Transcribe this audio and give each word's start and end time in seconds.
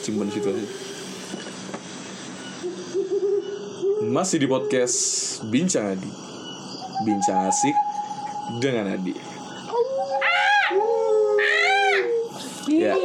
simpan 0.00 0.26
di 0.28 0.34
situ 0.34 0.48
aja. 0.48 0.64
Masih 4.10 4.42
di 4.42 4.48
podcast 4.48 4.96
bincang 5.52 5.94
Adi. 5.94 6.10
Bincang 7.04 7.46
asik 7.46 7.76
dengan 8.58 8.96
Adi. 8.96 9.14
Ya. 12.72 12.96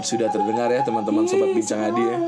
Sudah 0.00 0.32
terdengar 0.32 0.72
ya 0.72 0.80
teman-teman 0.82 1.28
sobat 1.28 1.52
bincang 1.52 1.84
Adi 1.84 2.02
ya. 2.02 2.18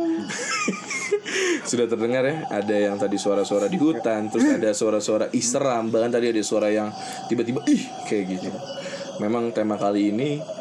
Sudah 1.70 1.86
terdengar 1.88 2.22
ya 2.28 2.44
ada 2.52 2.76
yang 2.76 3.00
tadi 3.00 3.16
suara-suara 3.16 3.72
di 3.72 3.78
hutan 3.80 4.28
terus 4.28 4.46
ada 4.46 4.70
suara-suara 4.74 5.32
ih 5.32 5.44
seram 5.44 5.88
bahkan 5.88 6.12
tadi 6.12 6.28
ada 6.34 6.42
suara 6.44 6.68
yang 6.68 6.92
tiba-tiba 7.26 7.64
ih 7.66 7.82
kayak 8.04 8.24
gitu. 8.36 8.50
Memang 9.18 9.50
tema 9.56 9.80
kali 9.80 10.12
ini 10.12 10.59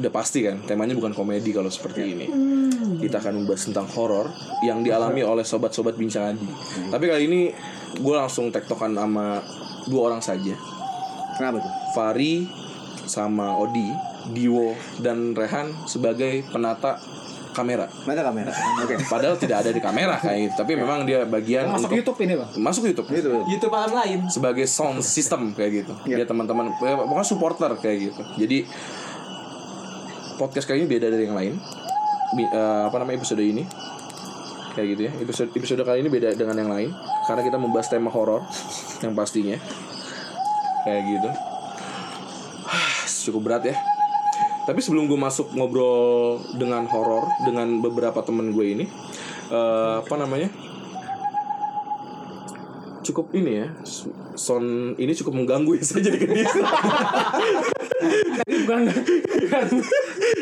udah 0.00 0.08
pasti 0.10 0.42
kan 0.42 0.56
temanya 0.64 0.96
bukan 0.96 1.12
komedi 1.12 1.52
kalau 1.52 1.68
seperti 1.68 2.16
ini 2.16 2.26
kita 2.98 3.20
akan 3.20 3.44
membahas 3.44 3.68
tentang 3.68 3.86
horor 3.92 4.32
yang 4.60 4.80
dialami 4.80 5.20
oleh 5.20 5.44
sobat-sobat 5.44 5.94
bincang 5.94 6.32
Adi 6.32 6.48
tapi 6.88 7.04
kali 7.06 7.28
ini 7.28 7.40
gue 7.94 8.14
langsung 8.16 8.48
tektokan 8.48 8.96
sama 8.96 9.40
dua 9.86 10.12
orang 10.12 10.20
saja 10.20 10.56
Kenapa 11.30 11.56
tuh? 11.64 11.72
Fari 11.96 12.44
sama 13.04 13.56
Odi 13.56 13.88
Diwo 14.36 14.76
dan 15.00 15.32
Rehan 15.32 15.72
sebagai 15.88 16.44
penata 16.44 17.00
kamera 17.50 17.88
Mana 18.04 18.20
kamera? 18.20 18.52
Oke. 18.84 19.00
Padahal 19.08 19.40
tidak 19.40 19.64
ada 19.64 19.70
di 19.72 19.80
kamera 19.80 20.20
kayak 20.20 20.38
gitu, 20.44 20.54
tapi 20.60 20.76
memang 20.76 21.08
dia 21.08 21.24
bagian 21.24 21.64
Masuk 21.66 21.88
untuk 21.88 21.96
YouTube 21.96 22.18
ini 22.28 22.34
bang. 22.36 22.50
masuk 22.60 22.82
YouTube 22.86 23.08
Itu. 23.08 23.30
YouTube 23.48 23.72
alam 23.72 23.90
lain. 23.90 24.20
sebagai 24.28 24.68
sound 24.68 25.00
system 25.00 25.56
kayak 25.56 25.82
gitu. 25.82 25.92
Dia 26.04 26.28
teman-teman 26.28 26.76
eh, 26.76 26.96
pokoknya 27.08 27.24
supporter 27.24 27.70
kayak 27.80 28.12
gitu. 28.12 28.22
Jadi 28.36 28.58
podcast 30.40 30.64
kali 30.64 30.80
ini 30.80 30.88
beda 30.88 31.12
dari 31.12 31.28
yang 31.28 31.36
lain. 31.36 31.54
Bi- 32.32 32.48
eh, 32.48 32.82
apa 32.88 32.96
namanya 32.96 33.20
episode 33.20 33.44
ini? 33.44 33.68
Kayak 34.72 34.86
gitu 34.96 35.02
ya. 35.04 35.12
Episode 35.20 35.50
episode 35.52 35.82
kali 35.84 36.00
ini 36.00 36.08
beda 36.08 36.32
dengan 36.32 36.56
yang 36.56 36.72
lain 36.72 36.90
karena 37.28 37.42
kita 37.44 37.60
membahas 37.60 37.92
tema 37.92 38.08
horor 38.08 38.40
yang 39.04 39.12
pastinya. 39.12 39.60
Kayak 40.88 41.02
gitu. 41.12 41.28
Cukup 43.28 43.52
berat 43.52 43.68
ya. 43.68 43.76
Tapi 44.64 44.80
sebelum 44.80 45.04
gue 45.04 45.20
masuk 45.20 45.52
ngobrol 45.52 46.40
dengan 46.56 46.88
horor 46.88 47.28
dengan 47.44 47.84
beberapa 47.84 48.24
temen 48.24 48.56
gue 48.56 48.64
ini, 48.64 48.84
eh, 49.52 49.94
apa 50.00 50.14
namanya? 50.16 50.48
Cukup 53.10 53.34
ini 53.34 53.66
ya 53.66 53.68
sound 54.38 54.94
ini 54.96 55.12
cukup 55.12 55.34
mengganggu 55.42 55.76
ya 55.76 55.82
saya 55.82 56.02
jadi 56.06 56.18
kedis 56.22 56.50
Bukan 58.40 58.80
bukan 58.88 59.66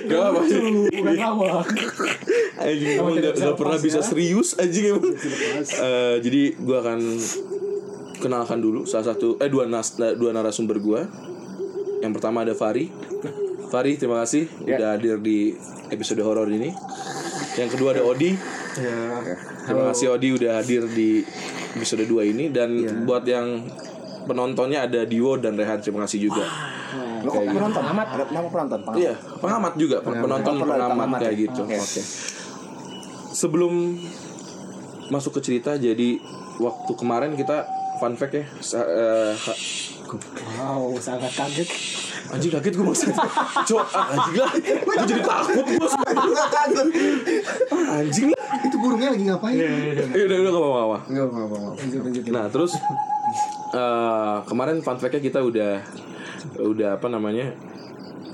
gak 0.07 0.21
apa 0.21 0.41
bukan 0.47 1.15
lawak. 1.17 1.67
anjing 2.59 2.91
emang 2.99 3.15
tidak 3.19 3.33
gak, 3.35 3.45
gak 3.51 3.57
pernah 3.59 3.79
bisa 3.79 3.99
ya. 3.99 4.07
serius 4.07 4.49
anjing 4.59 4.95
emang. 4.95 5.11
Eh, 5.79 6.15
jadi 6.23 6.43
gue 6.55 6.77
akan 6.79 6.99
kenalkan 8.19 8.59
dulu 8.59 8.87
salah 8.87 9.15
satu 9.15 9.39
eh 9.43 9.51
dua 9.51 9.67
nas 9.67 9.95
dua 9.97 10.31
narasumber 10.35 10.79
gue 10.79 11.01
yang 12.03 12.15
pertama 12.15 12.47
ada 12.47 12.55
Fari. 12.55 12.91
Fari 13.69 13.99
terima 13.99 14.23
kasih 14.23 14.47
udah 14.65 14.97
hadir 14.97 15.19
di 15.19 15.53
episode 15.91 16.23
horor 16.23 16.47
ini. 16.49 16.71
Yang 17.59 17.75
kedua 17.75 17.91
ada 17.97 18.07
Odi 18.07 18.39
Ya. 18.75 18.99
Terima 19.65 19.83
kasih 19.89 20.07
Odi 20.11 20.29
udah 20.35 20.53
hadir 20.57 20.85
di 20.87 21.25
episode 21.73 22.05
2 22.05 22.29
ini 22.29 22.45
dan 22.49 22.69
buat 23.03 23.23
yang 23.23 23.65
penontonnya 24.25 24.85
ada 24.85 25.03
Dio 25.03 25.35
dan 25.35 25.55
Rehan 25.55 25.79
terima 25.79 26.05
kasih 26.05 26.29
juga. 26.29 26.45
Lo 27.19 27.29
kok 27.29 27.35
Kayak 27.35 27.49
gitu. 27.49 27.59
penonton? 27.59 27.83
Amat. 27.87 28.07
Ada 28.11 28.25
nama 28.29 28.49
penonton. 28.49 28.79
pengamat. 28.83 29.01
Iya, 29.01 29.15
pengamat 29.39 29.73
juga, 29.75 29.97
pen- 29.99 30.21
penonton 30.21 30.55
penonton, 30.55 30.67
pengamat 30.69 30.91
pengamat 30.93 31.19
kayak 31.19 31.33
ya. 31.33 31.43
gitu. 31.43 31.61
Oke. 31.63 31.77
Oke. 31.77 32.03
Sebelum 33.31 33.73
masuk 35.09 35.33
ke 35.33 35.41
cerita 35.41 35.75
jadi 35.75 36.21
waktu 36.59 36.93
kemarin 36.95 37.33
kita 37.33 37.65
fun 37.97 38.15
fact 38.15 38.35
ya. 38.35 38.45
eh, 38.45 39.35
Wow, 40.55 40.97
sangat 40.97 41.29
kaget. 41.31 41.69
Anjing 42.33 42.53
kaget 42.53 42.75
gue 42.75 42.87
maksudnya. 42.87 43.17
Cok, 43.65 43.87
ah, 43.95 44.07
anjing 44.15 44.37
lah. 44.39 44.53
Gue 44.59 44.95
jadi 45.07 45.23
takut 45.23 45.67
gue. 45.67 45.89
Anjing 47.71 48.29
lah. 48.33 48.43
Itu 48.65 48.77
burungnya 48.81 49.09
lagi 49.15 49.25
ngapain? 49.29 49.59
Eh 49.59 50.23
udah 50.27 50.37
udah 50.43 50.51
gak 50.53 50.63
apa-apa. 50.63 50.99
Lanjut 51.79 52.01
lanjut. 52.05 52.23
Nah 52.33 52.45
terus 52.51 52.73
eh 53.75 54.37
kemarin 54.49 54.81
fun 54.81 54.97
fact-nya 54.97 55.21
kita 55.21 55.39
udah 55.45 55.73
udah 56.59 56.97
apa 56.97 57.07
namanya 57.13 57.53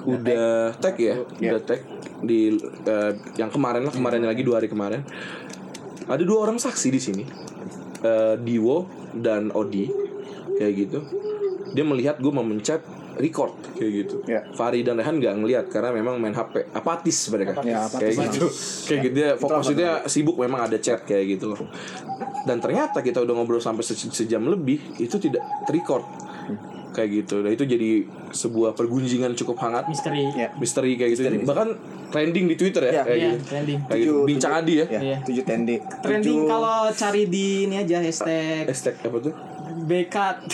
udah 0.04 0.76
tag 0.78 0.94
ya 1.00 1.16
udah 1.18 1.60
tag 1.64 1.80
di 2.22 2.54
eh, 2.84 3.12
yang 3.40 3.50
kemarin 3.50 3.88
lah 3.88 3.92
kemarin 3.92 4.22
lagi 4.22 4.44
dua 4.44 4.60
hari 4.60 4.68
kemarin 4.68 5.00
ada 6.04 6.22
dua 6.22 6.44
orang 6.44 6.60
saksi 6.60 6.88
di 6.92 7.00
sini 7.00 7.24
Eh, 8.04 8.36
Diwo 8.36 8.84
dan 9.16 9.48
Odi 9.56 9.88
kayak 10.60 10.72
gitu 10.76 11.00
dia 11.72 11.88
melihat 11.88 12.20
gue 12.20 12.28
memencet 12.28 12.84
record. 13.16 13.52
Kayak 13.72 13.92
gitu. 14.00 14.16
Ya. 14.24 14.40
Fari 14.50 14.80
dan 14.80 14.96
Rehan 14.96 15.16
nggak 15.16 15.34
ngelihat 15.36 15.64
karena 15.68 15.90
memang 15.90 16.16
main 16.16 16.32
HP 16.32 16.70
apatis 16.70 17.18
mereka. 17.28 17.58
Ya, 17.60 17.82
apatis. 17.82 18.14
kayak 18.14 18.30
gitu. 18.30 18.46
Kayak 18.84 19.00
gitu. 19.02 19.14
Dia 19.14 19.28
fokusnya 19.34 19.90
sibuk 20.06 20.36
memang 20.36 20.64
ada 20.64 20.76
chat 20.76 21.02
kayak 21.02 21.24
gitu 21.32 21.50
loh. 21.50 21.60
Dan 22.42 22.58
ternyata 22.58 23.00
kita 23.00 23.18
udah 23.18 23.34
ngobrol 23.34 23.58
sampai 23.58 23.80
se- 23.80 23.96
sejam 24.08 24.44
lebih 24.44 24.98
itu 24.98 25.16
tidak 25.16 25.40
terrecord 25.64 26.04
kayak 26.90 27.10
gitu. 27.20 27.42
Dan 27.42 27.50
itu 27.50 27.64
jadi 27.64 27.90
sebuah 28.30 28.70
pergunjingan 28.72 29.34
cukup 29.34 29.58
hangat. 29.60 29.86
Misteri. 29.86 30.30
Ya. 30.30 30.48
misteri 30.54 30.94
kayak 30.94 31.10
gitu. 31.12 31.22
Bahkan 31.42 31.68
trending 32.08 32.46
di 32.46 32.54
Twitter 32.54 32.82
ya, 32.84 32.92
Ya, 32.92 33.02
kayak 33.02 33.18
Iya, 33.18 33.30
gitu. 33.32 33.44
trending. 33.44 33.78
kayak 33.80 33.98
gitu. 33.98 34.12
Tujuh- 34.12 34.26
bincang 34.26 34.52
adi 34.54 34.72
ya. 34.74 34.86
Ya, 34.86 35.00
Iya. 35.00 35.16
tujuh. 35.24 35.42
Trending 35.42 35.80
Tujuh- 36.22 36.46
kalau 36.46 36.78
cari 36.88 37.22
di 37.26 37.46
ini 37.64 37.74
aja 37.76 37.98
hashtag. 37.98 38.62
Hashtag 38.64 38.94
apa 39.00 39.18
tuh 39.20 39.34
BKT. 39.84 40.52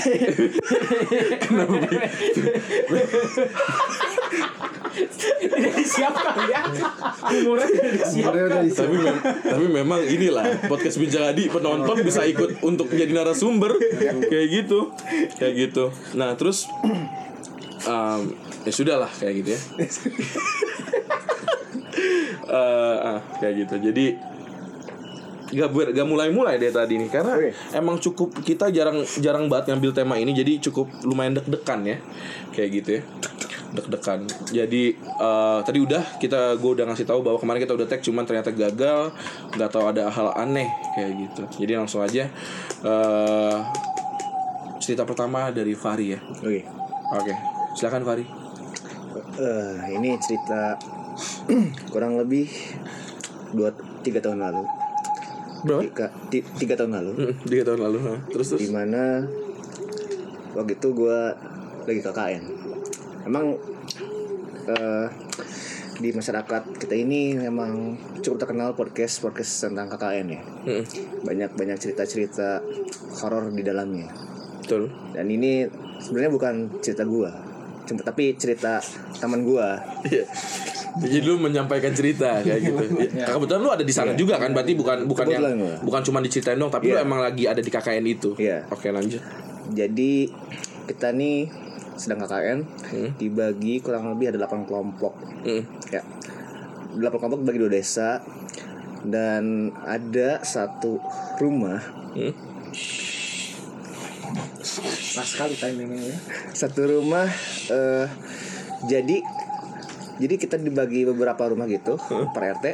Disiapkan 5.51 6.35
ya. 6.51 6.61
Umurnya 7.31 7.67
disiapkan. 7.95 8.63
Tapi 8.75 8.97
mem- 8.99 9.23
tapi 9.23 9.67
memang 9.71 10.01
inilah 10.03 10.45
podcast 10.67 10.97
bincang 10.99 11.31
adi 11.31 11.47
penonton 11.47 11.97
bisa 12.03 12.27
ikut 12.27 12.61
untuk 12.63 12.91
jadi 12.91 13.11
narasumber 13.11 13.77
kayak 14.27 14.47
gitu 14.51 14.91
kayak 15.39 15.55
gitu 15.69 15.85
nah 16.15 16.35
terus 16.35 16.67
um, 17.87 18.35
ya 18.67 18.73
sudah 18.73 18.97
lah 18.99 19.11
kayak 19.11 19.35
gitu 19.43 19.49
ya 19.55 19.61
Eh, 22.51 22.97
ah, 22.99 23.23
kayak 23.39 23.63
gitu 23.63 23.75
jadi 23.79 24.19
gak, 25.55 25.71
ber, 25.71 25.87
gak 25.91 26.07
mulai-mulai 26.07 26.57
deh 26.57 26.71
tadi 26.71 26.99
nih 27.01 27.11
karena 27.11 27.35
Oke. 27.37 27.51
emang 27.75 27.97
cukup 27.99 28.31
kita 28.43 28.71
jarang 28.71 29.03
jarang 29.19 29.51
banget 29.51 29.75
ngambil 29.75 29.91
tema 29.95 30.15
ini 30.19 30.31
jadi 30.35 30.59
cukup 30.71 30.91
lumayan 31.07 31.37
deg-degan 31.39 31.81
ya 31.85 31.97
kayak 32.55 32.69
gitu 32.81 32.91
ya 32.99 33.03
deg-degan 33.71 34.27
jadi 34.51 34.85
eh, 34.99 35.59
tadi 35.63 35.79
udah 35.79 36.03
kita 36.19 36.59
gue 36.59 36.71
udah 36.75 36.85
ngasih 36.91 37.07
tahu 37.07 37.23
bahwa 37.23 37.39
kemarin 37.39 37.61
kita 37.63 37.75
udah 37.79 37.87
tag 37.87 38.03
cuman 38.03 38.25
ternyata 38.27 38.51
gagal 38.51 39.15
nggak 39.55 39.71
tahu 39.71 39.85
ada 39.91 40.11
hal 40.11 40.35
aneh 40.35 40.67
kayak 40.99 41.11
gitu 41.27 41.43
jadi 41.63 41.79
langsung 41.79 42.03
aja 42.03 42.27
eh 42.83 43.57
cerita 44.81 45.05
pertama 45.05 45.53
dari 45.53 45.77
Fari 45.77 46.07
ya 46.17 46.19
Oke. 46.41 46.67
oke 47.15 47.35
silakan 47.79 48.03
Fari 48.03 48.41
Eh, 49.41 49.77
ini 49.97 50.21
cerita 50.21 50.77
kurang 51.93 52.21
lebih 52.21 52.45
dua 53.57 53.73
tiga 54.05 54.21
tahun 54.21 54.39
lalu. 54.43 54.63
Berapa 55.63 55.83
Tiga, 55.83 56.07
ti- 56.29 56.47
tiga 56.57 56.75
tahun 56.75 56.93
lalu. 56.97 57.11
Hmm, 57.15 57.35
tiga 57.45 57.63
tahun 57.65 57.81
lalu 57.83 57.99
ha. 58.03 58.15
terus 58.27 58.47
terus 58.49 58.61
Di 58.61 58.69
mana 58.69 59.25
waktu 60.53 60.73
itu 60.75 60.89
gue 60.91 61.19
lagi 61.83 62.01
KKN. 62.01 62.43
Emang 63.23 63.55
eh, 64.67 65.07
di 65.97 66.11
masyarakat 66.11 66.63
kita 66.77 66.95
ini 66.95 67.37
memang 67.37 67.93
cukup 68.21 68.41
terkenal 68.41 68.73
podcast 68.73 69.21
podcast 69.21 69.53
tentang 69.63 69.89
KKN 69.89 70.27
ya. 70.29 70.43
Hmm, 70.65 70.85
Banyak 71.23 71.51
banyak 71.55 71.77
cerita 71.77 72.03
cerita 72.05 72.65
horor 73.19 73.53
di 73.53 73.61
dalamnya. 73.61 74.09
betul 74.61 74.87
Dan 75.13 75.27
ini 75.27 75.67
sebenarnya 75.99 76.31
bukan 76.31 76.55
cerita 76.79 77.03
cuma 77.83 78.01
tapi 78.01 78.33
cerita 78.35 78.79
teman 79.19 79.43
gua. 79.43 79.77
Iya. 80.07 80.25
Jadi 80.93 81.17
lu 81.21 81.39
menyampaikan 81.39 81.91
cerita 81.91 82.41
kayak 82.41 82.61
gitu. 82.61 82.85
Ya, 83.15 83.27
Kebetulan 83.29 83.61
lu 83.61 83.71
ada 83.71 83.83
di 83.83 83.91
sana 83.91 84.13
juga 84.13 84.37
kan, 84.37 84.51
berarti 84.51 84.75
bukan 84.75 85.05
bukan 85.05 85.25
yang 85.25 85.39
Kebetulan 85.39 85.55
gua. 85.57 85.75
bukan 85.81 86.01
cuma 86.03 86.19
diceritain 86.19 86.57
dong, 86.57 86.69
tapi 86.69 86.91
lu 86.91 86.97
Iya. 86.97 87.05
emang 87.05 87.21
lagi 87.21 87.45
ada 87.45 87.59
di 87.59 87.69
KKN 87.69 88.05
itu. 88.05 88.35
Iya. 88.35 88.67
Oke, 88.69 88.89
lanjut. 88.89 89.23
Jadi 89.69 90.27
kita 90.85 91.11
nih 91.11 91.47
sedang 91.95 92.19
KKN 92.19 92.59
Hmm. 92.89 93.11
dibagi 93.15 93.79
kurang 93.79 94.09
lebih 94.09 94.31
ada 94.31 94.39
8 94.41 94.65
kelompok. 94.65 95.15
Hmm. 95.43 95.63
Ya. 95.89 96.03
8 96.93 97.17
kelompok 97.17 97.39
dibagi 97.41 97.61
dua 97.61 97.71
desa 97.71 98.19
dan 99.03 99.45
ada 99.81 100.41
satu 100.41 100.99
rumah 101.37 101.79
Hmm. 102.11 102.35
Pas 105.11 105.27
sekali 105.27 105.55
timingnya 105.55 106.03
ya. 106.05 106.17
satu 106.53 106.87
rumah 106.89 107.27
eh 107.69 108.07
jadi 108.83 109.23
Jadi 110.21 110.35
kita 110.37 110.61
dibagi 110.61 111.09
beberapa 111.09 111.49
rumah 111.49 111.65
gitu 111.65 111.97
per 112.37 112.61
RT. 112.61 112.67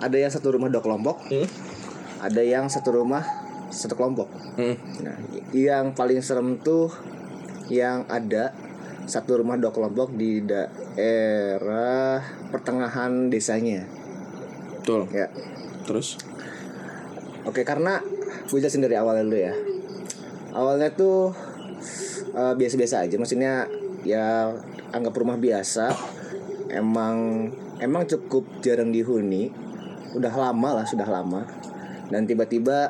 Ada 0.00 0.16
yang 0.16 0.32
satu 0.32 0.56
rumah 0.56 0.72
dua 0.72 0.80
kelompok. 0.80 1.28
Ada 2.24 2.42
yang 2.42 2.66
satu 2.72 2.96
rumah 2.96 3.22
satu 3.68 3.94
kelompok. 3.94 4.32
Hmm. 4.56 4.76
Nah, 5.04 5.16
yang 5.52 5.92
paling 5.92 6.24
serem 6.24 6.56
tuh 6.64 6.88
yang 7.68 8.08
ada 8.08 8.56
satu 9.04 9.40
rumah 9.40 9.60
dua 9.60 9.72
kelompok 9.72 10.12
di 10.16 10.40
daerah 10.44 12.20
pertengahan 12.48 13.28
desanya. 13.28 13.84
Betul. 14.80 15.08
Ya. 15.12 15.28
Terus? 15.84 16.16
Oke, 17.48 17.64
karena 17.64 18.00
gue 18.48 18.58
jelasin 18.60 18.84
dari 18.84 18.96
awalnya 18.96 19.24
dulu 19.24 19.38
ya. 19.40 19.54
Awalnya 20.52 20.92
tuh 20.92 21.32
eh, 22.32 22.54
biasa-biasa 22.56 23.08
aja, 23.08 23.16
maksudnya 23.16 23.68
ya 24.04 24.52
anggap 24.92 25.16
rumah 25.16 25.40
biasa. 25.40 25.92
Emang 26.68 27.48
emang 27.78 28.04
cukup 28.04 28.44
jarang 28.60 28.90
dihuni. 28.90 29.48
Udah 30.12 30.32
lama 30.32 30.80
lah, 30.80 30.86
sudah 30.86 31.04
lama. 31.04 31.44
Dan 32.08 32.24
tiba-tiba 32.24 32.88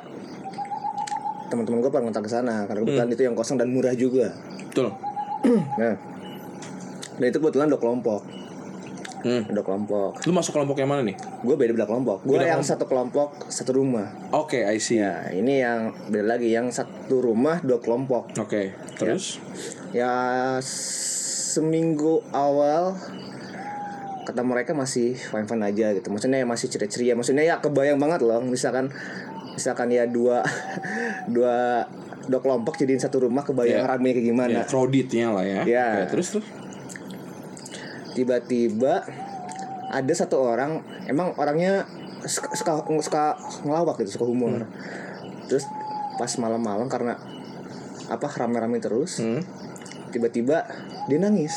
teman-teman 1.49 1.81
gue 1.81 1.91
ngontak 1.91 2.23
ke 2.23 2.31
sana 2.31 2.69
karena 2.69 2.85
kebetulan 2.85 3.09
itu 3.09 3.23
yang 3.25 3.35
kosong 3.35 3.57
dan 3.57 3.73
murah 3.73 3.95
juga. 3.95 4.31
Betul. 4.71 4.91
Nah, 5.79 5.95
dan 7.17 7.27
itu 7.27 7.39
kebetulan 7.39 7.71
dua 7.71 7.79
kelompok, 7.79 8.21
Hmm. 9.19 9.47
dua 9.51 9.63
kelompok. 9.63 10.19
Lu 10.27 10.35
masuk 10.35 10.55
kelompok 10.55 10.79
yang 10.79 10.91
mana 10.91 11.03
nih? 11.03 11.15
Gue 11.43 11.55
beda 11.55 11.75
beda 11.75 11.87
kelompok. 11.87 12.23
Gue 12.23 12.39
yang 12.39 12.59
kelompok. 12.59 12.71
satu 12.71 12.85
kelompok 12.87 13.29
satu 13.49 13.71
rumah. 13.75 14.11
Oke, 14.31 14.63
I 14.63 14.79
see. 14.79 14.99
Ya, 14.99 15.31
ini 15.31 15.63
yang 15.63 15.95
beda 16.11 16.27
lagi 16.27 16.51
yang 16.51 16.71
satu 16.71 17.19
rumah 17.19 17.63
dua 17.63 17.79
kelompok. 17.79 18.35
Oke. 18.35 18.75
Terus? 18.99 19.39
Ya 19.91 20.11
seminggu 20.63 22.23
awal 22.31 22.95
kata 24.29 24.45
mereka 24.45 24.77
masih 24.77 25.17
fine 25.17 25.49
fine 25.49 25.65
aja 25.65 25.97
gitu. 25.97 26.13
Maksudnya 26.13 26.45
masih 26.45 26.69
ceria-ceria. 26.69 27.17
Maksudnya 27.17 27.49
ya 27.49 27.57
kebayang 27.65 27.97
banget 27.97 28.21
loh. 28.29 28.45
Misalkan 28.45 28.93
misalkan 29.57 29.89
ya 29.89 30.05
dua 30.05 30.45
dua 31.35 31.89
dua 32.29 32.41
kelompok 32.45 32.77
jadiin 32.77 33.01
satu 33.01 33.25
rumah 33.25 33.41
kebayang 33.41 33.81
Ya. 33.81 33.89
rame 33.89 34.13
kayak 34.13 34.27
gimana. 34.29 34.53
Ya, 34.61 34.65
crowdednya 34.69 35.33
lah 35.33 35.45
ya. 35.49 35.61
Ya. 35.65 35.87
Oke, 36.05 36.13
terus 36.13 36.29
terus? 36.37 36.47
Tiba-tiba 38.13 39.07
ada 39.89 40.13
satu 40.13 40.37
orang 40.45 40.85
emang 41.09 41.33
orangnya 41.41 41.89
suka 42.29 42.53
suka, 42.53 42.73
suka 43.01 43.25
ngelawak 43.65 44.05
gitu, 44.05 44.21
suka 44.21 44.27
humor. 44.29 44.69
Terus 45.49 45.65
pas 46.21 46.29
malam-malam 46.37 46.91
karena 46.91 47.17
apa 48.09 48.27
rame-rame 48.29 48.83
terus, 48.83 49.23
Hmm. 49.23 49.41
tiba-tiba 50.13 50.69
dia 51.09 51.17
nangis. 51.17 51.55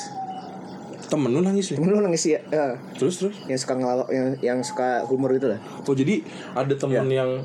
Temen 1.12 1.28
lu 1.28 1.44
nangis 1.44 1.66
ya? 1.68 1.76
Temen 1.76 1.92
lu 1.92 2.00
nangis 2.00 2.24
ya, 2.24 2.40
ya, 2.48 2.80
Terus 2.96 3.20
terus? 3.20 3.36
yang 3.44 3.60
suka 3.60 3.76
ngelawak, 3.76 4.08
yang, 4.16 4.28
yang 4.40 4.60
suka 4.64 5.04
humor 5.04 5.36
itu 5.36 5.52
lah. 5.52 5.60
Oh 5.84 5.92
jadi 5.92 6.24
ada 6.56 6.72
temen 6.72 7.12
yang 7.12 7.44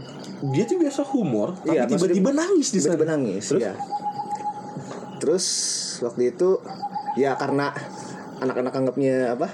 dia 0.55 0.63
tuh 0.71 0.79
biasa 0.79 1.03
humor, 1.11 1.59
tapi 1.67 1.75
maksudnya- 1.75 1.99
tiba-tiba 2.15 2.31
nangis 2.31 2.69
di 2.71 2.79
sana. 2.79 2.95
Tiba-tiba 2.95 3.07
nangis. 3.11 3.45
Terus? 3.51 3.63
ya. 3.67 3.75
Terus 5.19 5.45
waktu 6.07 6.23
itu 6.31 6.63
ya 7.19 7.35
karena 7.35 7.75
anak-anak 8.39 8.71
anggapnya 8.71 9.35
apa? 9.35 9.51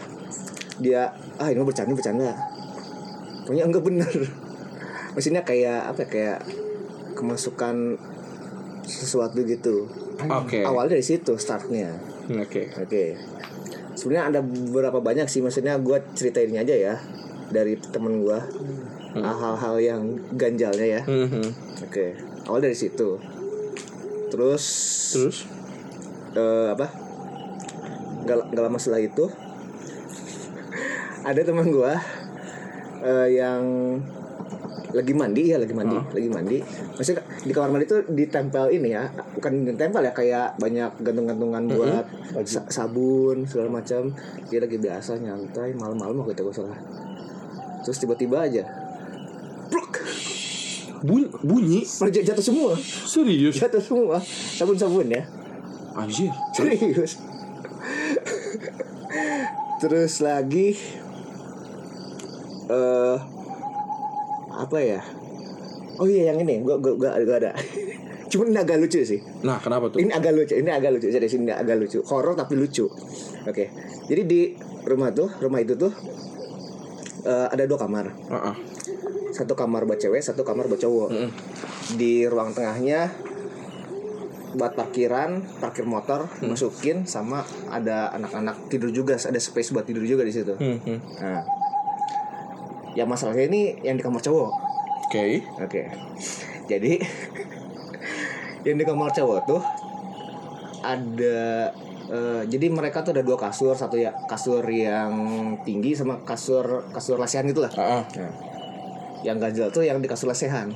Dia 0.76 1.16
ah 1.40 1.48
ini 1.48 1.64
bercanda 1.64 1.96
bercanda. 1.96 2.36
Pokoknya 3.48 3.64
enggak 3.64 3.84
bener. 3.86 4.12
Maksudnya 5.16 5.40
kayak 5.40 5.88
apa? 5.88 6.04
ya, 6.04 6.08
Kayak 6.12 6.38
kemasukan 7.16 7.96
sesuatu 8.84 9.40
gitu. 9.46 9.88
Oke. 10.28 10.60
Awalnya 10.66 11.00
dari 11.00 11.04
situ 11.06 11.32
startnya. 11.40 11.96
Oke. 12.28 12.68
Oke. 12.76 13.16
Sebenarnya 14.02 14.34
ada 14.34 14.40
beberapa 14.42 14.98
banyak 14.98 15.30
sih. 15.30 15.38
Maksudnya 15.38 15.78
gue 15.78 15.94
ceritain 16.18 16.50
aja 16.58 16.74
ya 16.74 16.94
dari 17.54 17.78
temen 17.78 18.26
gue 18.26 18.38
hal-hal 19.20 19.76
yang 19.78 20.02
ganjalnya 20.34 20.86
ya. 20.98 21.02
Mhm. 21.06 21.44
Oke, 21.86 22.16
awal 22.48 22.64
dari 22.64 22.74
situ. 22.74 23.20
Terus, 24.32 24.64
Terus? 25.12 25.38
eh, 26.32 26.66
apa? 26.72 26.88
Gak, 28.24 28.54
gak 28.54 28.64
lama 28.64 28.78
setelah 28.80 29.02
itu, 29.04 29.28
ada 31.28 31.40
teman 31.42 31.68
gua 31.68 32.00
eh, 33.04 33.28
yang 33.36 33.62
lagi 34.92 35.12
mandi 35.16 35.42
ya 35.48 35.56
lagi 35.56 35.72
mandi 35.72 35.96
lagi 35.96 36.28
mandi. 36.28 36.58
Maksudnya 36.98 37.24
di 37.44 37.52
kamar 37.52 37.68
mandi 37.72 37.84
itu 37.88 37.98
ditempel 38.12 38.64
ini 38.72 38.88
ya 38.92 39.08
bukan 39.36 39.52
ditempel 39.72 40.02
ya 40.04 40.12
kayak 40.12 40.48
banyak 40.60 40.90
gantung-gantungan 41.00 41.62
buat 41.72 42.04
sa- 42.44 42.68
sabun 42.68 43.48
segala 43.48 43.80
macam. 43.80 44.12
Dia 44.52 44.60
lagi 44.60 44.76
biasa 44.76 45.16
nyantai 45.16 45.72
malam-malam 45.72 46.20
waktu 46.20 46.36
itu 46.36 46.42
gua 46.44 46.54
salah. 46.54 46.78
Terus 47.82 47.98
tiba-tiba 47.98 48.44
aja 48.44 48.62
pluk! 49.72 49.92
Bunyi, 51.02 51.26
bunyi? 51.42 51.80
jatuh 51.82 52.44
semua. 52.44 52.78
Serius? 52.78 53.58
jatuh 53.58 53.82
semua. 53.82 54.22
Sabun-sabun 54.54 55.10
ya. 55.10 55.26
Anjir. 55.98 56.30
serius. 56.54 57.18
Terus 59.82 60.22
lagi 60.22 60.78
eh 62.70 63.18
apa 64.62 64.78
ya? 64.78 65.00
Oh 65.98 66.06
iya 66.06 66.32
yang 66.32 66.38
ini. 66.46 66.62
Gua 66.62 66.78
gua, 66.78 66.94
gua, 66.94 67.18
gua 67.18 67.36
ada. 67.42 67.50
Cuman 68.32 68.54
ini 68.54 68.58
agak 68.62 68.78
lucu 68.80 69.02
sih. 69.04 69.20
Nah, 69.44 69.60
kenapa 69.60 69.92
tuh? 69.92 70.00
ini 70.00 70.08
agak 70.14 70.32
lucu 70.32 70.54
ini 70.56 70.70
agak 70.72 70.90
lucu. 70.96 71.10
Dari 71.10 71.28
sini 71.28 71.52
agak 71.52 71.76
lucu. 71.76 72.00
Horor 72.06 72.38
tapi 72.38 72.56
lucu. 72.56 72.88
Oke. 73.44 73.68
Jadi 74.08 74.22
di 74.24 74.40
rumah 74.86 75.12
tuh 75.12 75.28
rumah 75.42 75.60
itu 75.60 75.76
tuh 75.76 75.92
eh, 77.26 77.48
ada 77.50 77.64
dua 77.66 77.78
kamar. 77.78 78.06
Heeh. 78.08 78.56
satu 79.32 79.56
kamar 79.56 79.88
buat 79.88 79.96
cewek 79.96 80.20
satu 80.20 80.44
kamar 80.44 80.68
buat 80.68 80.76
cowok. 80.76 81.08
Di 81.96 82.28
ruang 82.28 82.52
tengahnya 82.52 83.08
buat 84.52 84.76
parkiran 84.76 85.40
parkir 85.64 85.88
motor 85.88 86.28
masukin 86.44 87.08
sama 87.08 87.40
ada 87.72 88.12
anak-anak 88.12 88.68
tidur 88.68 88.92
juga 88.92 89.16
ada 89.16 89.40
space 89.40 89.72
buat 89.72 89.88
tidur 89.88 90.04
juga 90.04 90.28
di 90.28 90.32
situ. 90.36 90.52
Mhm. 90.52 90.96
nah 91.16 91.40
yang 92.92 93.06
masalahnya 93.06 93.46
ini 93.46 93.62
yang 93.80 93.94
di 93.94 94.02
kamar 94.02 94.20
cowok 94.20 94.50
Oke. 95.06 95.44
oke 95.58 95.82
jadi 96.64 96.92
yang 98.66 98.76
di 98.76 98.84
kamar 98.84 99.10
cowok 99.10 99.38
tuh 99.44 99.62
ada 100.80 101.70
eh, 102.06 102.42
jadi 102.44 102.66
mereka 102.68 103.00
tuh 103.00 103.12
ada 103.12 103.22
dua 103.22 103.36
kasur 103.36 103.72
satu 103.72 103.94
ya 103.94 104.10
kasur 104.26 104.62
yang 104.64 105.12
tinggi 105.60 105.92
sama 105.92 106.18
kasur 106.22 106.64
kasur 106.90 107.16
lesehan 107.16 107.46
gitu 107.46 107.60
lah 107.60 107.70
Heeh. 107.70 108.02
Nah, 108.18 108.32
yang 109.22 109.38
ganjel 109.38 109.70
tuh 109.70 109.82
yang 109.82 109.98
di 109.98 110.06
kasur 110.06 110.26
lesehan 110.26 110.74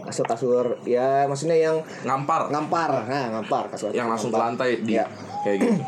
kasur 0.00 0.26
kasur 0.26 0.64
ya 0.82 1.24
maksudnya 1.24 1.56
yang 1.56 1.76
Ngampar. 2.02 2.50
ngampar 2.50 2.90
nah 3.06 3.26
ngampar 3.32 3.70
kasur 3.70 3.88
Yang 3.90 4.08
langsung 4.10 4.30
ke 4.30 4.38
lantai 4.38 4.70
di 4.80 4.94
Ya. 4.94 5.06
kayak 5.40 5.56
gitu. 5.56 5.80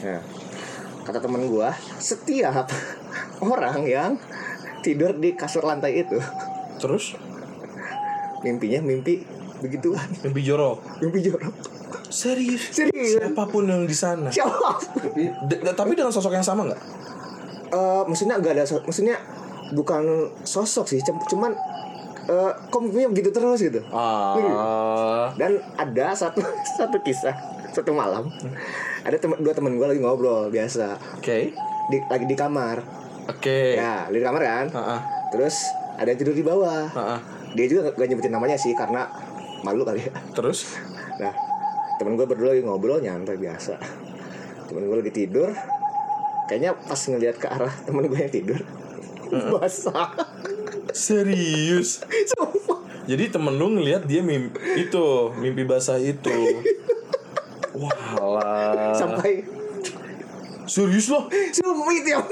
Nah, 0.00 0.20
kata 1.02 1.18
temen 1.18 1.42
gua 1.44 1.72
setiap 1.96 2.68
orang 3.42 3.82
yang 3.82 4.10
tidur 4.80 5.12
di 5.12 5.32
kasur 5.32 5.62
lantai 5.62 6.00
itu 6.00 6.16
Terus 6.76 7.16
mimpinya 8.40 8.80
mimpi 8.80 9.20
begituan 9.60 10.08
mimpi 10.22 10.40
jorok. 10.40 10.80
mimpi 10.98 11.20
jorok 11.22 11.52
Serius? 12.08 12.72
serius 12.72 13.20
Siapa 13.20 13.44
pun 13.46 13.64
yang 13.64 13.84
di 13.84 13.92
sana. 13.92 14.26
siapa 14.28 14.80
tapi 15.70 15.92
dengan 15.92 16.10
sosok 16.10 16.32
yang 16.32 16.42
sama 16.42 16.64
nggak? 16.64 16.80
Eh, 17.70 18.02
maksudnya 18.04 18.34
gak 18.36 18.52
ada 18.52 18.64
maksudnya 18.82 19.14
bukan 19.70 20.02
sosok 20.42 20.88
sih 20.88 20.98
cum- 21.00 21.22
cuman 21.22 21.54
eh 22.22 22.50
kok 22.66 22.80
mimpinya 22.80 23.08
begitu 23.08 23.30
terus 23.30 23.60
gitu 23.60 23.78
Ah. 23.90 25.30
dan 25.32 25.54
ada 25.76 26.10
satu 26.12 26.42
satu 26.76 26.98
kisah 26.98 27.36
satu 27.70 27.90
malam 27.90 28.26
ada 29.00 29.14
temen, 29.14 29.38
dua 29.38 29.52
temen 29.52 29.72
gue 29.72 29.86
lagi 29.86 29.98
ngobrol 29.98 30.48
biasa 30.48 30.98
Oke. 31.16 31.54
di, 31.86 31.96
lagi 32.02 32.26
di 32.26 32.34
kamar 32.34 32.82
Oke. 33.28 33.76
ya 33.76 34.08
di 34.08 34.18
kamar 34.22 34.42
kan 34.42 34.66
Heeh. 34.70 35.00
terus 35.34 35.56
ada 36.00 36.08
yang 36.08 36.20
tidur 36.20 36.34
di 36.36 36.44
bawah 36.46 36.88
Heeh. 36.88 37.18
dia 37.58 37.66
juga 37.66 37.92
gak, 37.92 38.06
nyebutin 38.08 38.32
namanya 38.32 38.56
sih 38.56 38.72
karena 38.72 39.10
malu 39.66 39.84
kali 39.84 40.06
ya 40.06 40.12
Terus? 40.32 40.78
nah 41.20 41.34
temen 42.00 42.16
gue 42.16 42.24
berdua 42.24 42.56
lagi 42.56 42.64
ngobrol 42.64 43.02
nyantai 43.04 43.36
biasa 43.36 43.76
temen 44.70 44.88
gue 44.88 44.96
lagi 45.04 45.12
tidur 45.12 45.52
kayaknya 46.48 46.72
pas 46.72 46.96
ngelihat 46.96 47.36
ke 47.36 47.46
arah 47.46 47.74
temen 47.84 48.08
gue 48.08 48.18
yang 48.18 48.32
tidur 48.32 48.60
basah 49.30 50.10
Serius? 50.90 52.02
Sumpah. 52.34 52.82
Jadi 53.06 53.30
temen 53.30 53.54
lu 53.54 53.78
ngelihat 53.78 54.06
dia 54.06 54.22
mimpi 54.22 54.58
itu, 54.86 55.30
mimpi 55.38 55.62
basah 55.62 55.98
itu. 55.98 56.34
Walah. 57.80 58.92
sampai 58.98 59.46
Serius 60.70 61.10
loh? 61.10 61.26
Sumit 61.50 62.06
ya 62.06 62.22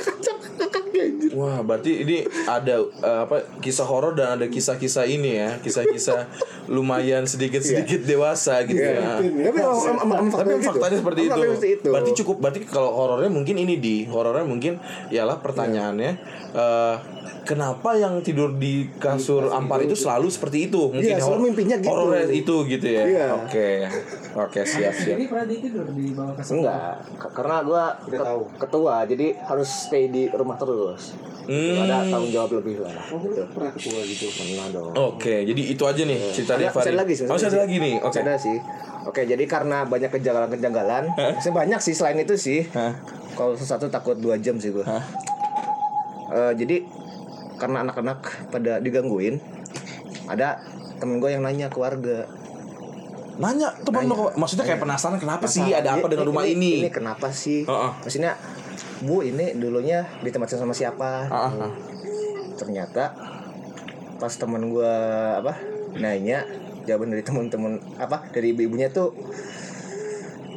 kakaknya 0.58 1.02
anjir. 1.04 1.30
Wah, 1.34 1.58
berarti 1.60 1.92
ini 2.02 2.16
ada 2.44 2.78
eh, 2.82 3.20
apa 3.24 3.36
kisah 3.58 3.82
horor 3.82 4.14
dan 4.14 4.38
ada 4.38 4.46
kisah-kisah 4.46 5.04
ini 5.04 5.34
ya, 5.36 5.58
kisah-kisah 5.58 6.30
lumayan 6.74 7.24
sedikit-sedikit 7.24 8.04
dewasa 8.04 8.62
gitu 8.62 8.78
ya. 8.78 9.18
Tapi 9.18 9.34
emang- 9.42 10.30
Tapi 10.30 10.30
faktanya 10.30 10.54
gitu. 10.54 10.68
faktanya 10.68 10.96
seperti 10.96 11.20
itu. 11.20 11.30
faktanya 11.30 11.50
seperti 11.50 11.70
itu. 11.74 11.88
Berarti 11.88 12.10
cukup 12.14 12.36
berarti 12.38 12.60
kalau 12.62 12.90
horornya 12.92 13.30
mungkin 13.32 13.56
ini 13.56 13.74
di 13.74 14.06
horornya 14.06 14.44
mungkin 14.44 14.78
ialah 15.08 15.40
pertanyaannya 15.40 16.10
eh, 16.50 16.94
kenapa 17.42 17.92
yang 17.94 18.20
tidur 18.20 18.52
di 18.52 18.88
kasur 18.94 19.48
ampar 19.48 19.80
itu 19.80 19.92
selalu 19.92 20.28
seperti 20.28 20.66
itu? 20.66 20.88
Mungkin 20.88 21.04
Iya, 21.06 21.18
selalu 21.18 21.40
mimpinya 21.46 21.76
gitu. 21.76 21.88
Horornya 21.88 22.28
itu 22.28 22.54
gitu 22.66 22.86
ya. 22.86 23.02
Iya. 23.04 23.26
Oke. 23.38 23.68
Oke, 24.38 24.60
siap 24.62 24.92
siap. 24.92 25.16
Jadi 25.16 25.24
pernah 25.26 25.46
tidur 25.46 25.86
di 25.90 26.06
bawah 26.12 26.34
kasur. 26.34 26.54
Enggak, 26.58 26.94
karena 27.32 27.56
gua 27.62 27.84
ke- 28.00 28.24
ketua 28.58 28.94
jadi 29.04 29.26
harus 29.42 29.68
stay 29.68 30.06
di 30.06 30.28
rumah 30.28 30.54
terus. 30.54 31.16
Hmm. 31.44 31.80
Ada 31.80 32.04
tanggung 32.06 32.28
jawab 32.28 32.60
lebih 32.60 32.84
lah. 32.84 32.92
Oh, 33.08 33.16
gitu. 33.18 33.40
pernah 33.48 33.72
ketua 33.72 34.00
gitu. 34.04 34.28
Pernah 34.28 34.66
dong. 34.68 34.92
Oke, 34.94 35.42
jadi 35.42 35.62
itu 35.66 35.82
aja 35.82 36.02
nih 36.02 36.20
cerita 36.30 36.52
Ada- 36.54 36.60
dari 36.60 36.64
masih 36.66 36.76
Fari. 36.76 36.84
ada 36.86 36.98
lagi 36.98 37.12
sih, 37.14 37.24
Oh, 37.24 37.36
ada 37.38 37.58
lagi 37.58 37.76
nih. 37.78 37.94
Oke. 37.96 38.06
Masih 38.06 38.20
ada 38.20 38.34
sih. 38.36 38.56
Oke, 39.04 39.20
jadi 39.24 39.44
karena 39.48 39.78
banyak 39.82 40.10
kejanggalan-kejanggalan, 40.10 41.04
masih 41.32 41.48
banyak 41.50 41.80
sih 41.80 41.96
selain 41.96 42.20
itu 42.20 42.36
sih. 42.36 42.68
Kalau 43.32 43.56
sesuatu 43.56 43.88
takut 43.88 44.12
dua 44.14 44.36
jam 44.36 44.60
sih 44.60 44.68
gua. 44.68 44.84
Eh, 46.28 46.52
jadi 46.56 46.76
karena 47.56 47.82
anak-anak 47.82 48.52
pada 48.52 48.78
digangguin, 48.78 49.40
ada 50.28 50.60
temen 51.00 51.18
gue 51.18 51.30
yang 51.32 51.42
nanya 51.42 51.72
ke 51.72 51.78
warga. 51.80 52.28
Nanya 53.38 53.70
teman 53.86 54.10
lo 54.10 54.34
maksudnya 54.34 54.66
kayak 54.66 54.82
penasaran 54.82 55.18
kenapa 55.22 55.46
sih 55.46 55.62
Kenapa? 55.62 55.78
ada 55.78 55.90
apa 55.98 56.06
dengan 56.10 56.26
rumah 56.26 56.44
ini? 56.44 56.84
Ini 56.84 56.90
kenapa 56.90 57.30
sih? 57.30 57.62
Heeh. 57.64 57.90
Maksudnya, 58.02 58.34
Bu 59.06 59.22
ini 59.22 59.54
dulunya 59.54 60.04
ditempatin 60.26 60.58
sama 60.58 60.74
siapa? 60.74 61.30
Ah, 61.30 61.48
ah. 61.54 61.72
Ternyata 62.58 63.14
pas 64.18 64.32
temen 64.34 64.66
gua 64.74 64.90
apa 65.38 65.54
nanya 65.94 66.42
jawaban 66.82 67.14
dari 67.14 67.22
temen-temen 67.22 67.78
apa 68.02 68.26
dari 68.34 68.50
ibu-ibunya 68.50 68.90
tuh 68.90 69.14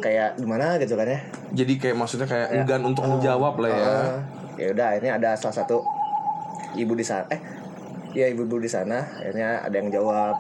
kayak 0.02 0.42
gimana 0.42 0.82
gitu 0.82 0.98
kan 0.98 1.06
ya? 1.06 1.20
Jadi 1.54 1.74
kayak 1.78 1.96
maksudnya 2.02 2.26
kayak 2.26 2.50
enggan 2.58 2.82
untuk 2.82 3.06
menjawab 3.06 3.62
lah 3.62 3.70
ya. 3.70 3.86
Eh, 3.86 4.18
ya 4.62 4.68
udah 4.78 4.86
akhirnya 4.94 5.18
ada 5.18 5.30
salah 5.34 5.66
satu 5.66 5.82
ibu 6.78 6.94
di 6.94 7.02
sana 7.02 7.26
eh 7.34 7.42
ya 8.16 8.28
ibu-ibu 8.32 8.60
di 8.60 8.70
sana. 8.70 9.04
Akhirnya 9.20 9.64
ada 9.64 9.76
yang 9.76 9.90
jawab 9.92 10.36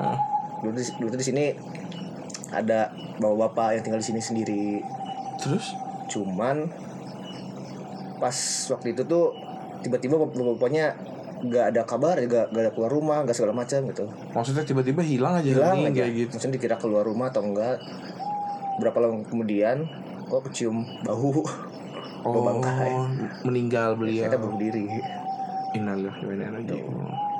dulu 0.62 0.78
di, 0.78 0.84
dulu 1.00 1.16
di 1.18 1.26
sini 1.26 1.46
ada 2.52 2.92
bapak-bapak 3.18 3.80
yang 3.80 3.84
tinggal 3.84 4.02
di 4.02 4.08
sini 4.08 4.22
sendiri. 4.22 4.66
Terus? 5.42 5.74
cuman 6.12 6.68
pas 8.20 8.36
waktu 8.68 8.92
itu 8.92 9.08
tuh 9.08 9.32
tiba-tiba 9.80 10.20
bapak-bapaknya 10.20 10.92
nggak 11.40 11.66
ada 11.72 11.82
kabar 11.88 12.20
nggak 12.20 12.52
nggak 12.52 12.64
ada 12.68 12.72
keluar 12.76 12.92
rumah 12.92 13.24
nggak 13.24 13.32
segala 13.32 13.56
macam 13.56 13.88
gitu. 13.88 14.06
Maksudnya 14.36 14.68
tiba-tiba 14.68 15.00
hilang 15.08 15.40
aja 15.40 15.48
hilang 15.56 15.88
aja. 15.88 16.04
kayak 16.04 16.12
gitu. 16.20 16.32
maksudnya 16.36 16.56
dikira 16.60 16.76
keluar 16.76 17.08
rumah 17.08 17.32
atau 17.32 17.48
enggak 17.48 17.80
berapa 18.84 18.98
lama 19.00 19.24
kemudian 19.24 19.88
kok 20.28 20.52
kecium 20.52 20.84
bau 21.08 21.32
Oh, 22.22 22.42
bangkai 22.44 22.92
meninggal 23.44 23.96
beliau. 23.96 24.26
kita 24.26 24.38
bunuh 24.38 24.58
diri 24.58 24.86
Innalillahi 25.72 26.22
wa 26.22 26.32
inna 26.32 26.46
ilaihi 26.50 26.68
raji'un. 26.68 26.96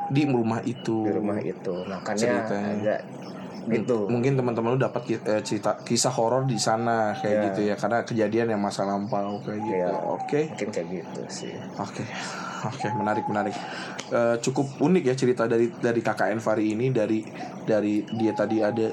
Di 0.10 0.24
rumah 0.26 0.60
itu. 0.62 0.98
di 1.02 1.12
rumah 1.12 1.38
itu 1.40 1.74
makanya 1.86 2.20
Ceritanya. 2.42 2.74
agak 2.74 3.00
gitu 3.64 4.10
Mungkin 4.10 4.34
teman-teman 4.34 4.74
lu 4.74 4.80
dapat 4.80 5.06
eh, 5.14 5.42
cerita 5.42 5.78
kisah 5.78 6.10
horor 6.10 6.44
di 6.44 6.58
sana 6.58 7.14
kayak 7.14 7.30
Iya. 7.32 7.44
gitu 7.46 7.60
ya 7.64 7.76
karena 7.76 7.98
kejadian 8.02 8.48
yang 8.50 8.60
masa 8.60 8.82
lampau 8.82 9.38
kayak 9.40 9.62
gitu. 9.62 9.78
Iya. 9.78 9.90
Oke. 10.10 10.42
mungkin 10.50 10.70
kayak 10.72 10.88
gitu 10.90 11.22
sih 11.30 11.54
Oke, 11.78 12.02
oke 12.68 12.88
menarik 12.92 13.24
menarik. 13.26 13.54
Eh, 14.10 14.36
cukup 14.42 14.66
unik 14.80 15.04
ya 15.06 15.16
cerita 15.16 15.46
dari 15.46 15.70
dari 15.72 16.02
KKN 16.02 16.40
Fari 16.40 16.74
ini 16.74 16.90
dari 16.90 17.22
dari 17.62 18.02
dia 18.12 18.34
tadi 18.34 18.58
ada 18.60 18.90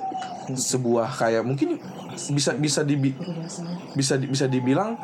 sebuah 0.48 1.08
kayak 1.12 1.42
mungkin 1.42 1.80
bisa 2.28 2.50
bisa 2.52 2.80
dibi 2.82 3.14
bisa 3.92 4.14
di- 4.14 4.26
bisa 4.26 4.44
dibilang 4.44 4.98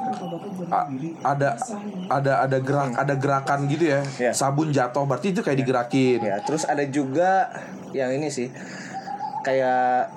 a- 0.68 0.88
ada 1.22 1.54
ada 2.08 2.32
ada 2.42 2.58
gerak 2.58 2.90
ada 2.92 3.14
gerakan 3.14 3.66
gitu 3.66 3.84
ya. 3.88 4.00
Iya. 4.20 4.32
sabun 4.32 4.68
jatuh 4.68 5.04
berarti 5.04 5.30
itu 5.30 5.40
kayak 5.40 5.58
digerakin. 5.58 6.20
Ya 6.20 6.36
terus 6.40 6.64
ada 6.64 6.82
juga 6.84 7.48
yang 7.90 8.10
ini 8.12 8.26
sih 8.26 8.50
kayak 9.40 10.10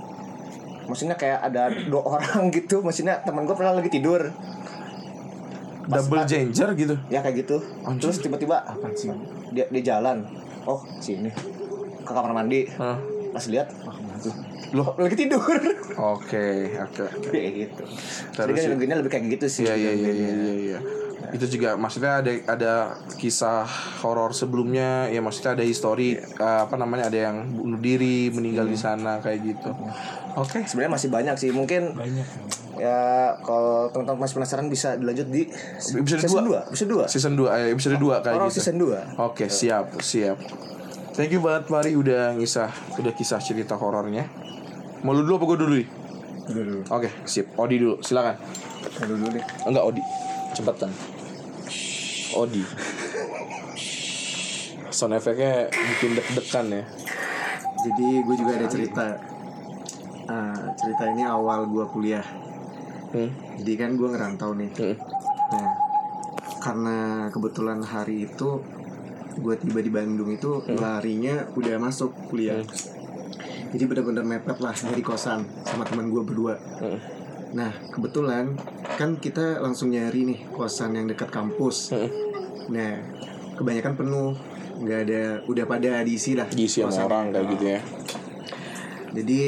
maksudnya 0.86 1.14
kayak 1.14 1.44
ada 1.44 1.68
dua 1.86 2.02
orang 2.16 2.50
gitu 2.50 2.80
maksudnya 2.80 3.22
teman 3.22 3.44
gue 3.44 3.54
pernah 3.54 3.72
lagi 3.72 3.88
tidur. 3.88 4.34
Double 5.88 6.24
changer 6.24 6.76
gitu? 6.76 6.96
Ya 7.08 7.22
kayak 7.22 7.48
gitu. 7.48 7.64
Anjir. 7.82 8.12
terus 8.12 8.20
tiba-tiba 8.20 8.60
apa 8.60 8.92
sih? 8.92 9.08
dia 9.52 9.64
dia 9.68 9.96
jalan. 9.96 10.28
Oh 10.68 10.84
sini. 11.00 11.32
Ke 12.04 12.12
kamar 12.12 12.34
mandi. 12.34 12.68
Hah. 12.74 13.00
pas 13.28 13.44
lihat 13.46 13.70
Loh. 14.70 14.96
lagi 14.96 15.16
tidur 15.18 15.40
oke 15.94 16.46
oke 16.78 17.06
kayak 17.32 17.52
gitu 17.58 17.84
Terus 18.34 18.56
jadi 18.58 18.76
ya- 18.76 18.88
kan 18.88 18.98
lebih 19.00 19.12
kayak 19.12 19.26
gitu 19.32 19.46
sih 19.48 19.64
Iya 19.64 19.76
iya 19.76 19.92
iya 19.94 20.12
iya 20.12 20.32
iya. 20.32 20.54
iya. 20.54 20.80
Itu 21.28 21.44
juga 21.50 21.76
maksudnya 21.76 22.20
ada 22.20 22.32
ada 22.48 22.74
kisah 23.14 23.68
horor 24.00 24.32
sebelumnya 24.32 25.08
ya 25.08 25.20
maksudnya 25.20 25.54
ada 25.54 25.64
histori 25.64 26.16
eh, 26.16 26.60
apa 26.62 26.76
namanya 26.76 27.08
ada 27.08 27.20
yang 27.22 27.52
bunuh 27.54 27.76
diri 27.78 28.28
meninggal 28.30 28.64
di 28.64 28.76
sana 28.76 29.20
kayak 29.20 29.40
gitu. 29.46 29.72
Oke. 30.36 30.64
sebenarnya 30.64 30.94
masih 30.94 31.10
banyak 31.10 31.36
sih 31.36 31.50
mungkin 31.50 31.92
Banyak. 31.92 32.28
ya 32.78 33.00
kalau 33.42 33.90
teman-teman 33.90 34.22
masih 34.22 34.36
penasaran 34.38 34.68
bisa 34.68 34.94
dilanjut 34.94 35.28
di 35.28 35.50
Episode 35.98 36.22
season 36.22 36.46
dua. 36.46 36.62
2 36.64 36.70
episode 36.70 36.90
2 37.02 37.10
Season 37.10 37.34
2 37.34 37.50
eh, 37.50 37.68
episode 37.74 37.98
2 37.98 38.22
kayak 38.22 38.36
horror 38.38 38.48
gitu. 38.48 38.58
season 38.62 38.76
2 38.78 39.18
Oke, 39.20 39.46
siap, 39.50 39.86
siap. 40.00 40.38
Thank 41.12 41.34
you 41.34 41.42
banget 41.42 41.68
Mari 41.68 41.92
udah 41.94 42.38
ngisah 42.38 42.70
udah 42.96 43.12
kisah 43.12 43.42
cerita 43.42 43.74
horornya. 43.74 44.30
Mau 45.08 45.16
lu 45.16 45.24
dulu 45.24 45.40
apa 45.40 45.46
gue 45.48 45.58
dulu 45.64 45.72
nih? 45.80 45.88
dulu 46.52 46.80
Oke, 46.92 47.08
sip. 47.24 47.48
Odi 47.56 47.80
dulu, 47.80 47.96
silakan. 48.04 48.36
dulu 49.08 49.32
deh 49.32 49.46
Enggak 49.64 49.84
Odi. 49.88 50.04
Cepetan. 50.52 50.92
Odi. 52.36 52.60
Sound 54.92 55.16
efeknya 55.16 55.72
bikin 55.72 56.12
deg-degan 56.12 56.68
ya. 56.76 56.84
Jadi 57.88 58.08
gue 58.20 58.36
juga 58.36 58.52
ada 58.60 58.68
cerita. 58.68 59.08
Ah, 60.28 60.76
cerita 60.76 61.04
ini 61.08 61.24
awal 61.24 61.72
gue 61.72 61.88
kuliah. 61.88 62.28
Hmm. 63.16 63.32
Jadi 63.64 63.74
kan 63.80 63.96
gue 63.96 64.12
ngerantau 64.12 64.60
nih. 64.60 64.76
Hmm. 64.76 64.96
Nah, 65.56 65.72
karena 66.60 66.98
kebetulan 67.32 67.80
hari 67.80 68.28
itu 68.28 68.60
gue 69.40 69.56
tiba 69.56 69.80
di 69.80 69.88
Bandung 69.88 70.36
itu 70.36 70.68
larinya 70.76 71.48
udah 71.56 71.80
masuk 71.80 72.12
kuliah. 72.28 72.60
Jadi 73.74 73.84
benar-benar 73.84 74.24
mepet 74.24 74.58
lah 74.64 74.74
dari 74.74 75.04
kosan 75.04 75.44
sama 75.68 75.84
teman 75.84 76.08
gue 76.08 76.22
berdua. 76.24 76.56
Hmm. 76.80 77.00
Nah 77.54 77.72
kebetulan 77.92 78.56
kan 79.00 79.20
kita 79.20 79.60
langsung 79.64 79.92
nyari 79.92 80.28
nih 80.28 80.40
kosan 80.52 80.96
yang 80.96 81.06
dekat 81.08 81.32
kampus. 81.32 81.92
Hmm. 81.92 82.10
Nah 82.72 83.00
kebanyakan 83.58 83.94
penuh, 83.98 84.38
nggak 84.82 85.00
ada, 85.10 85.24
udah 85.50 85.66
pada 85.66 86.06
diisi 86.06 86.38
lah. 86.38 86.46
Diisi 86.48 86.86
sama 86.86 87.10
orang 87.10 87.34
kayak 87.34 87.46
gitu 87.58 87.66
ya. 87.66 87.80
Jadi 89.18 89.40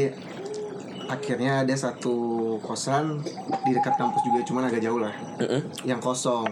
akhirnya 1.10 1.66
ada 1.66 1.76
satu 1.78 2.18
kosan 2.62 3.22
di 3.66 3.72
dekat 3.74 3.98
kampus 3.98 4.22
juga, 4.26 4.46
cuman 4.46 4.70
agak 4.70 4.82
jauh 4.82 5.02
lah, 5.02 5.14
Mm-mm. 5.42 5.62
yang 5.86 5.98
kosong. 5.98 6.46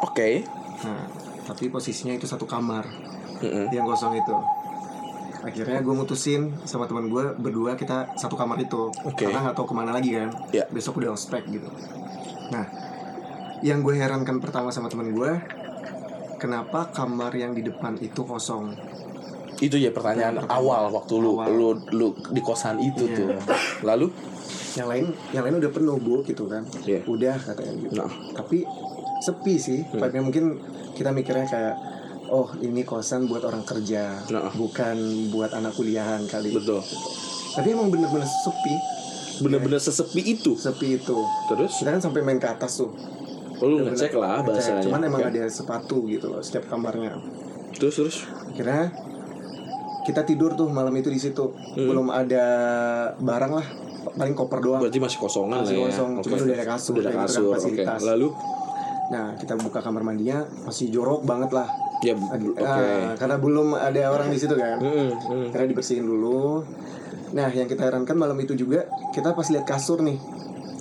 Oke. 0.00 0.44
Nah, 0.84 1.04
tapi 1.44 1.68
posisinya 1.68 2.16
itu 2.16 2.24
satu 2.24 2.48
kamar 2.48 2.84
Mm-mm. 3.40 3.68
yang 3.72 3.84
kosong 3.84 4.16
itu. 4.16 4.36
Akhirnya 5.46 5.78
gue 5.78 5.94
mutusin 5.94 6.50
sama 6.66 6.84
teman 6.84 7.06
gue 7.06 7.22
berdua 7.38 7.78
kita 7.78 8.18
satu 8.18 8.34
kamar 8.34 8.58
itu, 8.58 8.90
Oke. 9.06 9.24
karena 9.24 9.46
nggak 9.46 9.54
tahu 9.54 9.70
ke 9.70 9.74
mana 9.74 9.94
lagi 9.94 10.10
kan. 10.10 10.34
Ya. 10.50 10.66
Besok 10.66 10.98
udah 10.98 11.14
ospek 11.14 11.46
gitu. 11.46 11.70
Nah, 12.50 12.66
yang 13.62 13.80
gue 13.80 13.94
herankan 13.94 14.42
pertama 14.42 14.68
sama 14.68 14.90
teman 14.90 15.14
gue, 15.14 15.30
kenapa 16.36 16.90
kamar 16.90 17.30
yang 17.32 17.54
di 17.54 17.62
depan 17.62 17.94
itu 17.96 18.20
kosong? 18.20 18.74
Itu 19.56 19.80
ya 19.80 19.88
pertanyaan 19.88 20.36
Pertanyaan 20.36 20.52
awal 20.52 20.82
waktu 20.92 21.14
lu 21.16 21.30
awal. 21.32 21.48
lu 21.48 21.68
lu 21.90 22.08
di 22.28 22.42
kosan 22.42 22.76
itu 22.76 23.06
Iya. 23.06 23.16
tuh. 23.16 23.28
Lalu 23.82 24.06
Yang 24.76 24.88
lain, 24.92 25.06
yang 25.32 25.42
lain 25.48 25.56
udah 25.56 25.72
penuh 25.72 25.96
bu, 25.96 26.20
gitu 26.20 26.44
kan? 26.52 26.60
Iya. 26.84 27.00
Udah 27.08 27.32
katanya 27.40 27.72
gitu. 27.80 27.96
Nah. 27.96 28.12
Tapi 28.36 28.60
sepi 29.24 29.56
sih. 29.56 29.80
Hmm. 29.88 30.20
Mungkin 30.20 30.44
kita 30.92 31.16
mikirnya 31.16 31.48
kayak, 31.48 31.74
oh 32.28 32.50
ini 32.58 32.82
kosan 32.82 33.24
buat 33.24 33.42
orang 33.42 33.62
kerja, 33.62 34.18
Nah. 34.28 34.50
bukan 34.50 34.96
buat 35.28 35.50
anak 35.50 35.72
kuliahan 35.72 36.24
kali. 36.24 36.52
betul. 36.52 36.80
Tapi 37.52 37.68
emang 37.68 37.88
bener-bener 37.88 38.24
sepi, 38.24 38.74
Bener-bener 39.38 39.76
sesepi 39.76 40.22
itu. 40.22 40.52
sepi 40.54 40.96
itu. 40.96 41.18
Terus 41.46 41.72
Kita 41.76 41.90
kan 41.90 42.00
sampai 42.00 42.20
main 42.20 42.36
ke 42.36 42.46
atas 42.46 42.78
tuh. 42.78 42.92
lu 43.58 43.80
Bener-bener 43.80 43.92
ngecek 43.94 44.12
lah 44.14 44.40
bahasanya. 44.40 44.82
Cuman 44.82 45.00
emang 45.02 45.20
Ya. 45.22 45.28
ada 45.30 45.42
sepatu 45.46 46.04
gitu 46.04 46.28
loh 46.28 46.40
setiap 46.40 46.66
kamarnya. 46.66 47.16
Terus 47.72 47.94
terus. 47.94 48.16
Akhirnya 48.46 48.92
kita 50.02 50.22
tidur 50.22 50.52
tuh 50.52 50.68
malam 50.68 50.92
itu 50.92 51.08
di 51.08 51.18
situ. 51.18 51.52
Hmm. 51.74 51.84
Belum 51.86 52.08
ada 52.08 52.44
barang 53.14 53.52
lah, 53.52 53.66
paling 54.10 54.32
koper 54.32 54.60
doang. 54.60 54.80
Berarti 54.80 54.96
masih 54.98 55.18
kosongan 55.18 55.60
Masih 55.60 55.72
lah 55.74 55.80
ya. 55.80 55.86
kosong, 55.88 56.10
Oke. 56.14 56.22
cuma 56.22 56.34
udah 56.38 56.54
ada 56.54 56.66
kasur, 56.66 56.92
Udah 56.92 57.00
ada 57.00 57.08
gitu 57.08 57.10
kan, 57.10 57.26
kasur. 57.26 57.42
Oke. 57.42 57.54
fasilitas. 57.54 58.00
Lalu 58.02 58.28
Nah 59.06 59.38
kita 59.38 59.54
buka 59.54 59.78
kamar 59.78 60.02
mandinya 60.02 60.42
masih 60.62 60.90
jorok 60.90 61.22
banget 61.22 61.50
lah. 61.52 61.70
Ya, 62.00 62.12
Adi- 62.12 62.52
oke. 62.52 62.60
Ah, 62.60 63.16
karena 63.16 63.36
belum 63.36 63.72
ada 63.72 64.02
orang 64.10 64.28
di 64.28 64.36
situ 64.36 64.52
kan. 64.52 64.76
Mm, 64.76 65.10
mm. 65.16 65.46
Karena 65.48 65.66
dibersihin 65.66 66.04
dulu. 66.04 66.60
Nah 67.32 67.48
yang 67.48 67.64
kita 67.64 67.84
herankan 67.84 68.14
malam 68.14 68.36
itu 68.36 68.52
juga 68.52 68.84
kita 69.10 69.32
pas 69.32 69.46
lihat 69.46 69.64
kasur 69.64 70.00
nih, 70.00 70.20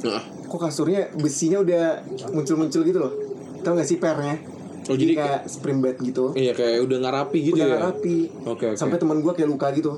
Nah, 0.06 0.22
kok 0.46 0.60
kasurnya 0.60 1.10
besinya 1.16 1.58
udah 1.58 2.04
muncul-muncul 2.30 2.84
gitu 2.84 3.00
loh. 3.00 3.14
Tahu 3.60 3.74
gak 3.74 3.88
sih 3.88 3.98
pernya? 3.98 4.38
Oh, 4.86 4.94
jadi 4.94 5.18
kayak 5.18 5.42
spring 5.50 5.82
bed 5.82 5.98
gitu. 6.00 6.30
Iya 6.32 6.54
kayak 6.54 6.86
udah 6.86 6.98
nggak 7.02 7.16
rapi 7.16 7.38
gitu 7.42 7.58
udah 7.58 7.66
ya. 7.66 7.72
nggak 7.74 7.86
rapi. 7.90 8.18
Oke 8.46 8.66
oke. 8.70 8.78
Sampai 8.78 9.02
teman 9.02 9.18
gue 9.18 9.34
kayak 9.34 9.50
luka 9.50 9.74
gitu. 9.74 9.98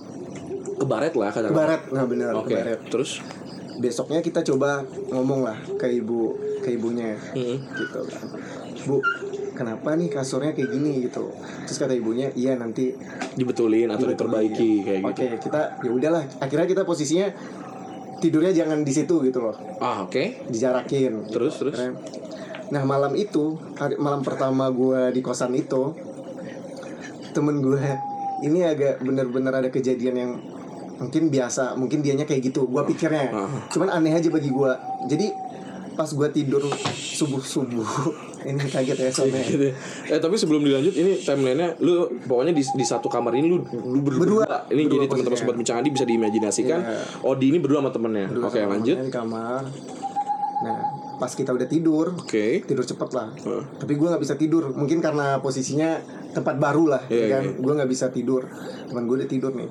kebaret 0.77 1.11
lah 1.11 1.33
kata 1.33 1.49
Kebaret, 1.49 1.81
nah 1.89 2.05
bener 2.05 2.31
Oke. 2.31 2.53
kebaret. 2.53 2.79
Terus? 2.87 3.19
Besoknya 3.77 4.21
kita 4.21 4.45
coba 4.45 4.85
ngomong 5.09 5.41
lah 5.41 5.57
ke 5.75 5.89
ibu, 5.89 6.37
ke 6.61 6.69
ibunya. 6.71 7.17
Mm-mm. 7.33 7.57
gitu 7.75 7.99
kan 8.05 8.21
bu 8.87 9.03
kenapa 9.57 9.89
nih 9.91 10.07
kasurnya 10.07 10.53
kayak 10.53 10.69
gini 10.69 11.01
gitu 11.01 11.33
terus 11.65 11.75
kata 11.75 11.91
ibunya 11.91 12.29
iya 12.31 12.53
nanti 12.53 12.93
Dibetulin 13.33 13.89
atau 13.89 14.05
dibetulin. 14.05 14.13
diperbaiki 14.13 14.71
kayak 14.79 15.01
oke 15.03 15.17
gitu. 15.25 15.35
kita 15.43 15.61
ya 15.79 15.89
udahlah 15.89 16.23
akhirnya 16.37 16.67
kita 16.67 16.81
posisinya 16.83 17.27
tidurnya 18.17 18.49
jangan 18.51 18.81
di 18.81 18.89
situ 18.91 19.15
gitu 19.21 19.39
loh 19.39 19.57
Ah 19.77 20.01
oke. 20.01 20.45
dijarakin 20.47 21.25
Terus 21.27 21.53
terus. 21.55 21.73
Akhirnya- 21.73 21.97
nah 22.67 22.83
malam 22.83 23.15
itu 23.15 23.55
hari 23.73 23.95
malam 23.95 24.21
pertama 24.21 24.67
gue 24.69 25.09
di 25.09 25.21
kosan 25.21 25.51
itu 25.51 25.95
temen 27.31 27.59
gue 27.59 27.79
ini 28.41 28.61
agak 28.61 28.99
bener-bener 28.99 29.53
ada 29.55 29.69
kejadian 29.69 30.15
yang 30.15 30.31
mungkin 30.97 31.29
biasa 31.29 31.73
mungkin 31.73 32.01
dianya 32.01 32.25
kayak 32.25 32.41
gitu 32.43 32.65
gue 32.65 32.81
pikirnya 32.87 33.29
Ah. 33.29 33.49
cuman 33.67 33.89
aneh 33.91 34.11
aja 34.11 34.27
bagi 34.27 34.49
gue 34.49 34.71
jadi 35.05 35.29
pas 35.97 36.05
gue 36.07 36.27
tidur 36.29 36.61
subuh 36.93 37.41
subuh 37.41 37.89
ini 38.45 38.61
kaget 38.63 38.95
ya 38.95 39.09
soalnya 39.09 39.41
Gitu. 39.41 39.73
Eh 40.07 40.19
tapi 40.21 40.37
sebelum 40.37 40.61
dilanjut 40.61 40.93
ini 40.93 41.17
timelinenya 41.17 41.75
lu 41.81 42.05
pokoknya 42.23 42.53
di, 42.53 42.61
di 42.61 42.85
satu 42.85 43.09
kamar 43.09 43.33
ini 43.33 43.49
lu 43.49 43.65
lu 43.65 43.99
berdua. 43.99 44.21
Berdua. 44.21 44.45
Ini 44.69 44.81
Berdua 44.85 44.93
jadi 44.93 45.05
teman-teman 45.09 45.35
sobat 45.35 45.55
bincang 45.57 45.77
Adi 45.81 45.89
bisa 45.89 46.05
diimajinasikan. 46.05 46.79
Iya. 46.79 47.01
Odi 47.25 47.45
ini 47.49 47.57
berdua 47.57 47.81
sama 47.81 47.89
temennya. 47.89 48.29
Berdua 48.29 48.47
Oke 48.47 48.59
sama 48.59 48.71
lanjut. 48.71 48.95
di 48.95 49.09
kamar 49.09 49.63
nah 50.57 50.77
pas 51.17 51.29
kita 51.29 51.53
udah 51.53 51.69
tidur 51.69 52.17
Oke. 52.17 52.65
tidur 52.65 52.81
cepet 52.81 53.09
lah 53.13 53.29
Heeh. 53.29 53.61
tapi 53.77 53.93
gue 53.93 54.07
nggak 54.09 54.21
bisa 54.21 54.33
tidur 54.33 54.73
mungkin 54.73 54.97
karena 54.97 55.37
posisinya 55.37 56.01
tempat 56.33 56.57
baru 56.57 56.89
lah 56.89 57.01
Iya, 57.09 57.21
ya 57.21 57.25
kan 57.29 57.43
iya. 57.45 57.61
gue 57.61 57.73
nggak 57.77 57.89
bisa 57.89 58.09
tidur 58.09 58.41
teman 58.89 59.05
gue 59.05 59.21
udah 59.21 59.29
tidur 59.29 59.53
nih 59.53 59.69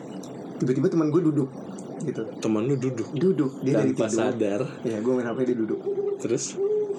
tiba-tiba 0.57 0.87
teman 0.87 1.11
gue 1.11 1.19
duduk 1.21 1.51
gitu. 2.07 2.23
Temen 2.39 2.63
lu 2.65 2.75
duduk. 2.79 3.09
Duduk. 3.13 3.53
Dia 3.67 3.83
dari 3.83 3.93
tidur. 3.93 4.11
sadar. 4.11 4.61
ya 4.87 4.97
gue 5.03 5.13
main 5.13 5.27
hp 5.27 5.39
dia 5.43 5.57
duduk. 5.59 5.81
Terus? 6.23 6.57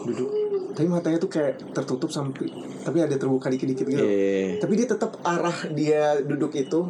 duduk. 0.08 0.30
Tapi 0.78 0.88
matanya 0.88 1.18
tuh 1.18 1.32
kayak 1.32 1.74
tertutup 1.74 2.14
sampai 2.14 2.48
tapi 2.86 3.02
ada 3.02 3.18
terbuka 3.18 3.50
dikit-dikit 3.50 3.86
gitu. 3.90 4.04
Eh, 4.06 4.62
tapi 4.62 4.78
dia 4.78 4.88
tetap 4.88 5.18
arah 5.26 5.58
dia 5.74 6.22
duduk 6.22 6.54
itu 6.54 6.86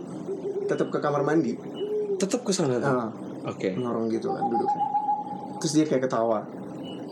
tetap 0.67 0.91
ke 0.91 0.99
kamar 0.99 1.23
mandi. 1.23 1.55
Tetap 2.19 2.43
ke 2.43 2.51
sana 2.51 2.77
tuh. 2.77 2.91
ah, 2.91 3.09
Oke. 3.47 3.73
ngorong 3.79 4.11
gitu 4.11 4.27
kan 4.27 4.43
duduknya. 4.51 4.83
Terus 5.63 5.71
dia 5.73 5.85
kayak 5.87 6.09
ketawa. 6.09 6.43